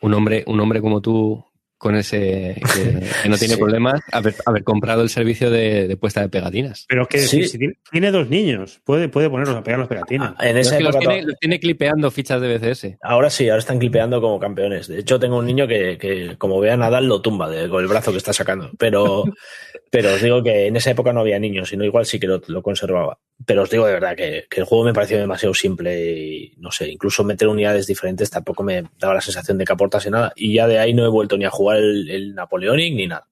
[0.00, 1.44] un hombre, un hombre como tú,
[1.84, 2.62] con ese que,
[3.22, 3.60] que no tiene Sí.
[3.60, 6.86] problemas, haber, haber comprado el servicio de, de puesta de pegatinas.
[6.88, 7.46] pero que Sí.
[7.46, 10.34] si tiene, tiene dos niños, puede, puede ponerlos a pegar las pegatinas.
[10.40, 12.96] En No, es esa que los época tiene, los tiene clipeando fichas de BCS.
[13.02, 14.88] Ahora sí, ahora están clipeando como campeones.
[14.88, 17.82] De hecho, tengo un niño que, que como ve a Nadal, lo tumba de- con
[17.82, 18.70] el brazo que está sacando.
[18.78, 19.24] Pero,
[19.90, 22.40] pero os digo que en esa época no había niños, sino igual sí que lo,
[22.46, 23.18] lo conservaba.
[23.46, 26.70] Pero os digo de verdad que, que el juego me pareció demasiado simple y no
[26.70, 30.32] sé, incluso meter unidades diferentes tampoco me daba la sensación de que aportase nada.
[30.36, 33.28] Y ya de ahí no he vuelto ni a jugar el, el Napoleonic ni nada.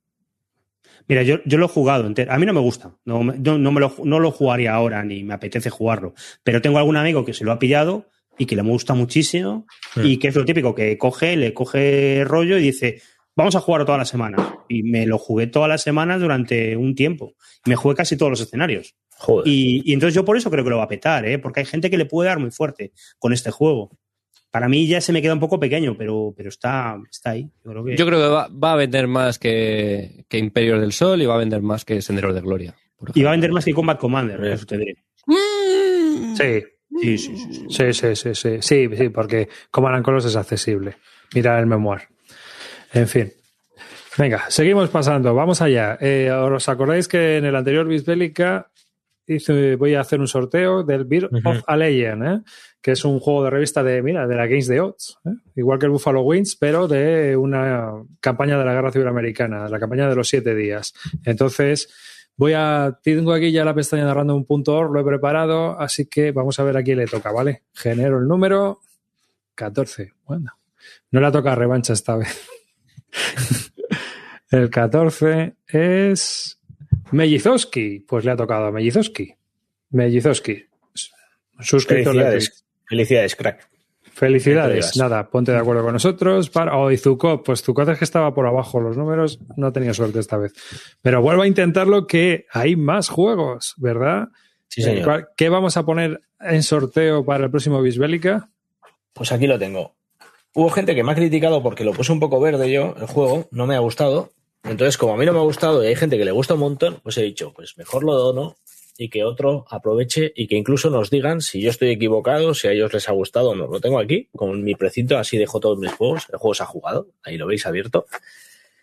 [1.08, 2.32] Mira, yo, yo lo he jugado entero.
[2.32, 2.96] A mí no me gusta.
[3.04, 6.14] No, no, no me lo, no lo jugaría ahora ni me apetece jugarlo.
[6.42, 8.08] Pero tengo algún amigo que se lo ha pillado
[8.38, 9.66] y que le gusta muchísimo.
[9.94, 10.06] Hmm.
[10.06, 13.02] Y que es lo típico, que coge, le coge rollo y dice,
[13.36, 14.40] vamos a jugarlo todas las semanas.
[14.68, 17.34] Y me lo jugué todas las semanas durante un tiempo.
[17.66, 18.94] Me jugué casi todos los escenarios.
[19.18, 19.46] Joder.
[19.46, 21.38] Y, y entonces yo por eso creo que lo va a petar, ¿eh?
[21.38, 23.90] porque hay gente que le puede dar muy fuerte con este juego.
[24.50, 27.50] Para mí ya se me queda un poco pequeño, pero, pero está, está ahí.
[27.64, 27.96] Yo creo que...
[27.96, 31.36] Yo creo que va, va a vender más que, que Imperios del Sol y va
[31.36, 32.74] a vender más que Senderos de Gloria.
[32.96, 34.96] por Y va a vender más que Combat Commander, eso te diré.
[36.36, 36.66] Sí,
[37.00, 37.54] Sí, sí, sí.
[37.54, 37.66] sí.
[37.68, 40.96] sí, sí, sí, sí, sí, sí, porque Command and Colors es accesible.
[41.34, 42.02] Mira el memoir.
[42.92, 43.32] En fin.
[44.18, 45.34] Venga, seguimos pasando.
[45.34, 45.96] Vamos allá.
[46.00, 48.70] Eh, ¿Os acordáis que en el anterior Bisbélica
[49.26, 52.40] hice, voy a hacer un sorteo del Beer of a Legend, ¿eh?
[52.80, 55.30] que es un juego de revista de, mira, de la Games de Odds, ¿eh?
[55.56, 59.78] igual que el Buffalo Wings, pero de una campaña de la Guerra Civil Americana, la
[59.78, 60.92] campaña de los siete días.
[61.24, 61.88] Entonces,
[62.36, 66.58] voy a, tengo aquí ya la pestaña de random.org, lo he preparado, así que vamos
[66.58, 67.62] a ver a quién le toca, ¿vale?
[67.72, 68.80] Genero el número
[69.54, 70.12] 14.
[70.24, 70.52] Bueno,
[71.10, 72.48] no le toca revancha esta vez.
[74.50, 76.60] el 14 es
[77.10, 78.00] Mellizowski.
[78.00, 79.34] Pues le ha tocado a Mellizowski.
[79.90, 80.66] Mellizowski.
[81.60, 82.12] Suscriptor.
[82.14, 83.68] Felicidades, felicidades, crack.
[84.14, 84.96] Felicidades.
[84.96, 86.50] Nada, ponte de acuerdo con nosotros.
[86.50, 86.76] Para...
[86.76, 90.18] Oh, y Zucop, pues Zucop es que estaba por abajo los números, no tenía suerte
[90.18, 90.52] esta vez.
[91.00, 94.28] Pero vuelvo a intentarlo que hay más juegos, ¿verdad?
[94.68, 95.04] Sí, señor.
[95.04, 98.50] ¿Cuál- ¿Qué vamos a poner en sorteo para el próximo Bisbélica?
[99.14, 99.94] Pues aquí lo tengo.
[100.54, 103.48] Hubo gente que me ha criticado porque lo puse un poco verde yo, el juego,
[103.50, 104.32] no me ha gustado.
[104.64, 106.60] Entonces, como a mí no me ha gustado y hay gente que le gusta un
[106.60, 108.56] montón, pues he dicho, pues mejor lo dono
[108.98, 112.72] y que otro aproveche y que incluso nos digan si yo estoy equivocado, si a
[112.72, 113.66] ellos les ha gustado o no.
[113.66, 116.26] Lo tengo aquí, con mi precinto, así dejo todos mis juegos.
[116.30, 118.06] El juego se ha jugado, ahí lo veis abierto.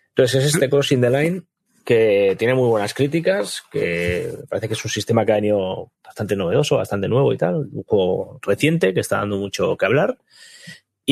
[0.08, 1.42] Entonces es este Crossing the Line
[1.84, 6.36] que tiene muy buenas críticas, que parece que es un sistema que ha venido bastante
[6.36, 10.18] novedoso, bastante nuevo y tal, un juego reciente que está dando mucho que hablar.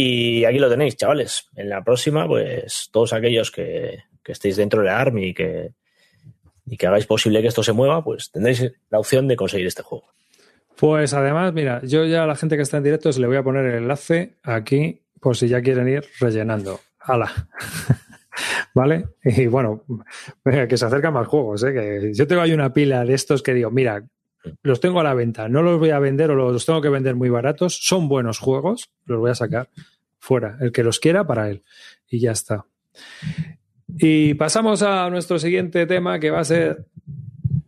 [0.00, 1.48] Y aquí lo tenéis, chavales.
[1.56, 5.72] En la próxima, pues todos aquellos que, que estéis dentro de la ARMY y que,
[6.66, 9.82] y que hagáis posible que esto se mueva, pues tendréis la opción de conseguir este
[9.82, 10.06] juego.
[10.76, 13.38] Pues además, mira, yo ya a la gente que está en directo se le voy
[13.38, 16.78] a poner el enlace aquí por si ya quieren ir rellenando.
[17.00, 17.48] ¡Hala!
[18.74, 19.04] ¿Vale?
[19.24, 19.82] Y bueno,
[20.44, 21.64] que se acercan más juegos.
[21.64, 21.72] ¿eh?
[21.72, 24.06] Que yo tengo ahí una pila de estos que digo, mira,
[24.62, 27.14] los tengo a la venta, no los voy a vender o los tengo que vender
[27.14, 29.68] muy baratos, son buenos juegos, los voy a sacar
[30.18, 31.62] fuera, el que los quiera para él.
[32.08, 32.66] Y ya está.
[33.98, 36.86] Y pasamos a nuestro siguiente tema que va a ser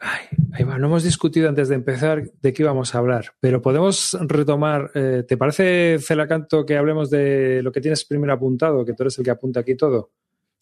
[0.03, 3.61] Ay, ahí va, no hemos discutido antes de empezar de qué íbamos a hablar, pero
[3.61, 4.91] podemos retomar.
[4.95, 9.19] eh, ¿Te parece, Celacanto, que hablemos de lo que tienes primero apuntado, que tú eres
[9.19, 10.13] el que apunta aquí todo?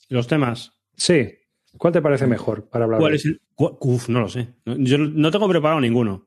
[0.08, 0.72] Los temas.
[0.96, 1.30] Sí.
[1.76, 3.00] ¿Cuál te parece mejor para hablar?
[3.00, 3.16] ¿Cuál de?
[3.16, 3.40] es el.?
[3.54, 4.54] cu- Uf, no lo sé.
[4.64, 6.26] Yo no tengo preparado ninguno.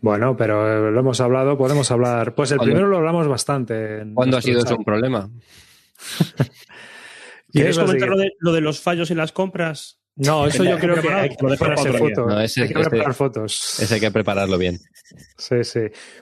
[0.00, 2.34] Bueno, pero eh, lo hemos hablado, podemos hablar.
[2.34, 4.04] Pues el primero lo hablamos bastante.
[4.14, 5.30] ¿Cuándo ha sido eso un problema?
[7.52, 10.01] ¿Quieres comentar lo de, lo de los fallos en las compras?
[10.16, 12.26] No, eso yo creo que hay que prepararse fotos.
[12.26, 13.80] No, ese- hay preparar fotos.
[13.80, 14.78] Ese hay que prepararlo bien.
[15.38, 15.80] Sí, sí.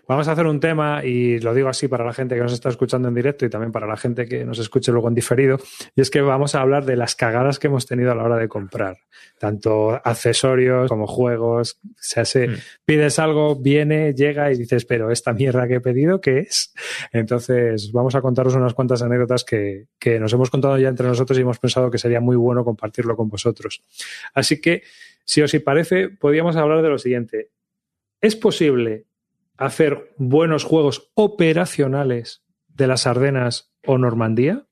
[0.08, 2.68] Vamos a hacer un tema, y lo digo así para la gente que nos está
[2.68, 5.58] escuchando en directo y también para la gente que nos escuche luego en diferido,
[5.96, 8.36] y es que vamos a hablar de las cagadas que hemos tenido a la hora
[8.36, 8.96] de comprar,
[9.38, 11.78] tanto accesorios como juegos.
[11.84, 12.54] O sea, se, Mm.
[12.84, 16.72] pides algo, viene, llega y dices, pero esta mierda que he pedido, ¿qué es?
[17.12, 21.38] Entonces, vamos a contaros unas cuantas anécdotas que, que nos hemos contado ya entre nosotros
[21.38, 23.79] y hemos pensado que sería muy bueno compartirlo con vosotros.
[24.34, 24.82] Así que,
[25.24, 27.50] si os parece, podríamos hablar de lo siguiente.
[28.20, 29.06] ¿Es posible
[29.56, 34.66] hacer buenos juegos operacionales de las Ardenas o Normandía?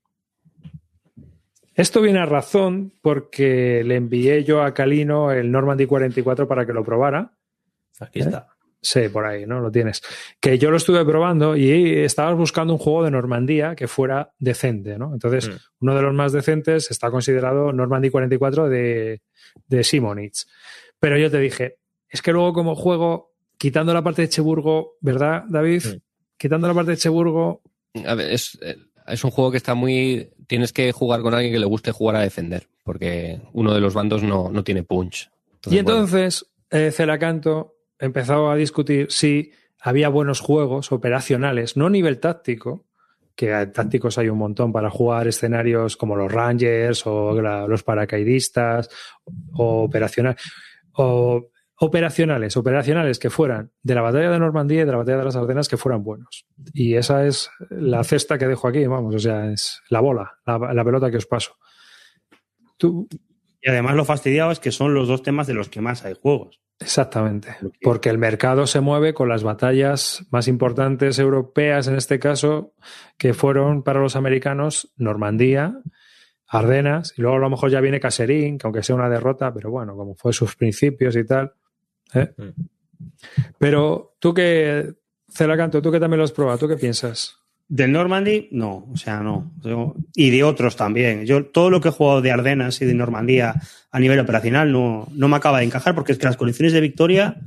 [1.75, 6.73] Esto viene a razón porque le envié yo a Calino el Normandy 44 para que
[6.73, 7.31] lo probara.
[7.99, 8.49] Aquí está.
[8.81, 9.59] Sí, por ahí, ¿no?
[9.59, 10.01] Lo tienes.
[10.39, 14.97] Que yo lo estuve probando y estabas buscando un juego de Normandía que fuera decente,
[14.97, 15.13] ¿no?
[15.13, 15.53] Entonces, Mm.
[15.81, 19.21] uno de los más decentes está considerado Normandy 44 de,
[19.67, 20.47] de Simonitz.
[20.99, 21.75] Pero yo te dije,
[22.07, 25.83] es que luego como juego, quitando la parte de Cheburgo, ¿verdad, David?
[25.85, 25.97] Mm.
[26.37, 27.61] Quitando la parte de Cheburgo,
[28.05, 28.77] A ver, es, eh,
[29.07, 30.29] es un juego que está muy.
[30.47, 33.93] Tienes que jugar con alguien que le guste jugar a defender, porque uno de los
[33.93, 35.29] bandos no, no tiene punch.
[35.65, 39.51] y bueno, entonces eh, Celacanto empezó a discutir si
[39.81, 42.85] había buenos juegos operacionales, no a nivel táctico,
[43.35, 48.89] que tácticos hay un montón para jugar escenarios como los Rangers o los paracaidistas,
[49.53, 50.35] o operacional,
[51.81, 55.37] operacionales, operacionales que fueran de la batalla de Normandía y de la batalla de las
[55.37, 56.45] Ardenas que fueran buenos.
[56.73, 60.73] Y esa es la cesta que dejo aquí, vamos, o sea, es la bola, la,
[60.73, 61.55] la pelota que os paso.
[62.75, 63.07] Tú,
[63.61, 66.13] Y además lo fastidiado es que son los dos temas de los que más hay
[66.13, 66.59] juegos.
[66.81, 72.73] Exactamente, porque el mercado se mueve con las batallas más importantes europeas, en este caso,
[73.17, 75.77] que fueron para los americanos Normandía,
[76.47, 79.69] Ardenas, y luego a lo mejor ya viene Caserín, que aunque sea una derrota, pero
[79.69, 81.53] bueno, como fue sus principios y tal.
[82.13, 82.33] ¿eh?
[82.37, 83.05] Mm.
[83.57, 84.93] Pero tú que,
[85.27, 87.38] Celacanto, tú que también lo has probado, ¿tú qué piensas?
[87.69, 89.53] Del Normandy, no, o sea, no.
[90.15, 91.25] Y de otros también.
[91.27, 93.55] Yo todo lo que he jugado de Ardenas y de Normandía
[93.91, 96.81] a nivel operacional no, no me acaba de encajar porque es que las condiciones de
[96.81, 97.37] victoria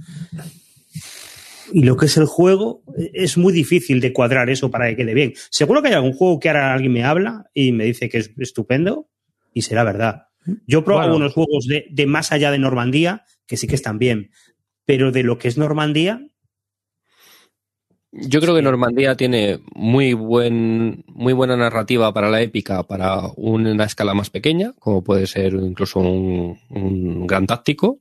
[1.72, 2.82] y lo que es el juego
[3.14, 5.32] es muy difícil de cuadrar eso para que quede bien.
[5.50, 8.30] Seguro que hay algún juego que ahora alguien me habla y me dice que es
[8.38, 9.08] estupendo,
[9.54, 10.26] y será verdad.
[10.66, 11.24] Yo he probado Bueno.
[11.24, 14.30] algunos juegos de, de más allá de Normandía que sí que están bien,
[14.84, 16.26] pero de lo que es Normandía,
[18.14, 23.84] Yo creo que Normandía tiene muy, buen, muy buena narrativa para la épica, para una
[23.84, 28.00] escala más pequeña, como puede ser incluso un, un gran táctico.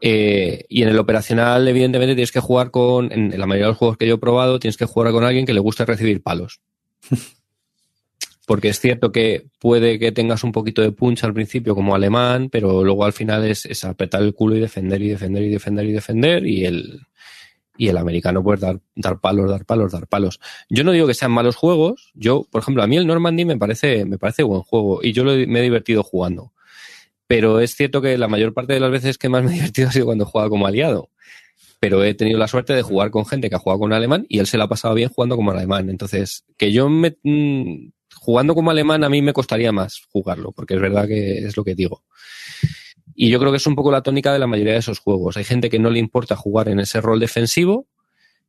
[0.00, 3.78] Eh, y en el operacional, evidentemente, tienes que jugar con, en la mayoría de los
[3.78, 6.60] juegos que yo he probado, tienes que jugar con alguien que le guste recibir palos.
[8.46, 12.48] Porque es cierto que puede que tengas un poquito de punch al principio como alemán,
[12.50, 15.84] pero luego al final es, es apretar el culo y defender y defender y defender
[15.84, 17.02] y defender y el,
[17.78, 20.40] y el americano pues dar, dar palos, dar palos, dar palos.
[20.68, 23.56] Yo no digo que sean malos juegos, yo, por ejemplo, a mí el Normandy me
[23.56, 26.52] parece, me parece buen juego y yo lo me he divertido jugando.
[27.28, 29.88] Pero es cierto que la mayor parte de las veces que más me he divertido
[29.88, 31.10] ha sido cuando he jugado como aliado.
[31.78, 34.40] Pero he tenido la suerte de jugar con gente que ha jugado con alemán y
[34.40, 35.88] él se la ha pasado bien jugando como alemán.
[35.88, 40.74] Entonces, que yo me, mm, jugando como alemán a mí me costaría más jugarlo, porque
[40.74, 42.02] es verdad que es lo que digo.
[43.20, 45.36] Y yo creo que es un poco la tónica de la mayoría de esos juegos.
[45.36, 47.88] Hay gente que no le importa jugar en ese rol defensivo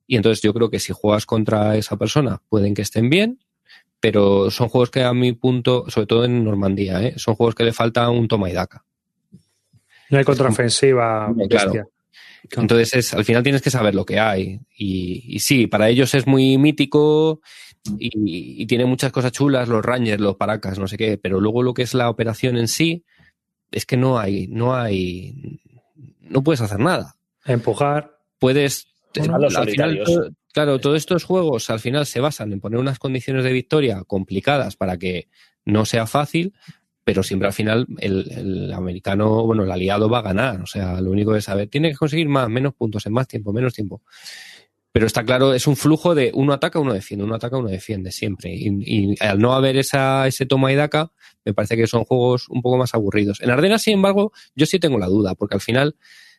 [0.05, 3.39] y entonces yo creo que si juegas contra esa persona pueden que estén bien,
[3.99, 7.15] pero son juegos que a mi punto, sobre todo en Normandía, ¿eh?
[7.17, 8.85] son juegos que le falta un toma y daca.
[10.11, 11.89] No hay contraofensiva Claro.
[12.51, 14.59] Entonces es, al final tienes que saber lo que hay.
[14.77, 17.41] Y, y sí, para ellos es muy mítico
[17.97, 21.63] y, y tiene muchas cosas chulas, los Rangers, los Paracas, no sé qué, pero luego
[21.63, 23.03] lo que es la operación en sí,
[23.71, 25.59] es que no hay, no hay,
[26.21, 27.15] no puedes hacer nada.
[27.45, 28.17] Empujar.
[28.39, 28.87] Puedes,
[29.17, 30.05] Bueno, al final, solitarios.
[30.05, 34.03] todo- claro, todos estos juegos al final se basan en poner unas condiciones de victoria
[34.05, 35.27] complicadas para que
[35.65, 36.53] no sea fácil,
[37.03, 40.61] pero siempre al final el, el americano, bueno, el aliado va a ganar.
[40.61, 43.51] O sea, lo único que saber, tiene que conseguir más, menos puntos en más tiempo,
[43.51, 44.01] menos tiempo.
[44.91, 48.11] Pero está claro, es un flujo de uno ataca, uno defiende, uno ataca, uno defiende,
[48.11, 48.51] siempre.
[48.55, 51.11] Y, al no haber esa, ese toma y daca,
[51.45, 53.39] me parece que son juegos un poco más aburridos.
[53.41, 55.95] En Ardenas, sin embargo, yo sí tengo la duda, porque al final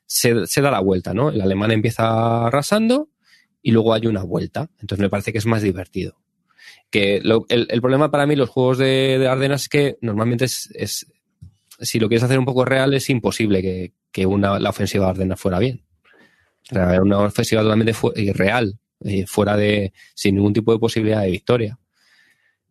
[0.07, 1.31] se, da la vuelta, ¿no?
[1.31, 3.09] El alemán empieza arrasando
[3.63, 4.69] y luego hay una vuelta.
[4.81, 6.17] Entonces me parece que es más divertido.
[6.91, 10.47] Que lo- el, el problema para mí, los juegos de, de Ardenas, es que normalmente
[10.47, 11.07] es,
[11.79, 15.11] si lo quieres hacer un poco real, es imposible que, que una, la ofensiva de
[15.13, 15.85] Ardenas fuera bien.
[16.73, 21.31] Sea, una ofensiva totalmente fu- irreal, eh, fuera de, sin ningún tipo de posibilidad de
[21.31, 21.79] victoria.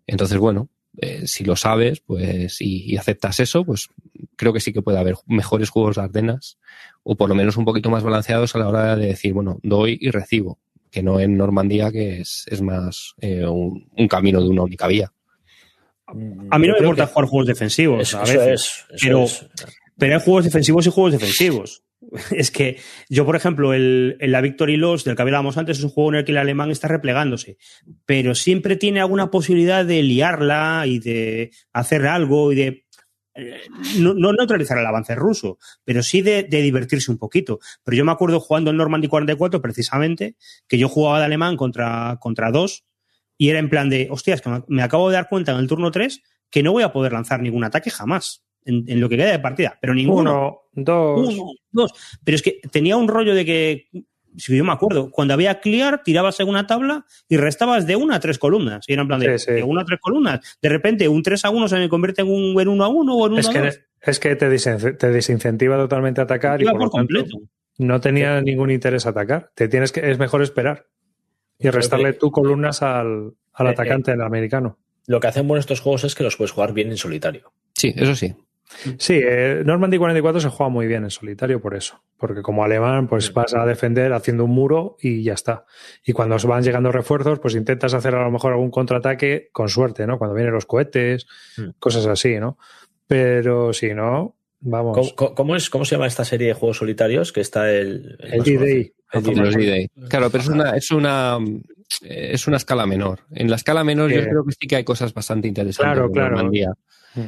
[0.07, 3.87] Entonces, bueno, eh, si lo sabes, pues, y, y aceptas eso, pues
[4.35, 6.57] creo que sí que puede haber mejores juegos de Ardenas,
[7.03, 9.97] o por lo menos un poquito más balanceados a la hora de decir, bueno, doy
[10.01, 10.59] y recibo,
[10.91, 14.87] que no en Normandía, que es, es más eh, un, un camino de una única
[14.87, 15.11] vía.
[16.07, 18.01] a mí no me importa que jugar juegos defensivos.
[18.01, 18.51] Eso, a eso veces.
[18.51, 18.85] es.
[18.95, 19.45] eso Pero- es.
[19.97, 21.83] Pero hay juegos defensivos y juegos defensivos.
[22.31, 22.77] Es que
[23.09, 26.11] yo, por ejemplo, el, el la Victory Loss del que hablábamos antes es un juego
[26.11, 27.57] en el que el alemán está replegándose,
[28.05, 32.85] pero siempre tiene alguna posibilidad de liarla y de hacer algo y de
[33.35, 33.61] eh,
[33.97, 37.59] no, no neutralizar el avance ruso, pero sí de, de divertirse un poquito.
[37.83, 40.35] Pero yo me acuerdo jugando en Normandy 44 precisamente,
[40.67, 42.85] que yo jugaba de alemán contra, contra dos
[43.37, 45.91] y era en plan de, hostias, que me- acabo de dar cuenta en el turno
[45.91, 49.31] 3 que no voy a poder lanzar ningún ataque jamás en, en lo que queda
[49.31, 50.61] de partida, pero ninguno.
[50.73, 51.29] Uno, dos.
[51.35, 51.91] Uno, dos.
[52.23, 53.87] Pero es que tenía un rollo de que,
[54.37, 58.15] si yo me acuerdo, cuando había clear, tirabas en una tabla y restabas de una
[58.15, 58.85] a tres columnas.
[58.87, 59.51] Y era en plan de, Sí, sí.
[59.53, 60.57] de una a tres columnas.
[60.61, 63.15] De repente, un 3 a 1 se me convierte en un en 1 a 1
[63.15, 63.61] o en 1 Es a 2.
[63.61, 67.25] que, es que te, desen- te desincentiva totalmente a atacar y por, lo tanto
[67.79, 69.51] no tenía ningún interés atacar.
[69.55, 70.85] Te tienes que, es mejor esperar
[71.57, 74.77] y restarle tú columnas al, al Eh, atacante, el americano.
[75.07, 77.51] Lo que hacen buenos estos juegos es que los puedes jugar bien en solitario.
[77.75, 78.35] Sí, eso sí.
[78.99, 82.03] Sí, eh, Normandy 44 se juega muy bien en solitario por eso.
[82.17, 85.65] Porque como alemán, pues vas a defender haciendo un muro y ya está.
[86.05, 89.69] Y cuando os van llegando refuerzos, pues intentas hacer a lo mejor algún contraataque con
[89.69, 90.17] suerte, ¿no?
[90.17, 91.25] Cuando vienen los cohetes,
[91.57, 91.69] Mm.
[91.79, 92.57] cosas así, ¿no?
[93.07, 95.13] Pero si no, vamos.
[95.13, 97.33] ¿Cómo, es, ¿Cómo se llama esta serie de juegos solitarios?
[97.33, 98.17] Que está el.
[98.21, 98.93] El D-Day.
[100.09, 101.39] Claro, pero es una, es una
[102.03, 103.21] es una escala menor.
[103.31, 106.11] En la escala menor yo creo que sí que hay cosas bastante interesantes Claro, en
[106.13, 106.29] claro.
[106.35, 106.73] Normandía.
[107.15, 107.21] Mm.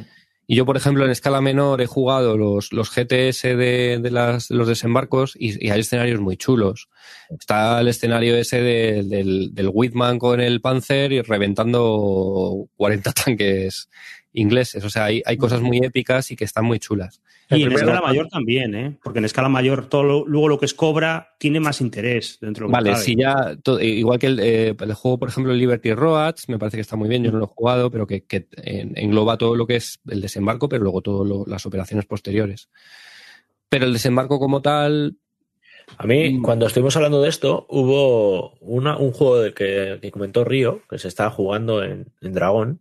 [0.52, 4.10] Y yo, por ejemplo, en escala menor he jugado los, los GTS de, de
[4.50, 6.90] los desembarcos y, y hay escenarios muy chulos.
[7.30, 13.88] Está el escenario ese de- del, del Whitman con el Panzer y reventando 40 tanques
[14.34, 14.84] ingleses.
[14.84, 17.20] O sea, hay, hay cosas muy épicas y que están muy chulas.
[17.48, 18.96] El Y en escala mayor también, ¿eh?
[19.02, 22.66] Porque en escala mayor todo lo- luego lo que es cobra tiene más interés dentro
[22.66, 23.04] de lo que Vale, cabe.
[23.04, 26.58] si ya, to- eh, igual que el, eh, el juego, por ejemplo, Liberty Roads, me
[26.58, 29.36] parece que está muy bien, yo no lo he jugado, pero que, que en- engloba
[29.36, 32.70] todo lo que es el desembarco, pero luego todas las operaciones posteriores.
[33.68, 35.16] Pero el desembarco como tal,
[35.98, 36.42] A mí, Mm.
[36.42, 40.96] cuando estuvimos hablando de esto, hubo una- un juego del que, que comentó Río, que
[40.98, 42.80] se estaba jugando en, en Dragón,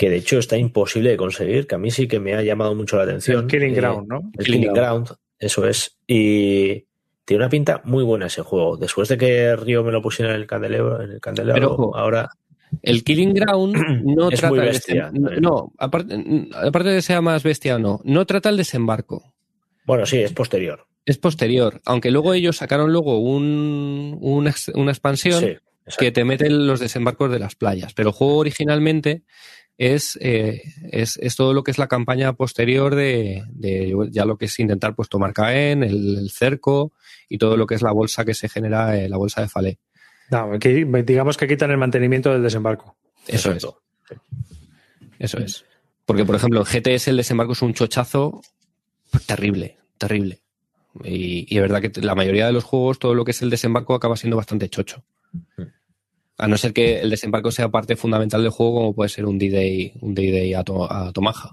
[0.00, 2.74] que de hecho está imposible de conseguir, que a mí sí que me ha llamado
[2.74, 3.42] mucho la atención.
[3.42, 4.30] El Killing Eh, Ground, ¿no?
[4.38, 5.08] El Killing Ground,
[5.38, 5.98] eso es.
[6.06, 6.86] Y
[7.26, 8.78] tiene una pinta muy buena ese juego.
[8.78, 11.96] Después de que Río me lo pusiera en el candelero, en el candelero Pero, ojo,
[11.96, 12.30] ahora
[12.80, 15.42] El Killing Ground no Es trata muy bestia, desem- también.
[15.42, 16.14] No, aparte,
[16.54, 19.34] aparte de que sea más bestia o no, no trata el desembarco.
[19.84, 20.86] Bueno, sí, es posterior.
[21.04, 21.82] Es posterior.
[21.84, 24.50] Aunque luego ellos sacaron luego un, una
[24.90, 25.56] expansión Sí,
[25.98, 27.92] que te mete los desembarcos de las playas.
[27.92, 29.24] Pero el juego originalmente
[29.80, 30.60] es, eh,
[30.92, 34.58] es, es todo lo que es la campaña posterior de, de ya lo que es
[34.58, 36.92] intentar pues tomar Caen, el, el cerco
[37.30, 39.78] y todo lo que es la bolsa que se genera, eh, la bolsa de Falé.
[40.30, 42.94] No, digamos que quitan el mantenimiento del desembarco.
[43.26, 43.66] Eso es.
[45.18, 45.64] Eso es.
[46.04, 48.42] Porque, por ejemplo, en GTS el desembarco es un chochazo
[49.24, 50.42] terrible, terrible.
[51.04, 53.48] Y, y es verdad que la mayoría de los juegos, todo lo que es el
[53.48, 55.02] desembarco acaba siendo bastante chocho.
[56.40, 59.38] A no ser que el desembarco sea parte fundamental del juego, como puede ser un
[59.38, 61.50] D-Day un D-Day a, to- a Tomaja.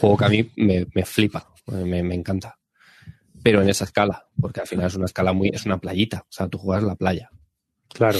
[0.00, 2.58] Juego que a mí me, me flipa, me, me encanta.
[3.42, 6.22] Pero en esa escala, porque al final es una escala muy, es una playita.
[6.22, 7.30] O sea, tú juegas la playa.
[7.94, 8.18] Claro.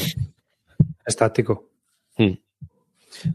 [1.04, 1.70] Es táctico.
[2.18, 2.34] Mm.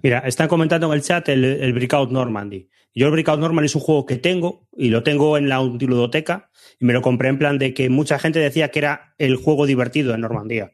[0.02, 2.70] Mira, están comentando en el chat el, el Breakout Normandy.
[2.94, 6.50] Yo el Breakout Normandy es un juego que tengo y lo tengo en la ludoteca
[6.80, 9.66] y me lo compré en plan de que mucha gente decía que era el juego
[9.66, 10.72] divertido en Normandía.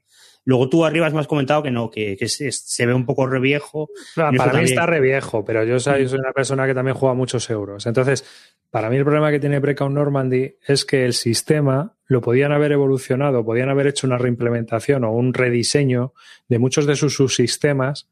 [0.47, 3.27] Luego tú arriba me has comentado que no, que, que se, se ve un poco
[3.27, 3.89] reviejo.
[4.37, 7.85] Para mí está re viejo, pero yo soy, una persona que también juega muchos euros.
[7.85, 8.25] Entonces,
[8.71, 12.71] para mí el problema que tiene Breakout Normandy es que el sistema lo podían haber
[12.71, 16.13] evolucionado, podían haber hecho una reimplementación o un rediseño
[16.47, 18.09] de muchos de sus subsistemas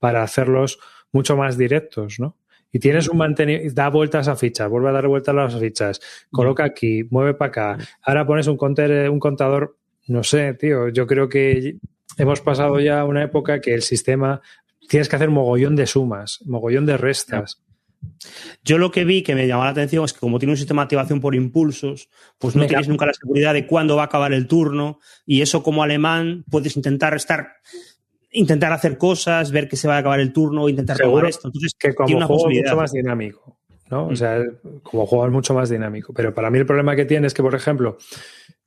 [0.00, 0.80] para hacerlos
[1.12, 2.36] mucho más directos, ¿no?
[2.72, 6.00] Y tienes un mantenimiento, da vueltas a fichas, vuelve a dar vueltas a las fichas,
[6.32, 9.76] coloca aquí, mueve para acá, ahora pones un, conter- un contador,
[10.08, 11.76] no sé, tío, yo creo que
[12.16, 14.40] hemos pasado ya una época que el sistema
[14.88, 17.62] tienes que hacer mogollón de sumas, mogollón de restas.
[18.64, 20.82] Yo lo que vi que me llamó la atención es que como tiene un sistema
[20.82, 22.08] de activación por impulsos,
[22.38, 25.62] pues no tienes nunca la seguridad de cuándo va a acabar el turno y eso
[25.62, 27.54] como alemán puedes intentar estar
[28.32, 31.48] intentar hacer cosas, ver que se va a acabar el turno, intentar tomar esto.
[31.48, 33.58] Entonces, Que tiene como una juego es mucho más dinámico,
[33.90, 34.08] ¿no?
[34.08, 34.44] O sea,
[34.82, 36.12] como juego es mucho más dinámico.
[36.12, 37.96] Pero para mí el problema que tiene es que, por ejemplo,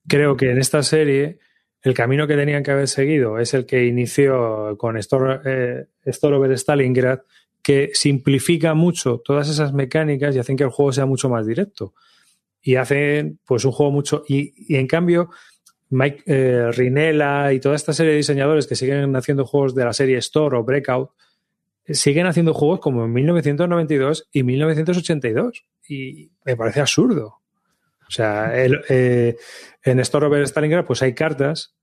[0.10, 1.40] creo que en esta serie
[1.81, 7.19] el camino que tenían que haber seguido es el que inició con Stor, eh, Stalingrad,
[7.64, 11.94] que simplifica mucho todas esas mecánicas y hacen que el juego sea mucho más directo.
[12.61, 14.23] Y hacen pues un juego mucho...
[14.27, 15.30] Y, y en cambio,
[15.90, 19.94] Mike eh, Rinella y toda esta serie de diseñadores que siguen haciendo juegos de la
[19.94, 21.11] serie Store o Breakout,
[21.86, 25.65] eh, siguen haciendo juegos como en 1992 y 1982.
[25.88, 27.39] Y me parece absurdo.
[28.10, 29.36] O sea, el, eh,
[29.84, 31.76] en Store over Stalingrad pues hay cartas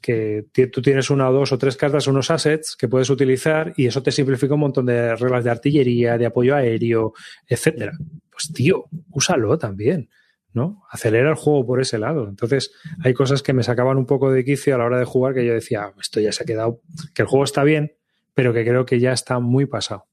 [0.00, 3.86] que tú tienes una o dos o tres cartas, unos assets que puedes utilizar y
[3.86, 7.12] eso te simplifica un montón de reglas de artillería, de apoyo aéreo,
[7.46, 7.92] etcétera.
[8.30, 10.08] Pues tío, úsalo también,
[10.54, 10.82] ¿no?
[10.90, 12.28] Acelera el juego por ese lado.
[12.28, 12.72] Entonces,
[13.04, 15.44] hay cosas que me sacaban un poco de quicio a la hora de jugar que
[15.46, 16.80] yo decía, "Ah, esto ya se ha quedado,
[17.14, 17.92] que el juego está bien,
[18.34, 20.06] pero que creo que ya está muy pasado,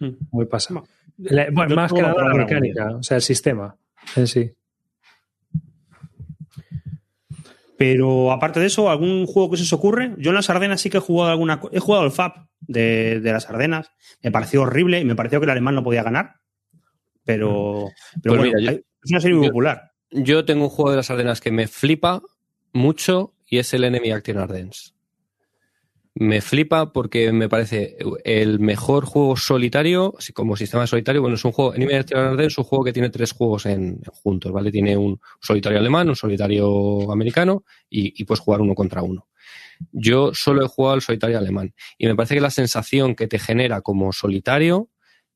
[0.00, 0.10] Mm.
[0.30, 0.84] muy pasado.
[1.16, 3.76] La- bueno, más que nada la mecánica, o sea, el sistema
[4.16, 4.52] en sí.
[7.80, 10.12] Pero aparte de eso, ¿algún juego que se os ocurre?
[10.18, 13.32] Yo en las Ardenas sí que he jugado alguna He jugado el FAB de, de
[13.32, 13.90] las Ardenas.
[14.22, 16.34] Me pareció horrible y me pareció que el alemán no podía ganar.
[17.24, 17.86] Pero,
[18.22, 19.92] pero Pues bueno, mira, yo- es una serie muy yo- popular.
[20.10, 22.20] Yo tengo un juego de las Ardenas que me flipa
[22.74, 24.94] mucho y es el Enemy Action Ardennes.
[26.14, 31.20] Me flipa porque me parece el mejor juego solitario, como sistema solitario.
[31.20, 34.50] Bueno, es un juego, Action Ardennes es un juego que tiene tres juegos en, juntos,
[34.50, 34.72] ¿vale?
[34.72, 39.28] Tiene un solitario alemán, un solitario americano y, y puedes jugar uno contra uno.
[39.92, 43.38] Yo solo he jugado al solitario alemán y me parece que la sensación que te
[43.38, 44.90] genera como solitario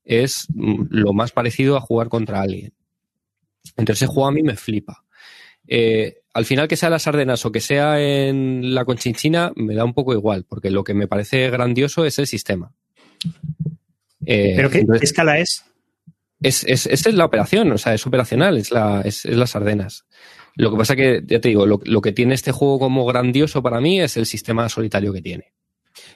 [0.05, 2.75] es mm, lo más parecido a jugar contra alguien.
[3.77, 5.05] Entonces ese juego a mí me flipa.
[5.67, 9.85] Eh, al final que sea las Ardenas o que sea en la Conchinchina me da
[9.85, 12.73] un poco igual, porque lo que me parece grandioso es el sistema.
[14.27, 15.65] Eh, ¿Pero qué, entonces, qué escala es?
[16.45, 19.57] es, es, esta es la operación, o sea, es operacional, es, la, es, es las
[19.57, 20.05] Ardenas.
[20.57, 23.63] Lo que pasa que, ya te digo, lo, lo que tiene este juego como grandioso
[23.63, 25.53] para mí es el sistema solitario que tiene.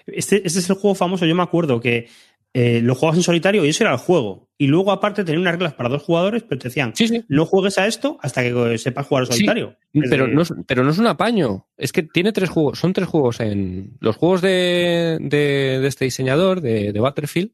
[0.07, 2.09] Este, este es el juego famoso, yo me acuerdo que
[2.55, 4.49] eh, lo jugabas en solitario y eso era el juego.
[4.59, 7.23] Y luego, aparte, tenía unas reglas para dos jugadores, pero te decían, Sí, sí.
[7.29, 9.77] no juegues a esto hasta que sepas jugar al solitario.
[9.93, 11.67] Pero de- no, es, pero no es un apaño.
[11.77, 12.79] Es que tiene tres juegos.
[12.79, 13.97] Son tres juegos en.
[14.01, 17.53] Los juegos de, de, de este diseñador, de, de Battlefield,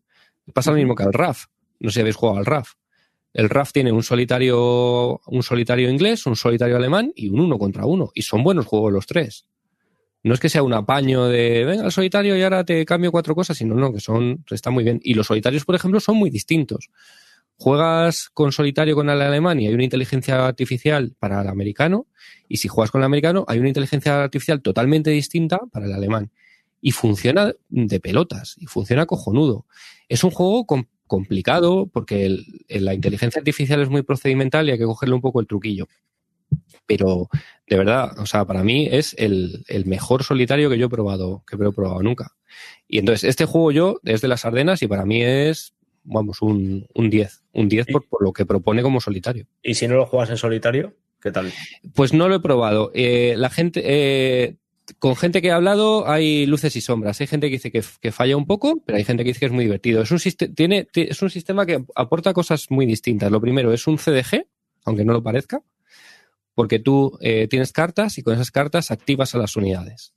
[0.54, 1.46] pasa lo mismo que al RAF.
[1.80, 2.70] No sé si habéis jugado al RAF.
[3.34, 7.84] El RAF tiene un solitario, un solitario inglés, un solitario alemán y un uno contra
[7.84, 8.10] uno.
[8.14, 9.46] Y son buenos juegos los tres.
[10.24, 13.34] No es que sea un apaño de, venga, el solitario y ahora te cambio cuatro
[13.34, 14.98] cosas, sino no, que son, está muy bien.
[15.04, 16.88] Y los solitarios, por ejemplo, son muy distintos.
[17.56, 22.06] Juegas con solitario con el alemán y hay una inteligencia artificial para el americano,
[22.48, 26.30] y si juegas con el americano, hay una inteligencia artificial totalmente distinta para el alemán.
[26.80, 29.66] Y funciona de pelotas, y funciona cojonudo.
[30.08, 30.66] Es un juego
[31.06, 32.34] complicado porque
[32.68, 35.86] la inteligencia artificial es muy procedimental y hay que cogerle un poco el truquillo.
[36.86, 37.28] Pero
[37.66, 41.56] de verdad, o sea, para mí es el, mejor solitario que yo he probado, que
[41.56, 42.32] he probado nunca.
[42.86, 46.86] Y entonces, este juego yo es de las Ardenas y para mí es, vamos, un,
[46.94, 47.44] 10.
[47.52, 49.46] Un 10 por, por, lo que propone como solitario.
[49.62, 50.94] ¿Y si no lo juegas en solitario?
[51.22, 51.50] ¿Qué tal?
[51.94, 52.90] Pues no lo he probado.
[52.94, 54.56] Eh, la gente, eh,
[54.98, 57.18] con gente que he hablado hay luces y sombras.
[57.22, 59.52] Hay gente que dice que, falla un poco, pero hay gente que dice que es
[59.52, 60.02] muy divertido.
[60.02, 60.18] Es un,
[60.54, 63.32] tiene, es un sistema que aporta cosas muy distintas.
[63.32, 64.46] Lo primero es un CDG,
[64.84, 65.62] aunque no lo parezca
[66.54, 70.14] porque tú eh, tienes cartas y con esas cartas activas a las unidades.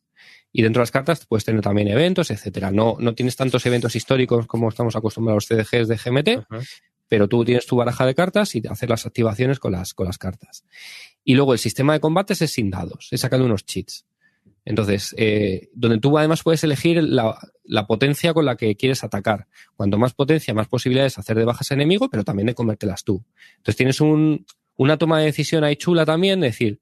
[0.52, 2.72] Y dentro de las cartas puedes tener también eventos, etcétera.
[2.72, 6.48] No, no tienes tantos eventos históricos como estamos acostumbrados a los CDGs de GMT,
[7.08, 10.18] pero tú tienes tu baraja de cartas y hacer las activaciones con las, con las
[10.18, 10.64] cartas.
[11.24, 14.06] Y luego el sistema de combates es sin dados, es sacando unos cheats.
[14.64, 19.48] Entonces, eh, donde tú además puedes elegir la, la, potencia con la que quieres atacar.
[19.78, 23.24] Cuanto más potencia, más posibilidades de hacer de bajas enemigo, pero también de comértelas tú.
[23.58, 24.46] Entonces tienes un,
[24.78, 26.80] una toma de decisión ahí chula también, decir,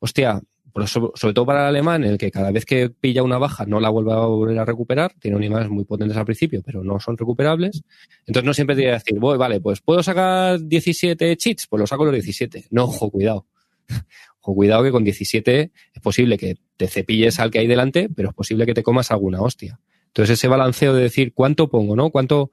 [0.00, 0.42] hostia,
[0.84, 3.88] sobre todo para el alemán, el que cada vez que pilla una baja no la
[3.88, 7.82] vuelve a volver a recuperar, tiene unidades muy potentes al principio, pero no son recuperables.
[8.26, 11.86] Entonces no siempre te que decir, voy, vale, pues puedo sacar 17 cheats, pues lo
[11.86, 12.66] saco los 17.
[12.70, 13.46] No, ojo, cuidado.
[14.40, 18.28] Ojo, cuidado que con 17 es posible que te cepilles al que hay delante, pero
[18.28, 19.80] es posible que te comas alguna hostia.
[20.08, 22.10] Entonces ese balanceo de decir cuánto pongo, ¿no?
[22.10, 22.52] Cuánto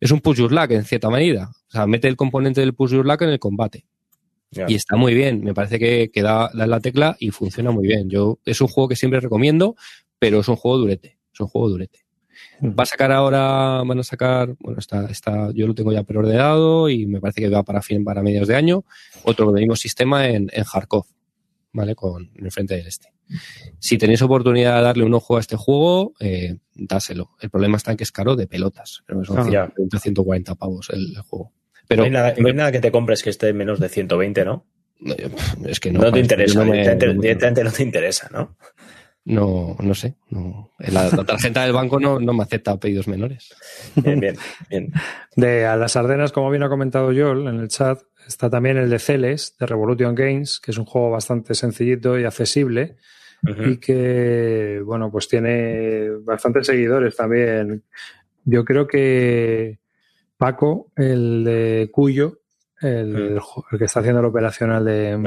[0.00, 1.50] es un push your luck en cierta medida.
[1.68, 3.86] O sea, mete el componente del push your luck en el combate.
[4.52, 8.10] Y está muy bien, me parece que, que da, la tecla y funciona muy bien.
[8.10, 9.76] Yo Es un juego que siempre recomiendo,
[10.18, 12.00] pero es un juego durete, es un juego durete.
[12.62, 16.88] Va a sacar ahora, van a sacar, bueno, está, está, yo lo tengo ya preordenado
[16.88, 18.84] y me parece que va para fin, para mediados de año,
[19.22, 21.06] otro del mismo sistema en, en Kharkov,
[21.72, 21.94] ¿vale?
[21.94, 23.12] Con en el frente del este.
[23.78, 27.30] Si tenéis oportunidad de darle un ojo a este juego, eh, dáselo.
[27.40, 31.52] El problema está en que es caro de pelotas, pero son 140 pavos el juego
[31.96, 34.66] no, hay nada, que te compres que esté menos de 120, ¿no?
[35.64, 36.00] Es que no.
[36.00, 38.56] No te interesa, directamente, no, te interesa, ¿no?
[39.24, 40.14] No, no sé.
[40.78, 43.54] La, tarjeta del banco no, me acepta pedidos menores.
[43.96, 44.36] Bien, bien,
[44.70, 44.92] bien.
[45.36, 48.88] De a las Ardenas, como bien ha comentado Joel en el chat, está también el
[48.88, 52.96] de Celes, de Revolution Games, que es un juego bastante sencillito y accesible.
[53.42, 57.84] Y que, bueno, pues tiene bastantes seguidores también.
[58.44, 59.79] Yo creo que
[60.40, 62.38] Paco, el de Cuyo,
[62.80, 63.38] el,
[63.78, 65.18] que está haciendo el operacional de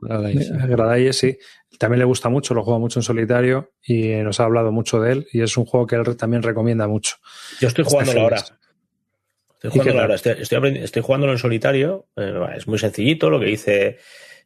[0.00, 1.36] Gradaille, sí.
[1.78, 5.12] También le gusta mucho, lo juega mucho en solitario y nos ha hablado mucho de
[5.12, 7.16] él y es un juego que él también recomienda mucho.
[7.60, 8.36] Yo estoy jugándolo ahora.
[8.36, 10.14] Estoy jugándolo ahora.
[10.14, 12.06] Estoy, jugándolo en solitario.
[12.16, 13.98] Eh, es muy sencillito lo que dice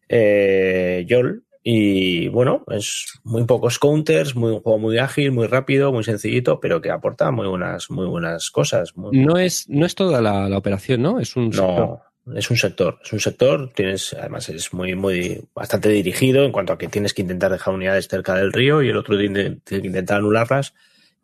[0.09, 1.45] eh, Yol.
[1.66, 6.61] Y bueno, es muy pocos counters, muy, un juego muy ágil, muy rápido, muy sencillito,
[6.61, 8.93] pero que aporta muy buenas, muy buenas cosas.
[8.95, 11.19] no, es, no es toda la, operación, ¿no?
[11.20, 12.01] Es un sector.
[12.36, 12.99] es un sector.
[13.03, 17.15] Es un sector, tienes, además es muy, muy, bastante dirigido en cuanto a que tienes
[17.15, 20.74] que intentar dejar unidades cerca del río y el otro tiene, que intentar anularlas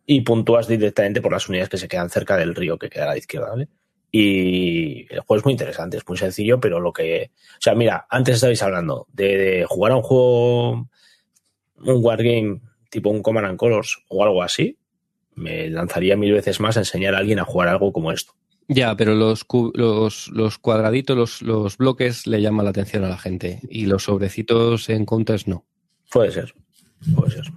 [0.06, 3.08] y puntúas directamente por las unidades que se quedan cerca del río que queda a
[3.08, 3.68] la izquierda, ¿vale?
[4.12, 7.30] Y el juego es muy interesante, es muy sencillo, pero lo que.
[7.54, 10.88] O sea, mira, antes estabais hablando de, jugar a un juego, un
[11.76, 12.60] wargame
[12.90, 14.78] tipo un Command and Colors o algo así.
[15.34, 18.32] Me lanzaría mil veces más a enseñar a alguien a jugar algo como esto.
[18.66, 23.18] Ya, pero los, los, los cuadraditos, los, los bloques le llaman la atención a la
[23.18, 25.64] gente y los sobrecitos en counters no.
[26.10, 26.54] Puede ser,
[27.16, 27.50] puede ser.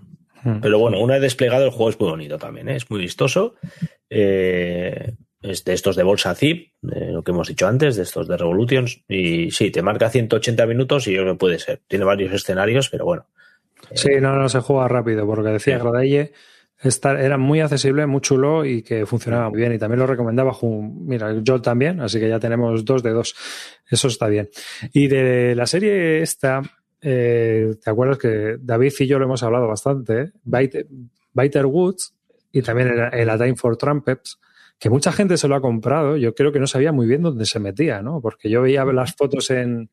[0.44, 0.60] Hmm.
[0.62, 2.76] Pero bueno, una vez desplegado el juego es muy bonito también, ¿eh?
[2.78, 3.56] es muy vistoso.
[4.10, 5.14] Eh,
[5.44, 8.38] es de estos de bolsa zip, de lo que hemos dicho antes, de estos de
[8.38, 9.04] Revolutions.
[9.08, 11.82] Y sí, te marca 180 minutos y yo creo que puede ser.
[11.88, 13.28] Tiene varios escenarios, pero bueno.
[13.94, 16.32] Sí, no, no se juega rápido, porque decía Gradaille,
[17.04, 19.74] era muy accesible, muy chulo y que funcionaba muy bien.
[19.74, 23.36] Y también lo recomendaba, mira, yo también, así que ya tenemos dos de dos.
[23.90, 24.50] Eso está bien.
[24.94, 26.62] Y de la serie esta,
[27.02, 30.32] eh, ¿te acuerdas que David y yo lo hemos hablado bastante?
[30.44, 32.14] Biter, Woods
[32.52, 34.40] y también en la Time for Trumpets
[34.80, 37.46] que mucha gente se lo ha comprado, yo creo que no sabía muy bien dónde
[37.46, 38.20] se metía, ¿no?
[38.22, 39.90] Porque yo veía las fotos en,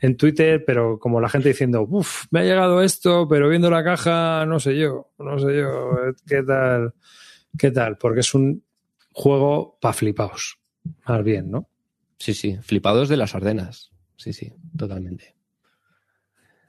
[0.00, 3.84] en Twitter, pero como la gente diciendo, uff, me ha llegado esto, pero viendo la
[3.84, 5.96] caja, no sé yo, no sé yo,
[6.26, 6.94] qué tal,
[7.56, 8.64] qué tal, porque es un
[9.12, 10.58] juego para flipaos,
[11.06, 11.68] más bien, ¿no?
[12.18, 15.34] Sí, sí, flipados de las Ardenas, sí, sí, totalmente.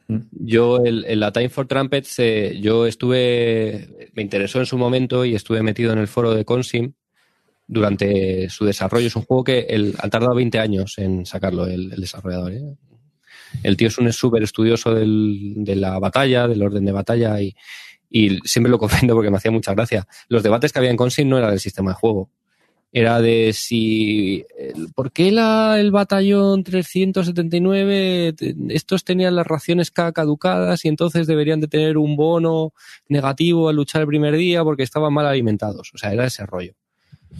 [0.08, 0.18] Mm.
[0.32, 5.26] Yo, el, el- la Time for Trumpets, eh, yo estuve, me interesó en su momento
[5.26, 6.94] y estuve metido en el foro de Consim
[7.68, 9.08] durante su desarrollo.
[9.08, 12.52] Es un juego que el, ha tardado 20 años en sacarlo el, desarrollador.
[12.54, 12.64] ¿eh?
[13.64, 17.56] El tío es un súper estudioso del- de la batalla, del orden de batalla y,
[18.10, 20.08] y siempre lo comprendo porque me hacía mucha gracia.
[20.28, 22.30] Los debates que había en Consim no era del sistema de juego.
[22.92, 24.46] Era de si.
[24.96, 31.28] ¿Por qué la, el batallón 379, te- estos tenían las raciones K caducadas y entonces
[31.28, 32.74] deberían de tener un bono
[33.10, 35.92] negativo al luchar el primer día porque estaban mal alimentados?
[35.94, 36.74] O sea, era ese rollo.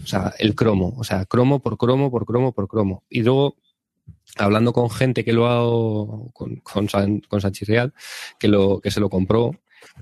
[0.04, 0.94] O sea, el cromo.
[0.98, 3.04] O sea, cromo por cromo, por cromo, por cromo.
[3.10, 3.56] Y luego,
[4.38, 6.32] hablando con gente que lo ha.
[6.34, 7.94] con, con, San- con Sanchis Real,
[8.40, 9.52] que, lo, que se lo compró,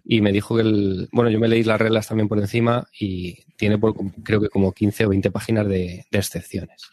[0.04, 1.10] y me dijo que el.
[1.12, 4.72] Bueno, yo me leí las reglas también por encima y tiene por, creo que como
[4.72, 6.90] 15 o 20 páginas de excepciones.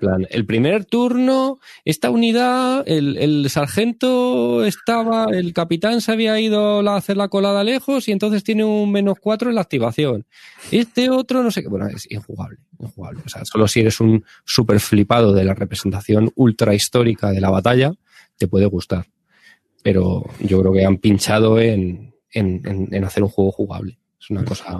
[0.00, 6.96] Plan, el primer turno, esta unidad, el, sargento estaba, el capitán se había ido a
[6.96, 10.26] hacer la colada lejos y entonces tiene un menos 4 en la activación.
[10.72, 13.20] Este otro, no sé qué, bueno, es injugable, injugable.
[13.24, 17.50] O sea, solo si eres un súper flipado de la representación ultra histórica de la
[17.50, 17.92] batalla,
[18.38, 19.06] te puede gustar.
[19.84, 23.98] Pero yo creo que han pinchado en, en- en hacer un juego jugable.
[24.20, 24.78] Es una cosa.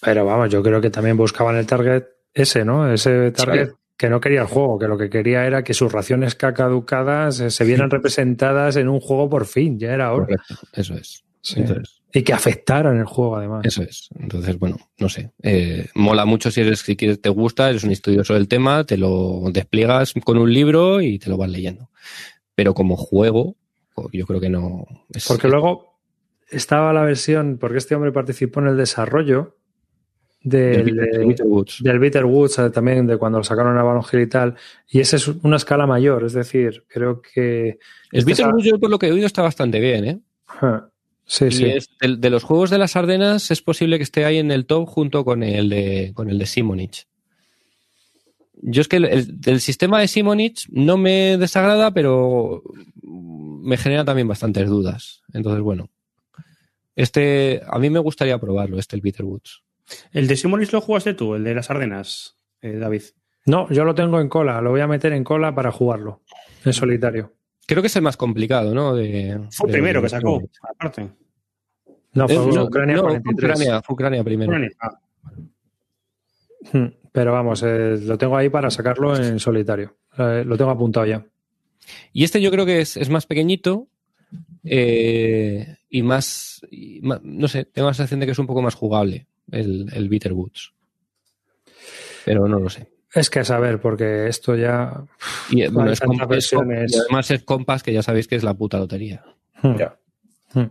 [0.00, 2.04] Pero vamos, yo creo que también buscaban el target
[2.38, 2.90] ese, ¿no?
[2.92, 3.74] Ese target Sí.
[3.96, 7.50] que no quería el juego, que lo que quería era que sus raciones caducadas eh,
[7.50, 10.26] se vieran representadas en un juego por fin, ya era hora.
[10.26, 11.24] Correcto, eso es.
[11.40, 11.60] Sí.
[11.60, 13.64] Entonces, Y que afectaran el juego, además.
[13.64, 14.08] Eso es.
[14.18, 15.30] Entonces, bueno, no sé.
[15.42, 18.96] Eh, mola mucho si eres, si quieres, te gusta, eres un estudioso del tema, te
[18.96, 21.90] lo despliegas con un libro y te lo vas leyendo.
[22.54, 23.56] Pero como juego,
[24.12, 24.86] yo creo que no.
[25.12, 25.98] es- Porque luego
[26.50, 29.56] estaba la versión, porque este hombre participó en el desarrollo
[30.48, 31.78] del, del Bitter- del Bitter Woods.
[31.82, 34.54] del Bitter Woods, eh, también de cuando lo sacaron a Hill y tal,
[34.88, 37.78] y esa es una escala mayor, es decir, creo que...
[38.12, 40.18] El este Bitter Woods, yo por lo que he oído, está bastante bien, ¿eh?
[40.46, 40.90] Ajá.
[41.26, 41.64] Sí, Y sí.
[41.66, 44.64] es de, de los juegos de las Ardenas es posible que esté ahí en el
[44.64, 47.06] top junto con el de, con el de Simonich.
[48.60, 49.04] Yo es que el,
[49.44, 52.62] el- sistema de Simonich no me desagrada, pero
[53.02, 55.22] me genera también bastantes dudas.
[55.32, 55.90] Entonces, bueno.
[56.96, 59.62] Este, a mí me gustaría probarlo, este, el Bitter Woods.
[60.12, 63.02] El de Simonis lo jugaste tú, el de las Ardenas, eh, David.
[63.46, 66.22] No, yo lo tengo en cola, lo voy a meter en cola para jugarlo,
[66.64, 67.34] en solitario.
[67.66, 68.94] Creo que es el más complicado, ¿no?
[68.94, 71.08] De, Fue el de- primero que sacó, aparte.
[72.14, 73.50] No, fue Eh, no, Ucrania no, fue 43.
[73.56, 74.52] Ucrania, fue Ucrania primero.
[74.80, 74.98] Ah,
[76.72, 79.96] Hmm, Pero vamos, eh, lo tengo ahí para sacarlo en solitario.
[80.18, 81.24] Eh, lo tengo apuntado ya.
[82.12, 83.88] Y este yo creo que es, es más pequeñito
[84.64, 88.60] eh, y, más, y ma- No sé, tengo la sensación de que es un poco
[88.62, 90.72] más jugable el, el Bitter Woods.
[92.24, 92.90] Pero no lo sé.
[93.14, 95.02] Es que a saber, porque esto ya.
[95.50, 96.92] Y, bueno, Hay es tantas comp- es comp- versiones.
[96.94, 99.24] y además es compas que ya sabéis que es la puta lotería.
[99.62, 99.76] Hmm.
[99.76, 99.96] Ya.
[100.52, 100.66] Hmm.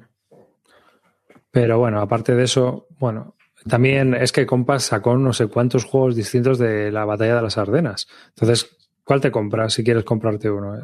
[1.52, 3.36] Pero bueno, aparte de eso, bueno,
[3.68, 7.58] también es que Compass sacó no sé cuántos juegos distintos de la batalla de las
[7.58, 8.08] Ardenas.
[8.30, 8.70] Entonces,
[9.04, 10.76] ¿cuál te compras si quieres comprarte uno?
[10.78, 10.82] eh?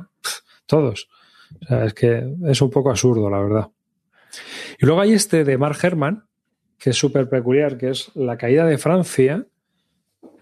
[0.65, 1.07] Todos.
[1.61, 3.67] O sea, es que es un poco absurdo, la verdad.
[4.79, 6.25] Y luego hay este de Mark Herman,
[6.83, 9.47] que es súper peculiar, que es la caída de Francia,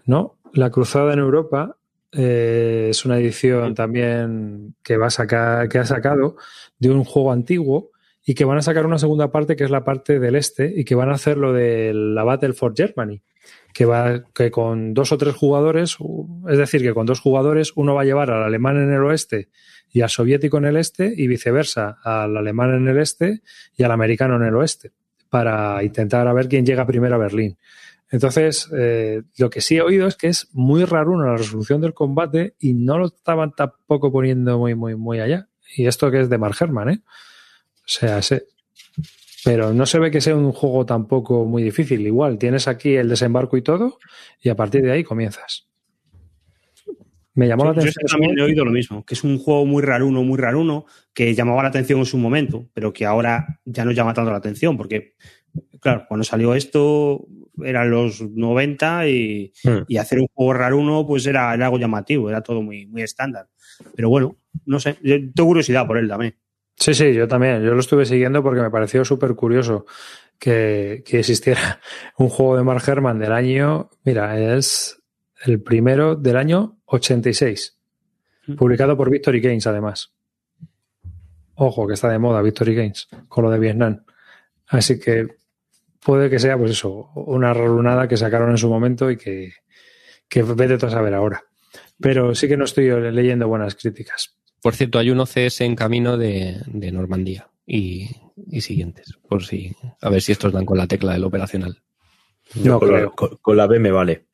[0.06, 0.38] ¿no?
[0.52, 1.76] La cruzada en Europa.
[2.10, 6.36] eh, es una edición también que va a sacar, que ha sacado
[6.80, 7.92] de un juego antiguo
[8.26, 10.84] y que van a sacar una segunda parte que es la parte del este y
[10.84, 13.22] que van a hacer lo de la Battle for Germany
[13.72, 15.96] que va que con dos o tres jugadores
[16.48, 19.48] es decir que con dos jugadores uno va a llevar al alemán en el oeste
[19.90, 23.42] y al soviético en el este y viceversa al alemán en el este
[23.76, 24.92] y al americano en el oeste
[25.32, 27.56] para intentar a ver quién llega primero a Berlín
[28.10, 31.94] entonces eh, lo que sí he oído es que es muy raro la resolución del
[31.94, 36.28] combate y no lo estaban tampoco poniendo muy muy muy allá y esto que es
[36.28, 37.00] de Mark Herman ¿eh?
[37.06, 38.46] O sea, se-
[39.44, 42.06] pero no se ve que sea un juego tampoco muy difícil.
[42.06, 43.98] Igual, tienes aquí el desembarco y todo,
[44.40, 45.66] y a partir de ahí comienzas.
[47.34, 48.04] Me llamó la Yo atención.
[48.06, 50.84] que también he oído lo mismo, que es un juego muy raruno, muy raruno,
[51.14, 54.36] que llamaba la atención en su momento, pero que ahora ya no llama tanto la
[54.36, 55.14] atención, porque,
[55.80, 57.26] claro, cuando salió esto
[57.62, 59.84] eran los 90 y, Hmm.
[59.88, 63.48] y hacer un juego raruno pues era, era algo llamativo, era todo muy, muy estándar.
[63.94, 64.36] Pero bueno,
[64.66, 66.34] no sé, yo tengo curiosidad por él también.
[66.76, 67.62] Sí, sí, yo también.
[67.62, 69.84] Yo lo estuve siguiendo porque me pareció súper curioso
[70.38, 71.80] que, que existiera
[72.18, 73.90] un juego de Mark Herman del año.
[74.04, 74.98] Mira, es
[75.44, 77.78] el primero del año 86,
[78.56, 80.12] publicado por Victory Games, además.
[81.54, 84.04] Ojo, que está de moda Victory Games con lo de Vietnam.
[84.68, 85.28] Así que
[86.04, 89.52] puede que sea, pues eso, una rarunada que sacaron en su momento y que,
[90.28, 91.44] que vete tú a saber ahora.
[91.98, 94.36] Pero sí que no estoy leyendo buenas críticas.
[94.60, 98.10] Por cierto, hay un OCS en camino de, de Normandía y,
[98.48, 101.82] y siguientes, por si, a ver si estos dan con la tecla del operacional.
[102.56, 103.04] No con, creo.
[103.06, 104.26] La, con, con la B me vale.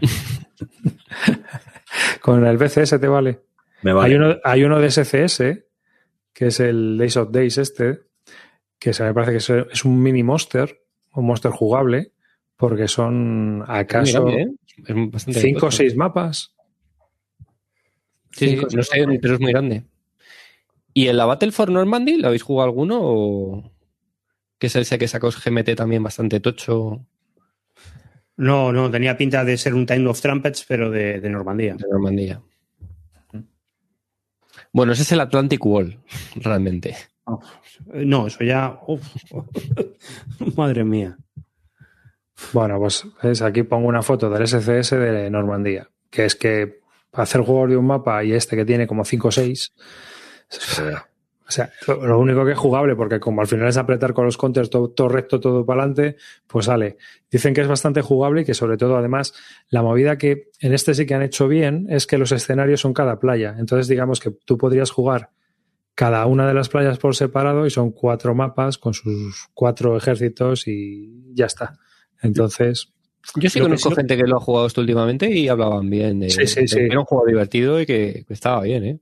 [2.20, 3.40] Con el BCS te vale.
[3.82, 4.08] Me vale.
[4.08, 5.42] Hay, uno, hay uno de SCS,
[6.32, 8.00] que es el Days of Days este,
[8.78, 10.82] que se me parece que es, un mini monster,
[11.14, 12.12] un monster jugable,
[12.56, 14.26] porque son acaso
[15.28, 16.54] cinco o seis mapas.
[18.32, 19.18] Sí, no sé, mapas.
[19.20, 19.84] pero es muy grande.
[20.92, 23.00] ¿Y en la Battle for Normandy lo habéis jugado alguno?
[23.02, 23.72] O...
[24.58, 27.06] Que es ese que sacó GMT también bastante tocho
[28.36, 31.74] No, no, tenía pinta de ser un Time of Trumpets, pero de, de Normandía.
[31.74, 32.40] de Normandía.
[34.72, 35.98] Bueno, ese es el Atlantic Wall,
[36.36, 36.94] realmente.
[37.86, 38.78] No, eso ya.
[38.86, 39.02] uf.
[40.56, 41.16] Madre mía.
[42.52, 43.40] Bueno, pues ¿ves?
[43.42, 46.80] aquí pongo una foto del SCS de Normandía, que es que
[47.10, 49.72] para hacer juegos de un mapa y este que tiene como 5 o 6,
[51.48, 54.24] o sea, lo, lo único que es jugable, porque como al final es apretar con
[54.24, 56.16] los counters todo, todo recto, todo para adelante,
[56.46, 56.96] pues sale.
[57.30, 59.32] Dicen que es bastante jugable y que sobre todo además
[59.68, 62.92] la movida que en este sí que han hecho bien es que los escenarios son
[62.92, 63.54] cada playa.
[63.58, 65.30] Entonces digamos que tú podrías jugar
[65.94, 70.66] cada una de las playas por separado y son cuatro mapas con sus cuatro ejércitos
[70.66, 71.78] y ya está.
[72.22, 72.92] Entonces,
[73.36, 76.30] Yo sí que conozco gente que lo ha jugado esto últimamente y hablaban bien de,
[76.30, 76.76] Sí, sí, de sí.
[76.76, 79.00] que era un juego divertido y que, que estaba bien, ¿eh?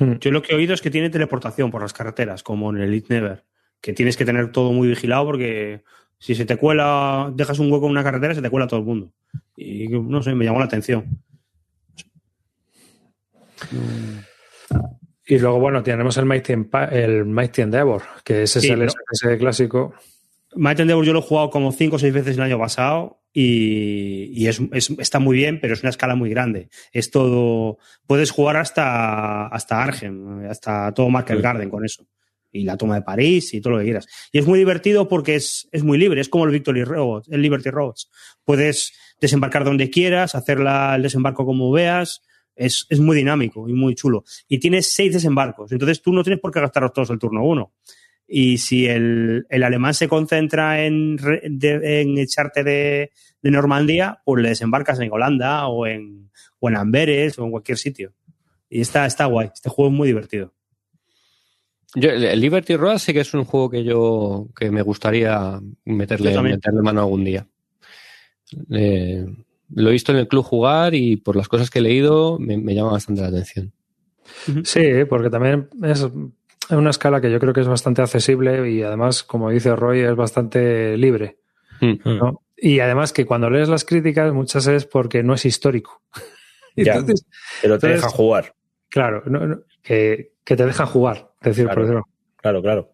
[0.00, 2.78] Hmm, Yo lo que he oído es que tiene teleportación por las carreteras, como en
[2.78, 3.44] el Elite Never.
[3.80, 5.82] Que tienes que tener todo muy vigilado porque
[6.18, 8.86] si se te cuela, dejas un hueco en una carretera, se te cuela todo el
[8.86, 9.12] mundo.
[9.56, 11.22] Y no sé, me llamó la atención.
[15.26, 16.54] Y luego, bueno, tenemos el Mighty,
[16.90, 19.94] el Mighty Endeavor, que ese Sí, es el SSS clásico.
[20.56, 24.30] Might Endeavor yo lo he jugado como cinco o seis veces el año pasado y,
[24.32, 26.68] y es, es- está muy bien, pero es una escala muy grande.
[26.92, 27.78] Es todo.
[28.06, 32.06] Puedes jugar hasta, hasta Argen, hasta todo Market Garden con eso.
[32.52, 34.06] Y la toma de París y todo lo que quieras.
[34.32, 37.42] Y es muy divertido porque es, es muy libre, es como el Victory Roads, el
[37.42, 38.10] Liberty Roads.
[38.44, 42.22] Puedes desembarcar donde quieras, hacer la- el desembarco como veas.
[42.56, 44.24] Es, es muy dinámico y muy chulo.
[44.46, 45.72] Y tienes seis desembarcos.
[45.72, 47.72] Entonces tú no tienes por qué gastarlos todos el turno uno.
[48.32, 53.10] Y si el, el alemán se concentra en, re- de- en echarte de,
[53.42, 56.30] de Normandía, pues le desembarcas en Holanda o en,
[56.60, 58.12] o en Amberes o en cualquier sitio.
[58.68, 59.50] Y está, está guay.
[59.52, 60.54] Este juego es muy divertido.
[61.96, 66.82] Yo, Liberty Road sí que es un juego que yo que me gustaría meterle, meterle
[66.82, 67.48] mano algún día.
[68.70, 69.26] Eh,
[69.74, 72.56] lo he visto en el club jugar y por las cosas que he leído me,
[72.58, 73.72] me llama bastante la atención.
[74.62, 76.06] Sí, porque también es
[76.78, 80.14] una escala que yo creo que es bastante accesible y además, como dice Roy, es
[80.16, 81.38] bastante libre.
[81.80, 81.94] Mm.
[82.18, 82.42] ¿no?
[82.56, 86.02] Y además que cuando lees las críticas, muchas es porque no es histórico.
[86.76, 86.94] Ya.
[86.94, 87.26] Entonces,
[87.60, 88.54] Pero te Entonces- deja jugar.
[88.88, 91.74] claro, no- no, que, que te dejan jugar, es decir, Claro.
[91.74, 92.04] por decirlo.
[92.36, 92.92] Claro, claro.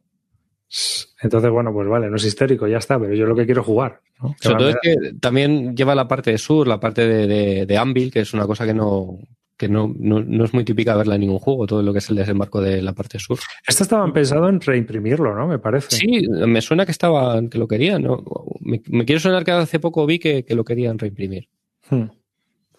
[1.22, 4.00] Entonces, bueno, pues vale, no es histórico, ya está, pero yo lo que quiero jugar.
[4.40, 7.78] Sobre todo es que también lleva la parte de sur, la parte de, de, de
[7.78, 9.18] Anvil, que es una cosa que no
[9.56, 12.10] que no, no, no es muy típica verla en ningún juego, todo lo que es
[12.10, 13.38] el desembarco de la parte sur.
[13.66, 15.46] Esto estaban pensando en reimprimirlo, ¿no?
[15.46, 15.96] Me parece.
[15.96, 18.22] Sí, me suena que estaba que lo querían, ¿no?
[18.60, 21.48] Me, me quiere sonar que hace poco vi que, que lo querían reimprimir.
[21.90, 22.04] Hmm.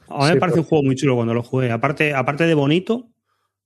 [0.10, 1.72] A mí me parece pero- un juego muy chulo cuando lo jugué.
[1.72, 3.10] Aparte, aparte de bonito,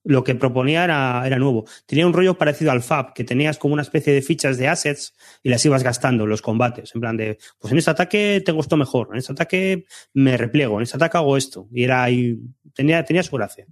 [0.03, 1.65] lo que proponía era, era nuevo.
[1.86, 5.14] Tenía un rollo parecido al FAB, que tenías como una especie de fichas de assets
[5.44, 6.94] y las ibas gastando en los combates.
[6.95, 10.78] En plan de, pues en este ataque tengo esto mejor, en este ataque me repliego,
[10.78, 11.68] en este ataque hago esto.
[11.72, 12.40] Y era ahí,
[12.73, 13.65] tenía, tenía su gracia.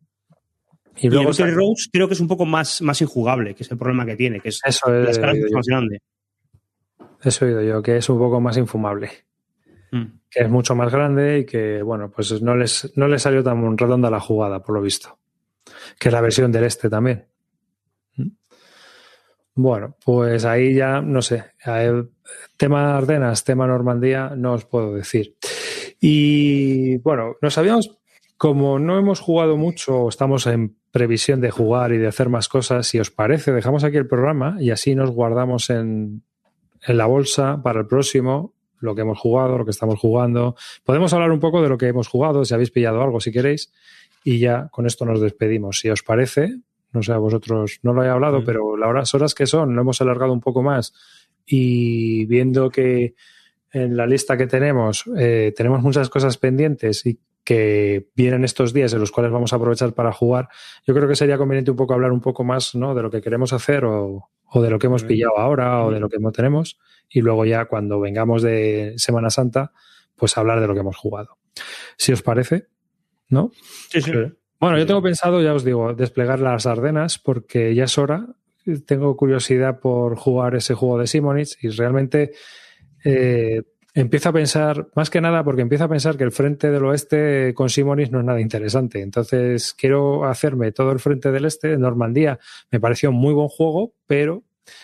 [0.98, 3.72] Y Y, luego el Roads creo que es un poco más, más injugable, que es
[3.72, 6.02] el problema que tiene, que es eso la he, más grande.
[7.24, 9.10] eso he oído yo, que es un poco más infumable.
[9.92, 10.20] Mm.
[10.30, 13.78] Que es mucho más grande y que, bueno, pues no les, no les salió tan
[13.78, 15.19] redonda la jugada, por lo visto.
[16.00, 17.26] Que es la versión del este también.
[19.56, 21.44] Bueno, pues ahí ya, no sé.
[22.56, 25.36] Tema Ardenas, tema Normandía, no os puedo decir.
[26.00, 28.00] Y bueno, nos habíamos,
[28.38, 32.88] como no hemos jugado mucho, estamos en previsión de jugar y de hacer más cosas,
[32.88, 36.24] si os parece, dejamos aquí el programa y así nos guardamos en,
[36.88, 40.56] en la bolsa para el próximo lo que hemos jugado, lo que estamos jugando.
[40.86, 43.74] Podemos hablar un poco de lo que hemos jugado, si habéis pillado algo, si queréis,
[44.24, 45.80] y ya con esto nos despedimos.
[45.80, 46.58] Si os parece,
[46.92, 48.46] no sé, a vosotros no lo he hablado, Mm.
[48.46, 50.94] pero las horas que son, lo hemos alargado un poco más
[51.46, 53.16] y viendo que
[53.72, 58.94] en la lista que tenemos eh, tenemos muchas cosas pendientes y que vienen estos días
[58.94, 60.50] en los cuales vamos a aprovechar para jugar,
[60.86, 62.94] yo creo que sería conveniente un poco hablar un poco más ¿no?
[62.94, 66.00] de lo que queremos hacer o, o de lo que hemos pillado ahora o de
[66.00, 66.80] lo que no tenemos
[67.10, 69.72] y luego ya cuando vengamos de Semana Santa,
[70.16, 71.38] pues hablar de lo que hemos jugado.
[71.98, 72.68] Si os parece,
[73.30, 73.52] ¿no?
[73.90, 74.12] Sí, sí.
[74.60, 78.28] Bueno, yo tengo pensado, ya os digo, desplegar las Ardenas porque ya es hora.
[78.86, 82.34] Tengo curiosidad por jugar ese juego de Simonitz y realmente
[83.06, 86.84] eh, empiezo a pensar, más que nada porque empiezo a pensar que el frente del
[86.86, 89.02] oeste con Simonitz no es nada interesante.
[89.02, 91.78] Entonces quiero hacerme todo el frente del este.
[91.78, 92.38] Normandía
[92.70, 94.44] me pareció un muy buen juego, pero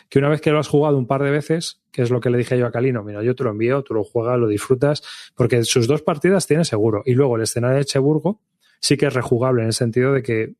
[0.10, 2.30] que una vez que lo has jugado un par de veces, que es lo que
[2.30, 5.04] le dije yo a Calino, mira, yo te lo envío, tú lo juegas, lo disfrutas,
[5.36, 7.04] porque sus dos partidas tiene seguro.
[7.06, 8.42] Y luego el escenario de Echeburgo
[8.80, 10.54] sí que es rejugable en el sentido de que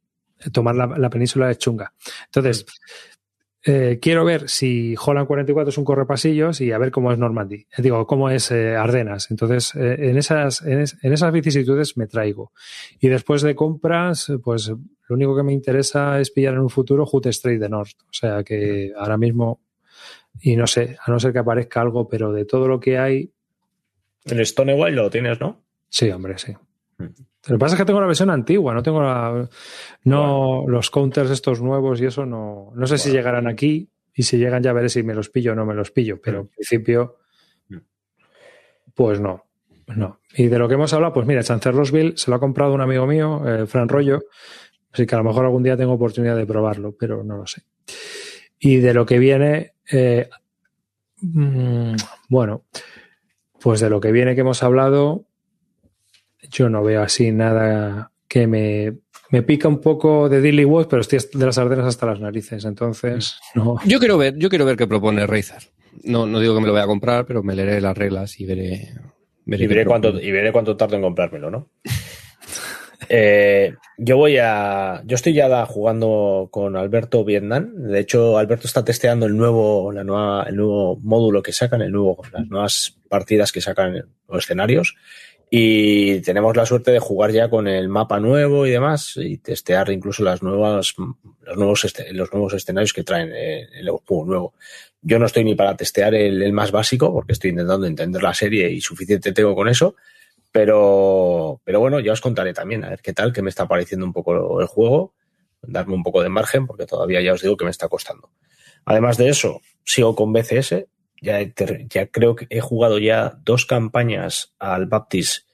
[0.52, 1.94] tomar la, península de chunga.
[2.26, 2.66] Entonces,
[3.64, 7.68] eh, quiero ver si Holland 44 es un correpasillos y a ver cómo es Normandy.
[7.76, 9.32] Eh, digo, cómo es eh, Ardenas.
[9.32, 12.52] Entonces, en, esas, en, esas vicisitudes me traigo.
[13.00, 14.72] Y después de compras, pues
[15.08, 17.98] lo único que me interesa es pillar en un futuro Hut Straight de North.
[18.04, 19.62] O sea que ahora mismo,
[20.42, 23.32] y no sé, a no ser que aparezca algo, pero de todo lo que hay.
[24.26, 25.64] El Stonewall lo tienes, ¿no?
[25.90, 26.54] Sí, hombre, sí.
[26.98, 27.06] Mm.
[27.48, 29.48] Lo que pasa es que tengo la versión antigua, no tengo la,
[30.04, 34.38] no los counters estos nuevos y eso no, no sé si llegarán aquí y si
[34.38, 37.18] llegan ya veré si me los pillo o no me los pillo, pero en principio,
[38.96, 39.46] pues no,
[39.88, 40.22] no.
[40.36, 43.06] Y de lo que hemos hablado, pues mira, Chancellorsville se lo ha comprado un amigo
[43.06, 44.24] mío, eh, Fran Rollo,
[44.96, 47.64] así que a lo mejor algún día tengo oportunidad de probarlo, pero no lo sé.
[48.60, 50.30] Y de lo que viene, eh,
[51.22, 51.96] mm,
[52.30, 52.64] bueno,
[53.60, 55.26] pues de lo que viene que hemos hablado,
[56.50, 59.00] yo no veo así nada que me,
[59.32, 62.64] me pica un poco de Dilly Woods, pero estoy de las ardenas hasta las narices,
[62.64, 63.76] entonces no.
[63.86, 65.72] Yo quiero ver, yo quiero ver qué propone Razer.
[66.04, 68.46] No, no digo que me lo voy a comprar, pero me leeré las reglas y
[68.46, 68.94] veré.
[69.46, 71.70] y, veré cuánto, y veré cuánto tardo en comprármelo, ¿no?
[73.10, 75.02] Eh, yo voy a.
[75.06, 77.74] Yo estoy ya jugando con Alberto Vietnam.
[77.76, 81.92] De hecho, Alberto está testeando el nuevo, la nueva, el nuevo módulo que sacan, el
[81.92, 84.96] nuevo, las nuevas partidas que sacan los escenarios.
[85.50, 89.90] Y tenemos la suerte de jugar ya con el mapa nuevo y demás y testear
[89.92, 94.54] incluso las nuevas, los, nuevos los nuevos escenarios que traen eh, el juego nuevo.
[95.02, 98.72] Yo no estoy ni para testear el, más básico porque estoy intentando entender la serie
[98.72, 99.96] y suficiente tengo con eso.
[100.56, 104.06] Pero, pero bueno, ya os contaré también a ver qué tal, que me está pareciendo
[104.06, 105.14] un poco el juego,
[105.62, 108.30] darme un poco de margen porque todavía ya os digo que me está costando.
[108.86, 110.86] Además de eso, sigo con BCS,
[111.22, 111.42] ya,
[111.90, 115.46] ya creo que he jugado ya dos campañas al Baptist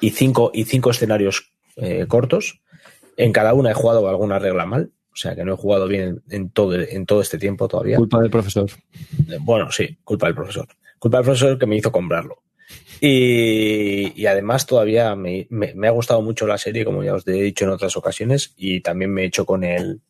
[0.00, 2.62] y cinco, y cinco escenarios eh, cortos.
[3.18, 4.90] En cada una he jugado alguna regla mal.
[5.12, 7.98] O sea que no he jugado bien en, todo, en todo este tiempo todavía.
[7.98, 8.70] Culpa del profesor.
[9.40, 10.66] Bueno, sí, culpa del profesor.
[10.98, 12.42] Culpa del profesor que me hizo comprarlo.
[13.00, 17.32] Y, y además todavía me, me, ha gustado mucho la serie, como ya os he
[17.32, 20.00] dicho en otras ocasiones, y también me he hecho con el,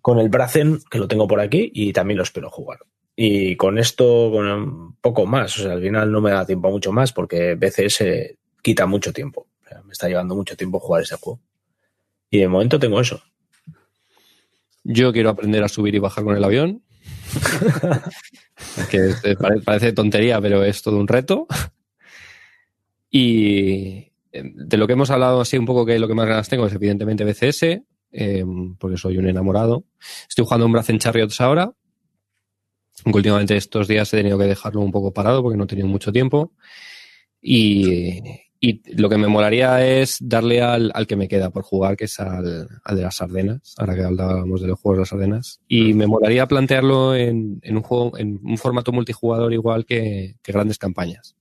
[0.00, 2.78] con el Brazen, que lo tengo por aquí, y también lo espero jugar.
[3.16, 6.68] Y con esto, con un poco más, o sea, al final no me da tiempo
[6.68, 8.04] a mucho más porque BCS
[8.62, 9.46] quita mucho tiempo.
[9.84, 11.40] me está llevando mucho tiempo jugar ese juego.
[12.30, 13.22] Y de momento tengo eso.
[14.84, 16.82] Yo quiero aprender a subir y bajar con el avión.
[18.90, 19.12] que
[19.64, 21.46] parece tontería, pero es todo un reto.
[23.10, 26.48] Y eh, de lo que hemos hablado así un poco que lo que más ganas
[26.48, 27.82] tengo es evidentemente BCS,
[28.12, 28.44] eh,
[28.78, 29.84] porque soy un enamorado.
[30.28, 31.72] Estoy jugando un Brazen Chariots ahora,
[33.06, 36.12] últimamente estos días he tenido que dejarlo un poco parado porque no he tenido mucho
[36.12, 36.52] tiempo.
[37.40, 38.20] Y,
[38.92, 42.44] lo que me molaría es darle al, que me queda por jugar, que es al,
[42.44, 45.60] de las Ardenas, ahora que hablábamos de los juegos de las Ardenas.
[45.66, 51.39] Y me molaría plantearlo en, un juego, en un formato multijugador igual que grandes campañas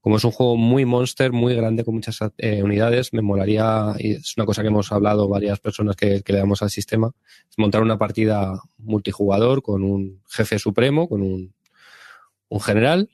[0.00, 4.12] como es un juego muy monster, muy grande, con muchas eh, unidades, me molaría, y
[4.12, 7.10] es una cosa que hemos hablado varias personas que, le damos al sistema,
[7.48, 11.54] es montar una partida multijugador con un jefe supremo, con un,
[12.48, 13.10] un general,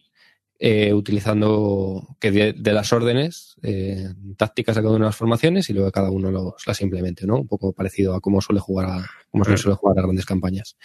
[0.59, 4.09] eh, utilizando que de, las órdenes eh,
[4.39, 7.41] tácticas a cada una de las formaciones y luego cada uno los, las implemente, ¿no?
[7.41, 10.77] Un poco parecido a cómo suele jugar a, cómo suele jugar a grandes campañas.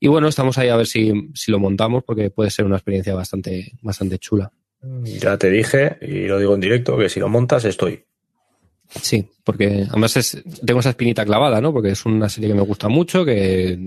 [0.00, 3.14] Y bueno, estamos ahí a ver si, si lo montamos porque puede ser una experiencia
[3.14, 4.50] bastante, bastante chula.
[4.82, 8.04] Ya te dije, y lo digo en directo, que si lo montas estoy.
[8.88, 11.72] Sí, porque además es, tengo esa espinita clavada, ¿no?
[11.72, 13.78] Porque es una serie que me gusta mucho, que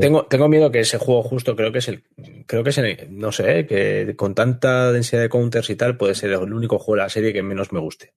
[0.00, 2.04] tengo, tengo, miedo que ese juego justo creo que es el,
[2.46, 6.14] creo que es el, no sé, que con tanta densidad de counters y tal puede
[6.14, 8.14] ser el único juego de la serie que menos me guste.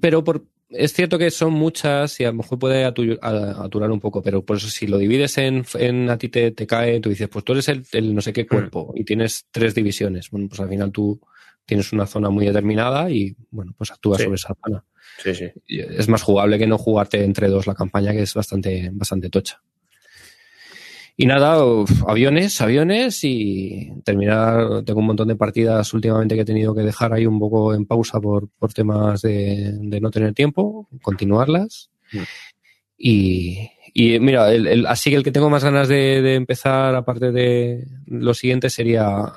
[0.00, 4.22] Pero por, es cierto que son muchas y a lo mejor puede aturar un poco,
[4.22, 7.28] pero por eso si lo divides en, en a ti te, te, cae, tú dices,
[7.28, 8.48] pues tú eres el, no sé qué mm.
[8.48, 10.30] cuerpo y tienes tres divisiones.
[10.30, 11.20] Bueno, pues al final tú
[11.64, 14.84] tienes una zona muy determinada y bueno, pues actúas sobre esa zona.
[15.22, 15.50] Sí, sí.
[15.68, 19.62] Es más jugable que no jugarte entre dos la campaña, que es bastante, bastante tocha.
[21.16, 21.62] Y nada,
[22.08, 24.82] aviones, aviones y terminar.
[24.84, 27.86] Tengo un montón de partidas últimamente que he tenido que dejar ahí un poco en
[27.86, 31.88] pausa por, por temas de, no tener tiempo, continuarlas.
[32.98, 36.96] Y, y mira, el, el- así que el que tengo más ganas de, de empezar,
[36.96, 39.32] aparte de lo siguiente, sería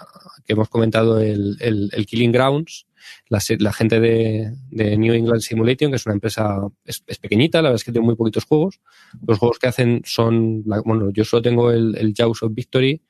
[0.47, 2.86] que hemos comentado el, el- el Killing Grounds,
[3.29, 7.61] la, la gente de, de New England Simulation, que es una empresa, es, es pequeñita,
[7.61, 8.79] la verdad es que tiene muy poquitos juegos.
[9.25, 13.01] Los juegos que hacen son, bueno, yo solo tengo el, el of Victory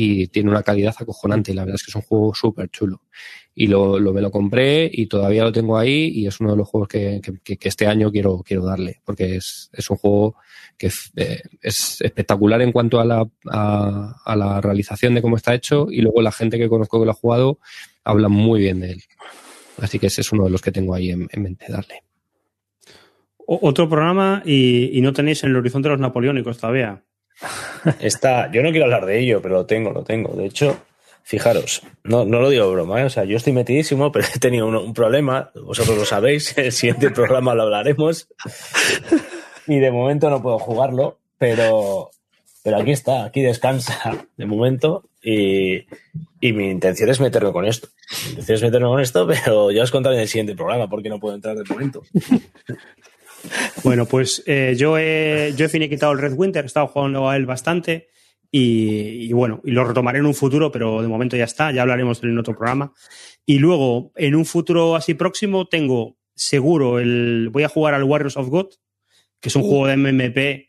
[0.00, 1.52] y tiene una calidad acojonante.
[1.52, 3.02] La verdad es que es un juego súper chulo.
[3.52, 6.56] Y lo, lo- me lo compré y todavía lo tengo ahí y es uno de
[6.56, 10.36] los juegos que, que- este año quiero, quiero darle, porque es, es un juego
[10.78, 15.52] que es, eh, es espectacular en cuanto a la, a, la realización de cómo está
[15.52, 17.58] hecho y luego la gente que conozco que lo ha jugado
[18.04, 19.02] habla muy bien de él.
[19.78, 22.04] Así que ese es uno de los que tengo ahí en, en mente darle.
[23.46, 27.02] Otro programa y, y no tenéis en el horizonte los napoleónicos todavía.
[28.00, 30.34] Está, yo no quiero hablar de ello, pero lo tengo, lo tengo.
[30.34, 30.78] De hecho,
[31.22, 33.04] fijaros, no, no lo digo broma, ¿eh?
[33.04, 37.10] o sea, yo estoy metidísimo, pero he tenido un, problema, vosotros lo sabéis, el siguiente
[37.10, 38.28] programa lo hablaremos.
[39.66, 42.10] Y de momento no puedo jugarlo, pero,
[42.62, 45.04] pero aquí está, aquí descansa de momento.
[45.22, 45.84] Y,
[46.40, 47.88] y mi intención es meterme con esto.
[48.24, 51.10] Mi intención es meterme con esto, pero ya os contaré en el siguiente programa porque
[51.10, 52.02] no puedo entrar de momento.
[53.84, 57.36] Bueno, pues eh, yo, he, yo he finiquitado el Red Winter, he estado jugando a
[57.36, 58.08] él bastante
[58.50, 61.82] y, y bueno, y lo retomaré en un futuro, pero de momento ya está, ya
[61.82, 62.92] hablaremos en otro programa.
[63.44, 67.50] Y luego, en un futuro así próximo, tengo seguro el.
[67.50, 68.68] Voy a jugar al Warriors of God,
[69.40, 70.68] que es un juego de MMP,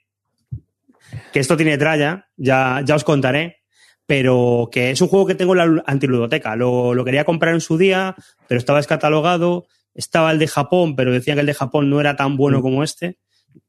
[1.32, 3.58] que esto tiene tralla, ya, ya os contaré,
[4.06, 6.56] pero que es un juego que tengo en la antiludoteca.
[6.56, 8.16] Lo, lo quería comprar en su día,
[8.48, 9.68] pero estaba descatalogado.
[9.94, 12.84] Estaba el de Japón, pero decían que el de Japón no era tan bueno como
[12.84, 13.18] este.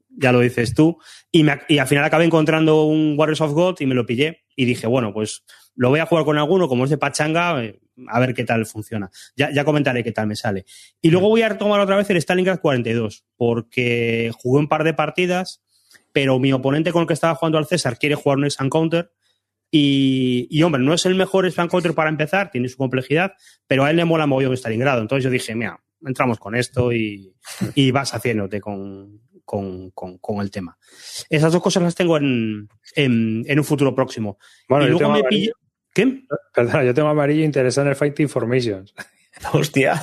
[0.09, 0.99] Ya lo dices tú.
[1.33, 4.45] Y, me, y al final acabé encontrando un Warriors of God y me lo pillé.
[4.55, 5.45] Y dije, bueno, pues
[5.75, 8.67] lo voy a jugar con alguno, como es de pachanga, eh, a ver qué tal
[8.67, 9.11] funciona.
[9.37, 10.67] Ya, ya comentaré qué tal me sale.
[11.01, 14.95] Y luego voy a retomar otra vez el Stalingrad 42, porque jugué un par de
[14.95, 15.63] partidas,
[16.13, 19.13] pero mi oponente con el que estaba jugando al César quiere jugar un Ace Counter.
[19.71, 23.35] Y, y, hombre, no es el mejor Ace Counter para empezar, tiene su complejidad,
[23.67, 25.01] pero a él le mola mogollón Stalingrado.
[25.01, 27.35] Entonces yo dije, mira, entramos con esto y,
[27.75, 30.79] y vas haciéndote con, con, con, con, el tema.
[31.29, 34.39] Esas dos cosas las tengo en, en, en un futuro próximo.
[34.69, 35.53] Bueno, y yo luego tengo me amarillo.
[35.93, 36.23] ¿Qué?
[36.55, 38.95] Perdona, yo tengo amarillo interesado en el Fighting Formations.
[39.53, 40.03] Hostia.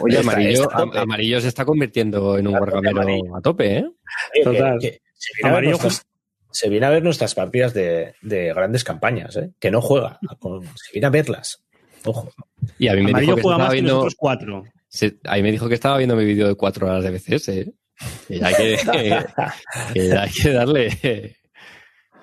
[0.00, 3.90] Oye, amarillo, está, está amarillo se está convirtiendo en un guargamero a tope, ¿eh?
[4.44, 4.78] Total.
[4.78, 6.06] Que, que se, viene amarillo nuestras,
[6.50, 9.50] se, viene a ver nuestras partidas de, de grandes campañas, ¿eh?
[9.58, 10.18] Que no juega,
[10.74, 11.64] se viene a verlas.
[12.04, 12.30] Ojo.
[12.78, 13.88] Y a mí me amarillo dijo que juega más viendo...
[13.88, 14.64] que nosotros cuatro.
[14.88, 17.48] Se, ahí me dijo que estaba viendo mi vídeo de cuatro horas de BCS.
[17.48, 17.72] ¿eh?
[18.26, 19.26] Que hay que, que,
[19.94, 21.36] que, hay que darle.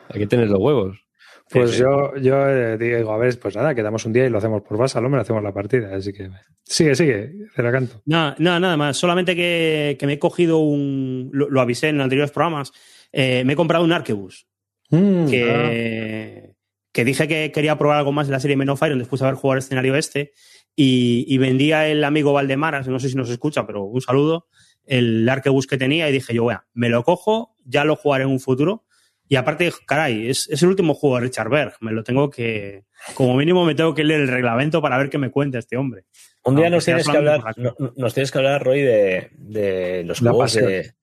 [0.10, 1.06] Hay que tener los huevos.
[1.50, 4.40] Pues sí, yo, yo eh, digo, a ver, pues nada, quedamos un día y lo
[4.40, 5.96] hacemos por Basal, hombre, hacemos la partida.
[5.96, 6.30] Así que
[6.64, 8.02] sigue, sigue, te la canto.
[8.06, 8.98] Nada, nada, nada más.
[8.98, 11.30] Solamente que, que me he cogido un.
[11.32, 12.72] Lo, lo, avisé en anteriores programas.
[13.12, 14.48] Eh, me he comprado un Arquebus.
[14.90, 16.56] Mm, que, ah.
[16.92, 19.28] que dije que quería probar algo más de la serie Men of Iron después de
[19.28, 20.34] haber jugado el escenario este.
[20.76, 24.48] Y, y vendía el amigo Valdemaras, no sé si nos escucha, pero un saludo,
[24.86, 28.32] el Arquebus que tenía y dije yo, vea, me lo cojo, ya lo jugaré en
[28.32, 28.84] un futuro.
[29.28, 31.74] Y aparte, caray, es, es, el último juego de Richard Berg.
[31.82, 32.84] Me lo tengo que,
[33.16, 36.04] como mínimo, me tengo que leer el reglamento para ver qué me cuenta este hombre.
[36.44, 40.22] Un día nos tienes, que hablar, no, nos tienes que hablar, Roy, de, de los
[40.22, 40.72] la juegos pasión.
[40.72, 40.94] de.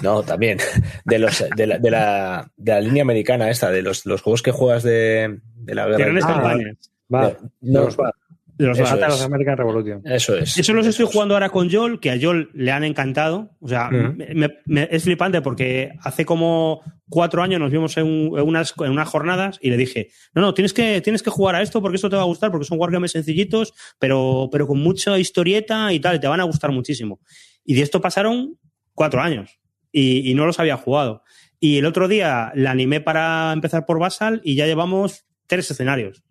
[0.00, 0.58] No, también.
[1.04, 4.42] De los de la, de la, de la línea americana esta, de los, los juegos
[4.42, 6.12] que juegas de, de la guerra.
[6.12, 6.76] De ah,
[7.12, 8.14] va, de, no, los va.
[8.62, 9.22] De los, Eso de los es.
[9.26, 10.02] American Revolution.
[10.04, 10.56] Eso es.
[10.58, 13.50] Eso los estoy jugando ahora con Joel, que a Joel le han encantado.
[13.60, 13.88] O sea.
[13.88, 14.14] Ujú.
[14.34, 18.74] me- me- es flipante porque hace como cuatro años nos vimos en, un- en unas,
[18.78, 21.80] en unas jornadas y le dije, no, no, tienes que, tienes que jugar a esto
[21.82, 25.92] porque esto te va a gustar, porque son wargames sencillitos, pero, pero con mucha historieta
[25.92, 27.20] y tal, y te van a gustar muchísimo.
[27.64, 28.58] Y de esto pasaron
[28.94, 29.58] cuatro años
[29.90, 31.22] y, y no los había jugado.
[31.60, 36.22] Y el otro día la animé para empezar por Basal y ya llevamos tres escenarios.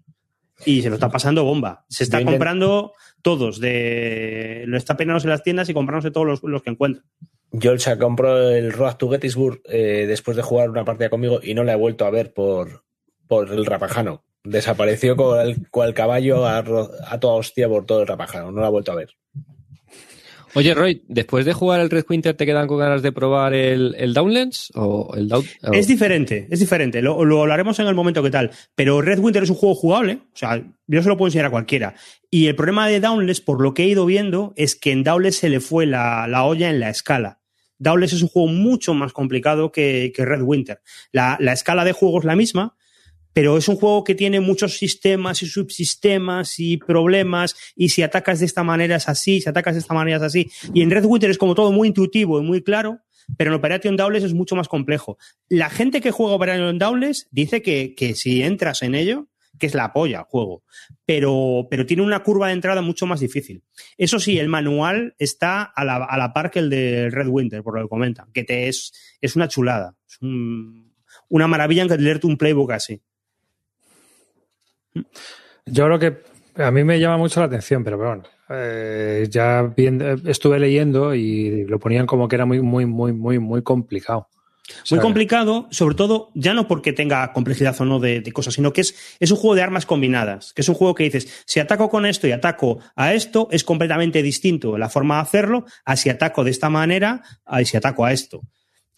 [0.66, 1.86] Y se lo está pasando bomba.
[1.90, 3.60] Se está comprando todos.
[3.60, 7.04] De, lo está peleándose en las tiendas y comprándose todos los, los que encuentra.
[7.52, 11.54] Yo se compró el Road to Gettysburg eh, después de jugar una partida conmigo y
[11.54, 12.84] no la he vuelto a ver por,
[13.28, 14.24] por el Rapajano.
[14.44, 18.52] Desapareció con el, con el caballo a, a toda hostia por todo el Rapajano.
[18.52, 19.10] No la he vuelto a ver.
[20.54, 23.96] Oye, Roy, después de jugar el Red Winter, ¿te quedan con ganas de probar el,
[23.98, 24.72] el Downlands?
[24.76, 27.02] ¿O el Down, Es diferente, es diferente.
[27.02, 28.52] Lo, lo hablaremos en el momento que tal.
[28.76, 30.20] Pero Red Winter es un juego jugable.
[30.34, 31.96] O sea, yo se lo puedo enseñar a cualquiera.
[32.30, 35.38] Y el problema de Downless, por lo que he ido viendo, es que en Downless
[35.38, 37.40] se le fue la, la olla en la escala.
[37.80, 40.82] Downless es un juego mucho más complicado que, que Red Winter.
[41.12, 42.76] La, la escala de juego es la misma,
[43.34, 48.40] pero es un juego que tiene muchos sistemas y subsistemas y problemas y si atacas
[48.40, 50.50] de esta manera es así, si atacas de esta manera es así.
[50.74, 53.00] Y en Red Winter es como todo muy intuitivo y muy claro
[53.38, 55.18] pero en Operation Doubles es mucho más complejo.
[55.48, 59.76] La gente que juega Operation Doubles dice que, que si entras en ello, que es
[59.76, 60.64] la polla juego,
[61.06, 63.64] pero, pero tiene una curva de entrada mucho más difícil.
[63.98, 67.64] Eso sí, el manual está a la, a la par que el de Red Winter,
[67.64, 68.92] por lo que comentan, que te es,
[69.22, 69.96] es una chulada.
[70.10, 70.92] Es un-
[71.30, 73.02] una maravilla en leerte un playbook así.
[75.66, 80.12] Yo creo que a mí me llama mucho la atención, pero bueno, eh, ya viendo-
[80.30, 84.28] estuve leyendo y lo ponían como que era muy, muy, muy, muy, muy complicado.
[84.90, 88.72] Muy complicado, sobre todo, ya no porque tenga complejidad o no de, de cosas, sino
[88.72, 91.60] que es, es un juego de armas combinadas, que es un juego que dices, si
[91.60, 95.96] ataco con esto y ataco a esto, es completamente distinto la forma de hacerlo a
[95.98, 98.42] si ataco de esta manera a si ataco a esto.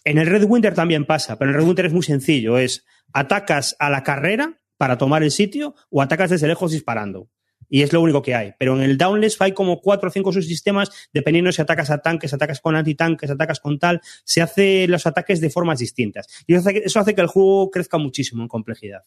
[0.04, 2.84] En el Red Winter también pasa, pero en el Red Winter es muy sencillo, es
[3.12, 7.28] atacas a la carrera para tomar el sitio o atacas desde lejos disparando.
[7.68, 8.52] Y es lo único que hay.
[8.58, 12.32] Pero en el Downless hay como cuatro o cinco subsistemas, dependiendo si atacas a tanques,
[12.34, 16.26] atacas con antitanques, atacas con tal, se hace los ataques de formas distintas.
[16.46, 19.00] Y eso hace, que- eso hace que el juego crezca muchísimo en complejidad.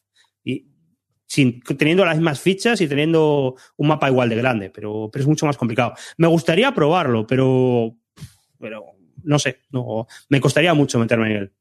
[0.44, 0.65] Y
[1.27, 5.27] sin, teniendo las mismas fichas y teniendo un mapa igual de grande, pero, pero es
[5.27, 5.94] mucho más complicado.
[6.18, 7.95] Me gustaría probarlo, pero,
[8.60, 8.85] pero
[9.23, 11.52] no sé, no, me costaría mucho meterme en él.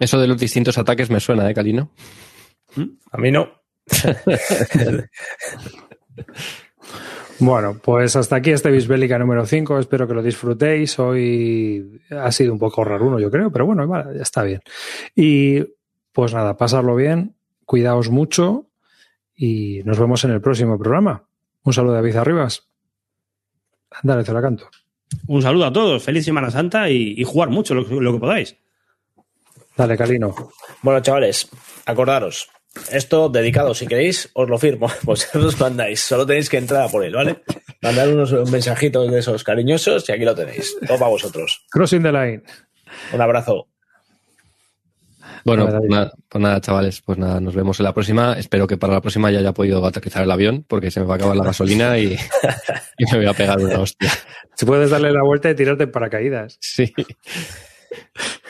[0.00, 1.92] Eso de los distintos ataques me suena, ¿eh, Calino?
[3.12, 3.48] A mí no.
[7.38, 9.78] Bueno, pues hasta aquí este Bisbélica número 5.
[9.78, 10.98] Espero que lo disfrutéis.
[10.98, 14.62] Hoy ha sido un poco raruno, yo creo, pero bueno, ya está bien.
[15.14, 15.62] Y
[16.12, 17.36] pues nada, pasarlo bien,
[17.66, 18.70] cuidaos mucho
[19.34, 21.24] y nos vemos en el próximo programa.
[21.62, 22.66] Un saludo de David Arribas.
[24.02, 24.70] Dale, te la canto.
[25.26, 28.18] Un saludo a todos, feliz Semana Santa y, y jugar mucho lo, que- lo que
[28.18, 28.56] podáis.
[29.76, 30.34] Dale, Calino.
[30.80, 31.50] Bueno, chavales,
[31.84, 32.48] acordaros.
[32.90, 34.90] Esto dedicado, si queréis, os lo firmo.
[35.02, 36.00] Vosotros mandáis.
[36.00, 37.42] Solo tenéis que entrar a por él, ¿vale?
[37.82, 40.76] Mandar unos mensajitos de esos cariñosos y aquí lo tenéis.
[40.86, 41.64] Todo para vosotros.
[41.70, 42.42] Crossing the line.
[43.12, 43.68] Un abrazo.
[45.44, 48.32] Bueno, pues nada, pues nada, chavales, pues nada, nos vemos en la próxima.
[48.36, 51.14] Espero que para la próxima ya haya podido aterrizar el avión, porque se me va
[51.14, 52.16] a acabar la gasolina y,
[52.98, 54.10] y me voy a pegar una hostia.
[54.56, 56.58] Si puedes darle la vuelta y tirarte en paracaídas.
[56.60, 56.92] Sí.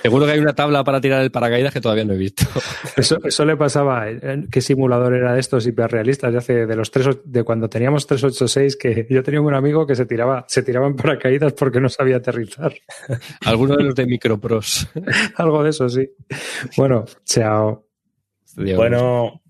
[0.02, 2.44] Seguro que hay una tabla para tirar el paracaídas que todavía no he visto.
[2.96, 4.08] Eso, eso le pasaba.
[4.08, 4.44] ¿eh?
[4.50, 8.76] ¿Qué simulador era de estos hiperrealistas de hace de los tres de cuando teníamos 386
[8.76, 12.16] que yo tenía un amigo que se tiraba se tiraba en paracaídas porque no sabía
[12.16, 12.72] aterrizar.
[13.44, 14.88] Alguno de los de Micropros.
[15.36, 16.08] Algo de eso, sí.
[16.76, 17.86] Bueno, chao.
[18.56, 19.42] Bueno.